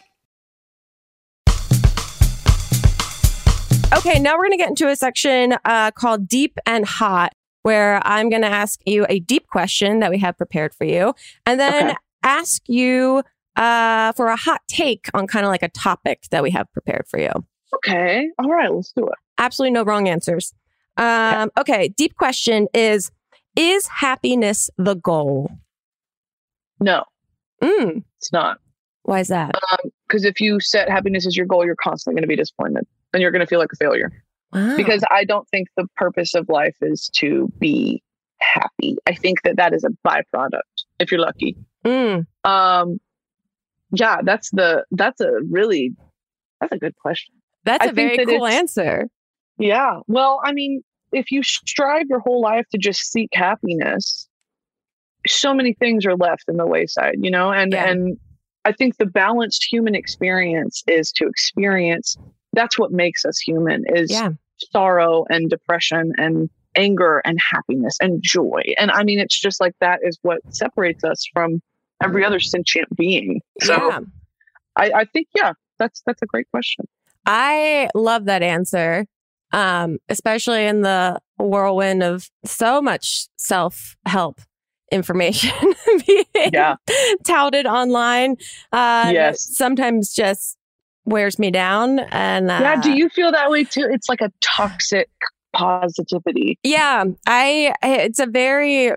Okay, 3.99 4.19
now 4.19 4.35
we're 4.37 4.43
going 4.45 4.51
to 4.53 4.57
get 4.57 4.69
into 4.69 4.89
a 4.89 4.97
section 4.97 5.57
uh, 5.65 5.91
called 5.93 6.29
Deep 6.29 6.59
and 6.67 6.85
Hot, 6.87 7.33
where 7.67 8.01
I'm 8.07 8.31
going 8.31 8.43
to 8.43 8.49
ask 8.49 8.79
you 8.87 9.05
a 9.09 9.19
deep 9.19 9.49
question 9.49 9.99
that 9.99 10.09
we 10.11 10.19
have 10.21 10.37
prepared 10.37 10.73
for 10.73 10.85
you, 10.85 11.13
and 11.47 11.59
then 11.59 11.87
Okay. 11.87 11.97
ask 12.23 12.63
you 12.69 13.25
uh, 13.57 14.13
for 14.13 14.29
a 14.29 14.37
hot 14.37 14.61
take 14.69 15.09
on 15.15 15.27
kind 15.27 15.45
of 15.45 15.51
like 15.51 15.65
a 15.65 15.69
topic 15.71 16.23
that 16.31 16.45
we 16.45 16.53
have 16.53 16.73
prepared 16.73 17.07
for 17.09 17.19
you. 17.19 17.31
Okay, 17.75 18.29
all 18.39 18.49
right, 18.49 18.73
let's 18.73 18.93
do 18.93 19.05
it. 19.09 19.15
Absolutely 19.39 19.73
no 19.73 19.83
wrong 19.83 20.09
answers. 20.09 20.55
Um, 20.97 21.51
okay, 21.59 21.89
deep 21.89 22.15
question 22.15 22.69
is 22.73 23.11
Is 23.57 23.89
happiness 23.89 24.71
the 24.79 24.95
goal? 24.95 25.51
No, 26.79 27.03
Mm, 27.63 28.05
it's 28.19 28.33
not. 28.33 28.59
why 29.03 29.21
is 29.21 29.29
that? 29.29 29.55
Because 30.07 30.25
if 30.25 30.41
you 30.41 30.61
set 30.61 30.89
happiness 30.89 31.27
as 31.27 31.37
your 31.37 31.47
goal, 31.47 31.65
you're 31.65 31.75
constantly 31.75 32.15
going 32.21 32.23
to 32.23 32.29
be 32.29 32.37
disappointed 32.37 32.85
and 33.13 33.21
you're 33.23 33.31
going 33.33 33.41
to 33.41 33.47
feel 33.47 33.59
like 33.59 33.73
a 33.73 33.77
failure. 33.77 34.13
Wow. 34.53 34.77
Because 34.77 35.03
I 35.11 35.25
don't 35.25 35.49
think 35.49 35.69
the 35.77 35.87
purpose 35.97 36.35
of 36.35 36.49
life 36.49 36.77
is 36.81 37.11
to 37.17 37.53
be 37.59 38.03
happy. 38.41 38.97
I 39.07 39.15
think 39.15 39.43
that 39.43 39.57
that 39.57 39.73
is 39.73 39.85
a 39.85 39.91
byproduct 40.07 40.61
if 41.01 41.11
you're 41.11 41.21
lucky. 41.21 41.57
Mm, 41.85 42.27
Um, 42.45 42.99
yeah, 43.93 44.19
that's 44.25 44.51
the 44.51 44.85
that's 44.93 45.21
a 45.21 45.31
really 45.51 45.93
that's 46.61 46.73
a 46.73 46.79
good 46.79 46.97
question. 46.97 47.35
that's 47.65 47.87
I 47.87 47.91
a 47.91 47.93
very 47.93 48.17
that 48.17 48.27
cool 48.27 48.47
answer. 48.47 49.09
Yeah. 49.59 50.01
Well, 50.07 50.41
I 50.45 50.53
mean, 50.53 50.83
if 51.13 51.31
you 51.31 51.43
strive 51.43 52.07
your 52.09 52.21
whole 52.21 52.41
life 52.41 52.67
to 52.73 52.79
just 52.79 53.11
seek 53.13 53.31
happiness, 53.33 54.29
so 55.27 55.55
many 55.55 55.73
things 55.75 56.05
are 56.07 56.17
left 56.17 56.45
in 56.49 56.57
the 56.57 56.67
wayside, 56.67 57.17
you 57.21 57.31
know? 57.31 57.51
And 57.53 57.73
Yeah. 57.73 57.89
and 57.91 58.19
I 58.65 58.73
think 58.73 58.97
the 58.97 59.07
balanced 59.07 59.67
human 59.71 59.95
experience 59.95 60.83
is 60.89 61.13
to 61.13 61.27
experience 61.29 62.17
that's 62.57 62.77
what 62.79 62.91
makes 62.91 63.25
us 63.25 63.39
human 63.39 63.85
is 63.87 64.11
Yeah. 64.11 64.31
sorrow 64.73 65.25
and 65.31 65.49
depression 65.49 66.13
and 66.19 66.51
anger 66.75 67.23
and 67.25 67.39
happiness 67.53 67.97
and 68.01 68.21
joy. 68.23 68.63
And 68.79 68.91
I 68.91 69.05
mean 69.05 69.19
it's 69.21 69.39
just 69.39 69.61
like 69.61 69.75
that 69.81 70.01
is 70.03 70.19
what 70.23 70.41
separates 70.51 71.05
us 71.05 71.25
from 71.33 71.63
every 72.03 72.25
other 72.25 72.41
sentient 72.41 72.89
being. 72.97 73.41
So 73.63 73.75
yeah. 73.75 74.01
I, 74.77 74.91
I 74.95 75.05
think 75.07 75.29
yeah, 75.35 75.53
that's 75.79 76.03
that's 76.05 76.21
a 76.23 76.27
great 76.27 76.51
question. 76.51 76.87
I 77.25 77.89
love 77.95 78.27
that 78.27 78.43
answer, 78.43 79.07
um, 79.53 79.99
especially 80.09 80.65
in 80.67 80.83
the 80.83 81.19
whirlwind 81.39 82.03
of 82.03 82.29
so 82.45 82.81
much 82.83 83.29
self 83.37 83.97
help 84.07 84.41
information 84.93 85.51
being 86.07 86.25
Yeah. 86.53 86.77
touted 87.25 87.67
online. 87.67 88.37
Uh, 88.73 89.11
Yes. 89.13 89.45
sometimes 89.57 90.13
just 90.15 90.56
wears 91.07 91.39
me 91.39 91.51
down. 91.51 92.01
And 92.11 92.51
uh, 92.51 92.59
Yeah, 92.61 92.81
do 92.81 92.93
you 92.93 93.09
feel 93.09 93.33
that 93.33 93.51
way 93.51 93.65
too? 93.65 93.87
It's 93.91 94.09
like 94.09 94.21
a 94.21 94.31
toxic 94.41 95.09
positivity. 95.55 96.59
Yeah, 96.63 97.05
I. 97.27 97.75
It's 97.83 98.19
a 98.19 98.27
very. 98.27 98.93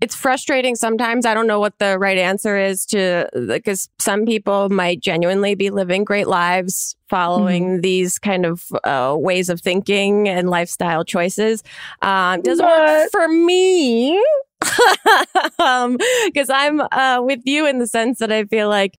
It's 0.00 0.14
frustrating 0.14 0.76
sometimes. 0.76 1.26
I 1.26 1.34
don't 1.34 1.46
know 1.46 1.60
what 1.60 1.78
the 1.78 1.98
right 1.98 2.16
answer 2.16 2.56
is 2.56 2.86
to 2.86 3.28
because 3.48 3.90
some 3.98 4.24
people 4.24 4.70
might 4.70 5.00
genuinely 5.00 5.54
be 5.54 5.68
living 5.68 6.04
great 6.04 6.26
lives 6.26 6.96
following 7.10 7.64
Mm-hmm. 7.64 7.80
these 7.82 8.18
kind 8.18 8.46
of 8.46 8.64
uh, 8.84 9.14
ways 9.18 9.50
of 9.50 9.60
thinking 9.60 10.26
and 10.26 10.48
lifestyle 10.48 11.04
choices. 11.04 11.62
Um, 12.00 12.40
doesn't 12.40 12.64
work 12.64 13.10
for 13.10 13.28
me. 13.28 14.18
um, 15.58 15.98
because 16.26 16.48
I'm 16.48 16.80
uh, 16.80 17.20
with 17.22 17.40
you 17.44 17.66
in 17.66 17.78
the 17.78 17.86
sense 17.86 18.18
that 18.20 18.32
I 18.32 18.44
feel 18.44 18.68
like 18.70 18.96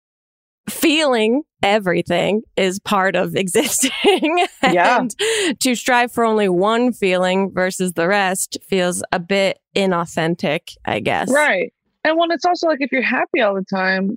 feeling 0.70 1.42
everything 1.62 2.42
is 2.56 2.78
part 2.80 3.16
of 3.16 3.34
existing. 3.36 4.46
Yeah. 4.62 5.00
and 5.00 5.14
to 5.60 5.74
strive 5.74 6.12
for 6.12 6.24
only 6.24 6.48
one 6.48 6.92
feeling 6.92 7.50
versus 7.52 7.92
the 7.94 8.08
rest 8.08 8.58
feels 8.62 9.02
a 9.12 9.18
bit 9.20 9.58
inauthentic, 9.76 10.74
I 10.84 11.00
guess. 11.00 11.30
Right. 11.30 11.72
And 12.04 12.16
when 12.16 12.30
it's 12.30 12.44
also 12.46 12.66
like 12.66 12.80
if 12.80 12.92
you're 12.92 13.02
happy 13.02 13.40
all 13.42 13.54
the 13.54 13.64
time, 13.64 14.16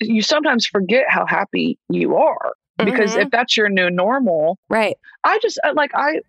you 0.00 0.22
sometimes 0.22 0.66
forget 0.66 1.04
how 1.08 1.24
happy 1.26 1.78
you 1.88 2.16
are. 2.16 2.52
Because 2.78 3.14
Mhm. 3.14 3.22
if 3.24 3.30
that's 3.30 3.56
your 3.56 3.68
new 3.68 3.90
normal, 3.90 4.58
Right. 4.70 4.96
I 5.24 5.38
just 5.40 5.58
uh, 5.64 5.72
like 5.74 5.90
I 5.94 6.20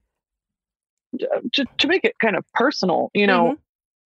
to 1.54 1.66
to 1.78 1.88
make 1.88 2.04
it 2.06 2.18
kind 2.20 2.36
of 2.36 2.46
personal, 2.54 3.10
you 3.14 3.28
know, 3.28 3.56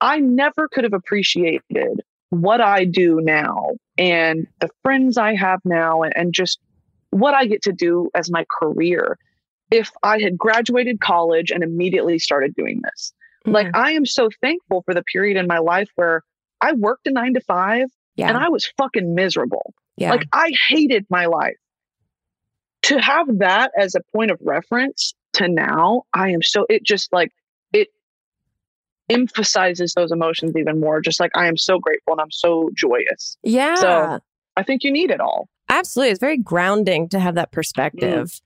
I 0.02 0.20
never 0.20 0.68
could 0.68 0.84
have 0.84 0.94
appreciated 0.94 2.02
what 2.30 2.62
I 2.62 2.86
do 2.86 3.20
now 3.22 3.72
and 3.98 4.48
the 4.60 4.70
friends 4.84 5.18
I 5.18 5.36
have 5.36 5.60
now 5.64 6.02
and, 6.04 6.16
and 6.16 6.34
just 6.34 6.60
what 7.12 7.34
I 7.34 7.46
get 7.46 7.62
to 7.64 7.72
do 7.72 8.10
as 8.14 8.30
my 8.30 8.46
career 8.60 9.18
if 9.72 9.90
I 10.04 10.20
had 10.20 10.38
graduated 10.38 11.00
college 11.00 11.50
and 11.52 11.64
immediately 11.64 12.20
started 12.20 12.54
doing 12.56 12.82
this. 12.84 13.14
Like 13.46 13.68
Mhm. 13.68 13.76
I 13.76 13.92
am 13.92 14.06
so 14.06 14.30
thankful 14.42 14.84
for 14.84 14.94
the 14.94 15.04
period 15.04 15.38
in 15.38 15.48
my 15.48 15.60
life 15.60 15.90
where 15.96 16.24
I 16.62 16.74
worked 16.74 17.08
a 17.08 17.12
9 17.12 17.34
to 17.36 17.42
5 17.42 17.88
yeah. 18.16 18.28
and 18.28 18.38
I 18.38 18.50
was 18.50 18.66
fucking 18.78 19.14
miserable. 19.16 19.74
yeah. 19.98 20.12
Like 20.12 20.28
I 20.34 20.52
hated 20.68 21.06
my 21.10 21.26
life. 21.28 21.56
To 22.84 23.00
have 23.00 23.28
that 23.40 23.72
as 23.78 23.96
a 23.96 24.02
point 24.16 24.30
of 24.30 24.40
reference 24.44 25.16
to 25.34 25.48
now, 25.48 26.04
I 26.14 26.30
am 26.32 26.42
so 26.44 26.66
it 26.70 26.84
just 26.84 27.12
like 27.12 27.32
emphasizes 29.10 29.94
those 29.94 30.12
emotions 30.12 30.54
even 30.58 30.80
more. 30.80 31.02
Just 31.02 31.20
like 31.20 31.32
I 31.36 31.48
am 31.48 31.58
so 31.58 31.80
grateful 31.80 32.14
and 32.14 32.22
I'm 32.22 32.32
so 32.32 32.70
joyous. 32.76 33.38
yeah. 33.44 33.76
So 33.76 34.20
I 34.58 34.64
think 34.64 34.84
you 34.84 34.92
need 34.92 35.12
it 35.12 35.20
all. 35.20 35.48
Absolutely. 35.70 36.12
It's 36.12 36.20
very 36.20 36.38
grounding 36.38 37.10
to 37.10 37.20
have 37.20 37.36
that 37.36 37.52
perspective. 37.52 38.40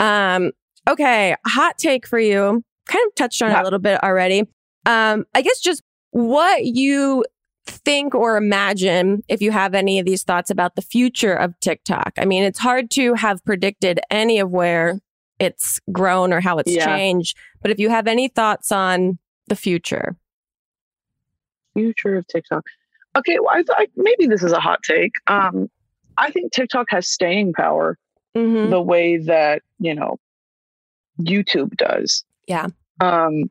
Um, 0.00 0.52
okay, 0.88 1.36
hot 1.46 1.78
take 1.78 2.06
for 2.06 2.18
you. 2.18 2.62
Kind 2.86 3.06
of 3.06 3.14
touched 3.14 3.42
on 3.42 3.50
it 3.50 3.52
Yeah. 3.52 3.62
a 3.62 3.64
little 3.64 3.78
bit 3.78 4.02
already. 4.02 4.48
Um, 4.86 5.24
I 5.34 5.42
guess 5.42 5.60
just 5.60 5.82
what 6.10 6.64
you 6.64 7.24
think 7.66 8.14
or 8.14 8.36
imagine 8.36 9.22
if 9.28 9.40
you 9.40 9.52
have 9.52 9.74
any 9.74 10.00
of 10.00 10.06
these 10.06 10.24
thoughts 10.24 10.50
about 10.50 10.74
the 10.74 10.82
future 10.82 11.34
of 11.34 11.58
TikTok. 11.60 12.14
I 12.18 12.24
mean, 12.24 12.42
it's 12.42 12.58
hard 12.58 12.90
to 12.92 13.14
have 13.14 13.44
predicted 13.44 14.00
any 14.10 14.40
of 14.40 14.50
where 14.50 14.98
it's 15.38 15.78
grown 15.92 16.32
or 16.32 16.40
how 16.40 16.58
it's 16.58 16.72
Yeah. 16.74 16.86
changed, 16.86 17.36
but 17.60 17.70
if 17.70 17.78
you 17.78 17.88
have 17.90 18.08
any 18.08 18.26
thoughts 18.28 18.72
on 18.72 19.18
the 19.48 19.56
future. 19.56 20.16
Future 21.74 22.16
of 22.16 22.26
TikTok. 22.26 22.64
Okay, 23.16 23.38
well, 23.40 23.50
I 23.52 23.62
thought 23.62 23.86
maybe 23.96 24.26
this 24.26 24.42
is 24.42 24.52
a 24.52 24.60
hot 24.60 24.82
take. 24.82 25.12
Um, 25.26 25.70
I 26.16 26.30
think 26.30 26.52
TikTok 26.52 26.86
has 26.90 27.08
staying 27.08 27.52
power 27.54 27.98
Mhm. 28.34 28.70
the 28.70 28.80
way 28.80 29.18
that 29.18 29.62
you 29.78 29.94
know 29.94 30.18
YouTube 31.20 31.76
does. 31.76 32.24
Yeah. 32.46 32.66
Um, 33.00 33.50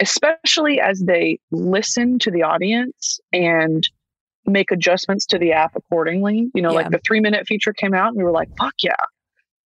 especially 0.00 0.80
as 0.80 1.00
they 1.00 1.38
listen 1.50 2.18
to 2.20 2.30
the 2.30 2.42
audience 2.42 3.20
and 3.32 3.86
make 4.46 4.70
adjustments 4.70 5.26
to 5.26 5.38
the 5.38 5.52
app 5.52 5.76
accordingly. 5.76 6.50
You 6.54 6.62
know, 6.62 6.70
Yeah. 6.70 6.76
like 6.76 6.90
the 6.90 7.00
three 7.06 7.20
minute 7.20 7.46
feature 7.46 7.72
came 7.74 7.94
out, 7.94 8.08
and 8.08 8.16
we 8.16 8.24
were 8.24 8.32
like, 8.32 8.48
"Fuck 8.58 8.74
yeah!" 8.82 8.94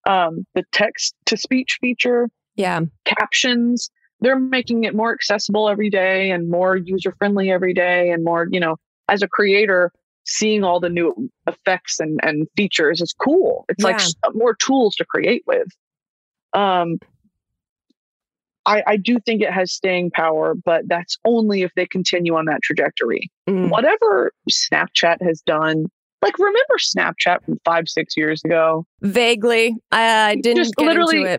Um, 0.07 0.47
the 0.55 0.65
text 0.73 1.15
to 1.27 1.37
speech 1.37 1.79
feature, 1.81 2.29
Yeah. 2.57 2.81
captions. 3.05 3.91
They're 4.25 4.39
making 4.39 4.85
it 4.85 4.95
more 4.95 5.13
accessible 5.13 5.69
every 5.69 5.91
day 5.91 6.31
and 6.31 6.51
more 6.51 6.77
user 6.77 7.15
friendly 7.19 7.51
every 7.53 7.75
day, 7.75 8.11
and 8.11 8.25
more. 8.25 8.49
You 8.51 8.59
know, 8.59 8.77
as 9.09 9.23
a 9.23 9.29
creator, 9.29 9.93
seeing 10.25 10.65
all 10.65 10.81
the 10.81 10.89
new 10.89 11.31
effects 11.47 12.01
and, 12.01 12.19
and 12.23 12.49
features 12.57 13.01
is 13.01 13.15
cool. 13.21 13.65
It's 13.69 13.85
like 13.85 13.99
Yeah. 13.99 14.05
s- 14.07 14.15
more 14.35 14.55
tools 14.57 14.97
to 14.97 15.05
create 15.05 15.43
with. 15.47 15.69
Um, 16.55 16.99
I, 18.67 18.83
I 18.87 18.97
do 18.97 19.19
think 19.21 19.43
it 19.43 19.53
has 19.53 19.73
staying 19.73 20.11
power, 20.13 20.55
but 20.55 20.89
that's 20.89 21.19
only 21.27 21.63
if 21.63 21.73
they 21.77 21.85
continue 21.87 22.35
on 22.35 22.47
that 22.47 22.63
trajectory. 22.63 23.31
Mm. 23.47 23.69
Whatever 23.69 24.33
Snapchat 24.51 25.21
has 25.21 25.43
done, 25.43 25.85
like 26.23 26.39
remember 26.39 26.77
Snapchat 26.79 27.45
from 27.45 27.59
five, 27.65 27.89
six 27.89 28.17
years 28.17 28.41
ago? 28.43 28.87
Vaguely. 29.03 29.77
I 29.93 30.31
I 30.31 30.35
didn't 30.37 30.65
Just 30.65 30.77
get 30.77 30.87
literally-. 30.87 31.37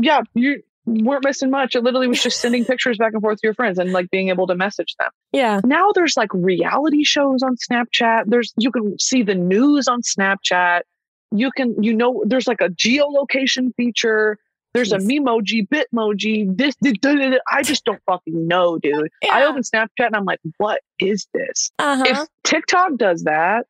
Yeah, 0.00 0.22
you 0.34 0.62
weren't 0.88 1.24
missing 1.24 1.50
much. 1.50 1.74
It 1.74 1.82
literally 1.82 2.08
was 2.08 2.22
just 2.22 2.40
sending 2.40 2.64
pictures 2.66 2.98
back 2.98 3.12
and 3.12 3.22
forth 3.22 3.40
to 3.40 3.46
your 3.46 3.54
friends 3.54 3.78
and 3.78 3.92
like 3.92 4.10
being 4.10 4.28
able 4.28 4.46
to 4.46 4.54
message 4.54 4.94
them. 4.98 5.10
Yeah. 5.32 5.60
now 5.64 5.92
there's 5.94 6.16
like 6.16 6.32
reality 6.32 7.04
shows 7.04 7.42
on 7.42 7.56
Snapchat. 7.56 8.24
There's 8.26 8.52
you 8.56 8.70
can 8.70 8.98
see 8.98 9.22
the 9.22 9.34
news 9.34 9.88
on 9.88 10.02
Snapchat. 10.02 10.82
You 11.30 11.50
can 11.50 11.82
you 11.82 11.94
know 11.94 12.22
there's 12.26 12.46
like 12.46 12.60
a 12.60 12.68
geolocation 12.70 13.74
feature. 13.76 14.38
There's 14.74 14.92
a 14.92 14.98
Jeez. 14.98 15.20
Memoji, 15.20 15.66
Bitmoji. 15.66 16.56
This, 16.56 16.76
this, 16.82 16.94
this. 17.00 17.38
I 17.50 17.62
just 17.62 17.84
don't 17.84 18.00
fucking 18.04 18.46
know, 18.46 18.78
dude. 18.78 19.08
I 19.30 19.44
open 19.44 19.62
Snapchat 19.62 19.88
and 20.06 20.14
I'm 20.14 20.26
like, 20.26 20.40
what 20.58 20.82
is 21.00 21.26
this? 21.32 21.70
Uh-huh. 21.78 22.04
If 22.06 22.28
TikTok 22.44 22.96
does 22.98 23.24
that, 23.24 23.66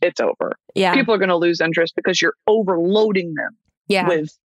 it's 0.00 0.18
over. 0.18 0.56
yeah. 0.74 0.94
People 0.94 1.14
are 1.14 1.18
going 1.18 1.28
to 1.28 1.36
lose 1.36 1.60
interest 1.60 1.94
because 1.94 2.22
you're 2.22 2.34
overloading 2.46 3.34
them 3.34 3.56
yeah. 3.86 4.08
with 4.08 4.36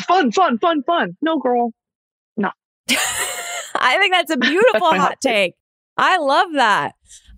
fun, 0.00 0.32
fun, 0.32 0.58
fun, 0.58 0.82
fun. 0.82 1.16
No, 1.22 1.38
girl. 1.38 1.72
No. 2.36 2.50
I 2.88 3.98
think 3.98 4.12
that's 4.12 4.30
a 4.30 4.36
beautiful 4.36 4.90
my 4.90 4.98
hot 4.98 5.08
hot 5.08 5.18
take. 5.20 5.54
I 5.96 6.18
love 6.18 6.48
that. 6.54 6.94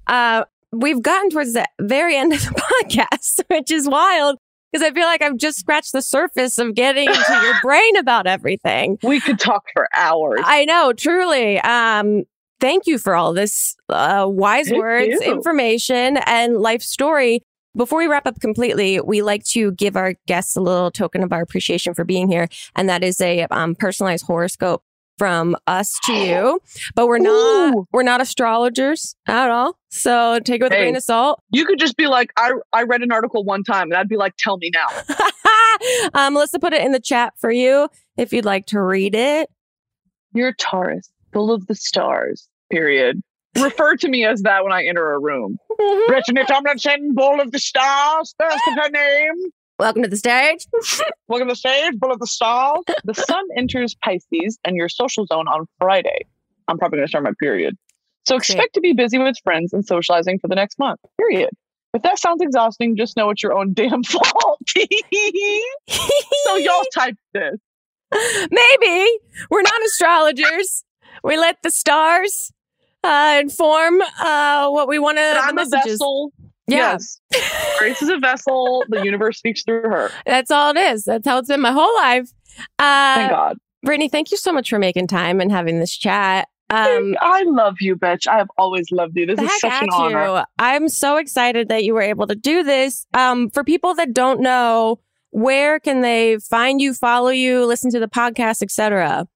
Uh, 0.06 0.44
we've 0.72 1.02
gotten 1.02 1.30
towards 1.30 1.52
the 1.52 1.66
very 1.80 2.16
end 2.16 2.32
of 2.32 2.40
the 2.40 2.62
podcast, 2.84 3.42
which 3.48 3.70
is 3.70 3.88
wild 3.88 4.38
because 4.72 4.86
I 4.86 4.92
feel 4.92 5.04
like 5.04 5.22
I've 5.22 5.36
just 5.36 5.58
scratched 5.58 5.92
the 5.92 6.02
surface 6.02 6.58
of 6.58 6.74
getting 6.74 7.08
into 7.08 7.40
your 7.42 7.54
brain 7.62 7.96
about 7.96 8.26
everything. 8.26 8.98
We 9.02 9.20
could 9.20 9.38
talk 9.38 9.64
for 9.72 9.88
hours. 9.94 10.40
I 10.44 10.64
know, 10.64 10.92
truly. 10.92 11.58
Um, 11.60 12.24
thank 12.60 12.86
you 12.86 12.98
for 12.98 13.14
all 13.14 13.32
this 13.32 13.76
uh, 13.88 14.26
wise 14.28 14.68
Thank 14.68 14.80
words, 14.80 15.08
you. 15.20 15.32
information, 15.32 16.18
and 16.18 16.58
life 16.58 16.82
story. 16.82 17.42
Before 17.76 17.98
we 17.98 18.06
wrap 18.06 18.26
up 18.26 18.40
completely, 18.40 19.00
we 19.00 19.20
like 19.20 19.44
to 19.48 19.72
give 19.72 19.96
our 19.96 20.14
guests 20.26 20.56
a 20.56 20.62
little 20.62 20.90
token 20.90 21.22
of 21.22 21.30
our 21.30 21.42
appreciation 21.42 21.92
for 21.92 22.04
being 22.04 22.30
here, 22.30 22.48
and 22.74 22.88
that 22.88 23.04
is 23.04 23.20
a 23.20 23.42
um, 23.50 23.74
personalized 23.74 24.24
horoscope 24.24 24.82
from 25.18 25.56
us 25.66 25.98
to 26.04 26.14
you. 26.14 26.60
But 26.94 27.06
we're 27.06 27.18
not 27.18 27.74
Ooh. 27.74 27.86
we're 27.92 28.02
not 28.02 28.22
astrologers 28.22 29.14
at 29.26 29.50
all, 29.50 29.78
so 29.90 30.38
take 30.40 30.62
it 30.62 30.64
with 30.64 30.72
a 30.72 30.76
grain 30.76 30.96
of 30.96 31.02
salt. 31.02 31.42
you 31.50 31.66
could 31.66 31.78
just 31.78 31.98
be 31.98 32.06
like, 32.06 32.30
I, 32.38 32.52
I 32.72 32.84
read 32.84 33.02
an 33.02 33.12
article 33.12 33.44
one 33.44 33.62
time 33.62 33.90
and 33.90 33.94
I'd 33.94 34.08
be 34.08 34.16
like, 34.16 34.34
tell 34.38 34.56
me 34.56 34.70
now. 34.72 34.86
um, 36.14 36.32
Melissa 36.32 36.58
put 36.58 36.72
it 36.72 36.82
in 36.82 36.92
the 36.92 37.00
chat 37.00 37.34
for 37.36 37.50
you 37.50 37.90
if 38.16 38.32
you'd 38.32 38.46
like 38.46 38.66
to 38.66 38.80
read 38.80 39.14
it. 39.14 39.50
You're 40.32 40.48
a 40.48 40.54
Taurus, 40.54 41.10
full 41.32 41.52
of 41.52 41.66
the 41.66 41.74
stars, 41.74 42.48
period. 42.70 43.22
Refer 43.62 43.96
to 43.96 44.08
me 44.08 44.24
as 44.24 44.42
that 44.42 44.64
when 44.64 44.72
I 44.72 44.84
enter 44.84 45.12
a 45.12 45.18
room. 45.18 45.58
Brittany 46.08 46.44
Tomlinson, 46.46 47.14
full 47.14 47.40
of 47.40 47.52
the 47.52 47.58
stars. 47.58 48.34
That's 48.38 48.60
her 48.64 48.90
name. 48.90 49.34
Welcome 49.78 50.02
to 50.02 50.08
the 50.08 50.16
stage. 50.16 50.66
Welcome 51.28 51.48
to 51.48 51.52
the 51.52 51.56
stage, 51.56 51.94
full 52.00 52.10
of 52.12 52.18
the 52.18 52.26
stars. 52.26 52.80
The 53.04 53.14
sun 53.14 53.44
enters 53.56 53.94
Pisces 54.02 54.58
and 54.64 54.76
your 54.76 54.88
social 54.88 55.26
zone 55.26 55.48
on 55.48 55.66
Friday. 55.78 56.26
I'm 56.68 56.78
probably 56.78 56.96
going 56.98 57.06
to 57.06 57.10
start 57.10 57.24
my 57.24 57.32
period. 57.38 57.76
So 58.26 58.36
expect 58.36 58.74
to 58.74 58.80
be 58.80 58.92
busy 58.92 59.18
with 59.18 59.36
friends 59.44 59.72
and 59.72 59.86
socializing 59.86 60.38
for 60.40 60.48
the 60.48 60.54
next 60.56 60.78
month, 60.78 61.00
period. 61.18 61.50
If 61.94 62.02
that 62.02 62.18
sounds 62.18 62.42
exhausting, 62.42 62.96
just 62.96 63.16
know 63.16 63.30
it's 63.30 63.42
your 63.42 63.52
own 63.52 63.72
damn 63.74 64.02
fault. 64.02 64.60
so 65.88 66.56
y'all 66.56 66.82
type 66.94 67.14
this. 67.32 67.58
Maybe 68.12 69.08
we're 69.50 69.62
not 69.62 69.82
astrologers. 69.84 70.84
We 71.22 71.36
let 71.36 71.56
the 71.62 71.70
stars 71.70 72.52
uh, 73.06 73.38
inform 73.40 74.00
uh, 74.20 74.68
what 74.70 74.88
we 74.88 74.98
want 74.98 75.18
to. 75.18 75.22
I'm 75.42 75.58
a 75.58 75.64
vessel. 75.66 76.32
Yeah, 76.68 76.98
Yes. 76.98 77.20
Grace 77.78 78.02
is 78.02 78.08
a 78.08 78.18
vessel. 78.18 78.84
The 78.88 79.04
universe 79.04 79.38
speaks 79.38 79.62
through 79.62 79.82
her. 79.82 80.10
that's 80.26 80.50
all 80.50 80.70
it 80.70 80.76
is. 80.76 81.04
That's 81.04 81.26
how 81.26 81.38
it's 81.38 81.48
been 81.48 81.60
my 81.60 81.70
whole 81.72 81.94
life. 81.96 82.28
Thank 82.78 83.30
Uh, 83.30 83.34
God. 83.34 83.58
Brittany, 83.84 84.08
thank 84.08 84.32
you 84.32 84.36
so 84.36 84.52
much 84.52 84.68
for 84.68 84.78
making 84.80 85.06
time 85.06 85.40
and 85.40 85.52
having 85.52 85.78
this 85.78 85.96
chat. 85.96 86.48
Um, 86.68 87.14
I 87.20 87.44
love 87.46 87.76
you, 87.80 87.94
bitch. 87.94 88.26
I 88.26 88.38
have 88.38 88.48
always 88.58 88.90
loved 88.90 89.16
you. 89.16 89.26
This 89.26 89.38
is 89.40 89.60
such 89.60 89.72
an 89.82 89.88
honor. 89.92 90.38
you. 90.38 90.42
I'm 90.58 90.88
so 90.88 91.16
excited 91.18 91.68
that 91.68 91.84
you 91.84 91.94
were 91.94 92.02
able 92.02 92.26
to 92.26 92.34
do 92.34 92.64
this. 92.64 93.06
Um, 93.14 93.50
for 93.50 93.62
people 93.62 93.94
that 93.94 94.12
don't 94.12 94.40
know, 94.40 94.98
where 95.30 95.78
can 95.78 96.00
they 96.00 96.38
find 96.38 96.80
you, 96.80 96.94
follow 96.94 97.28
you, 97.28 97.64
listen 97.64 97.92
to 97.92 98.00
the 98.00 98.08
podcast, 98.08 98.62
etc.? 98.62 99.28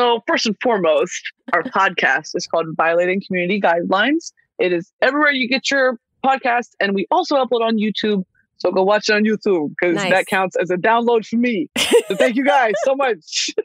So, 0.00 0.24
first 0.26 0.46
and 0.46 0.56
foremost, 0.62 1.20
our 1.52 1.62
podcast 1.62 2.30
is 2.34 2.46
called 2.46 2.68
Violating 2.74 3.20
Community 3.20 3.60
Guidelines. 3.60 4.32
It 4.58 4.72
is 4.72 4.90
everywhere 5.02 5.30
you 5.30 5.46
get 5.46 5.70
your 5.70 5.98
podcast, 6.24 6.68
and 6.80 6.94
we 6.94 7.06
also 7.10 7.36
upload 7.36 7.60
on 7.60 7.76
YouTube. 7.76 8.24
So 8.56 8.70
go 8.72 8.82
watch 8.82 9.10
it 9.10 9.14
on 9.14 9.24
YouTube 9.24 9.74
because 9.78 9.96
Nice. 9.96 10.10
that 10.10 10.26
counts 10.26 10.56
as 10.56 10.70
a 10.70 10.76
download 10.76 11.26
for 11.26 11.36
me. 11.36 11.68
So 12.08 12.16
thank 12.16 12.36
you 12.36 12.46
guys 12.46 12.72
so 12.84 12.96
much. 12.96 13.50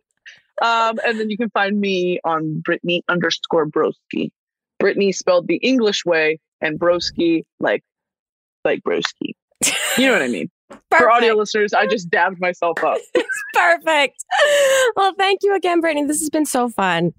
Um, 0.62 1.00
and 1.06 1.20
then 1.20 1.30
you 1.30 1.36
can 1.36 1.50
find 1.50 1.82
me 1.82 2.22
on 2.24 2.62
Brittany 2.62 3.04
underscore 3.10 3.68
Broski. 3.68 4.30
Brittany 4.80 5.12
spelled 5.12 5.50
the 5.50 5.58
English 5.58 6.06
way 6.06 6.40
and 6.62 6.80
Broski 6.80 7.44
like 7.60 7.84
like 8.64 8.82
broski. 8.84 9.34
You 9.98 10.08
know 10.08 10.14
what 10.14 10.22
I 10.22 10.30
mean? 10.30 10.50
For 10.92 11.10
audio 11.10 11.34
listeners, 11.36 11.74
I 11.74 11.88
just 11.88 12.10
dabbed 12.10 12.40
myself 12.40 12.84
up. 12.84 12.98
It's 13.16 13.44
perfect. 13.54 14.24
Well, 14.96 15.14
thank 15.18 15.40
you 15.44 15.56
again, 15.56 15.80
Brittany. 15.82 16.06
This 16.08 16.20
has 16.20 16.30
been 16.30 16.46
so 16.46 16.70
fun. 16.70 17.14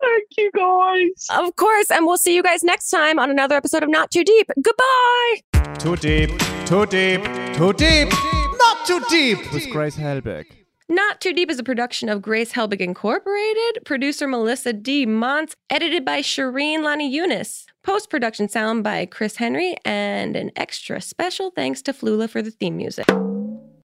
Thank 0.00 0.24
you 0.38 0.50
guys. 0.54 1.26
Of 1.30 1.56
course. 1.56 1.90
And 1.90 2.06
we'll 2.06 2.18
see 2.18 2.34
you 2.34 2.42
guys 2.42 2.62
next 2.62 2.90
time 2.90 3.18
on 3.18 3.30
another 3.30 3.54
episode 3.56 3.82
of 3.82 3.88
Not 3.88 4.10
Too 4.10 4.24
Deep. 4.24 4.48
Goodbye. 4.62 5.74
Too 5.78 5.96
deep, 5.96 6.30
too 6.66 6.86
deep, 6.86 7.22
too 7.54 7.72
deep, 7.74 8.10
not 8.58 8.86
too 8.86 9.00
deep 9.08 9.52
with 9.52 9.68
Grace 9.70 9.96
Helbig. 9.96 10.46
Not 10.88 11.20
Too 11.20 11.32
Deep 11.32 11.50
is 11.50 11.58
a 11.58 11.64
production 11.64 12.08
of 12.08 12.22
Grace 12.22 12.52
Helbig 12.52 12.80
Incorporated, 12.80 13.84
producer 13.84 14.28
Melissa 14.28 14.72
D. 14.72 15.04
Montz, 15.04 15.56
edited 15.68 16.04
by 16.04 16.20
Shireen 16.20 16.84
Lani 16.84 17.10
Eunice, 17.10 17.66
post 17.82 18.08
production 18.08 18.48
sound 18.48 18.84
by 18.84 19.04
Chris 19.06 19.34
Henry, 19.34 19.74
and 19.84 20.36
an 20.36 20.52
extra 20.54 21.00
special 21.00 21.50
thanks 21.50 21.82
to 21.82 21.92
Flula 21.92 22.30
for 22.30 22.40
the 22.40 22.52
theme 22.52 22.76
music. 22.76 23.08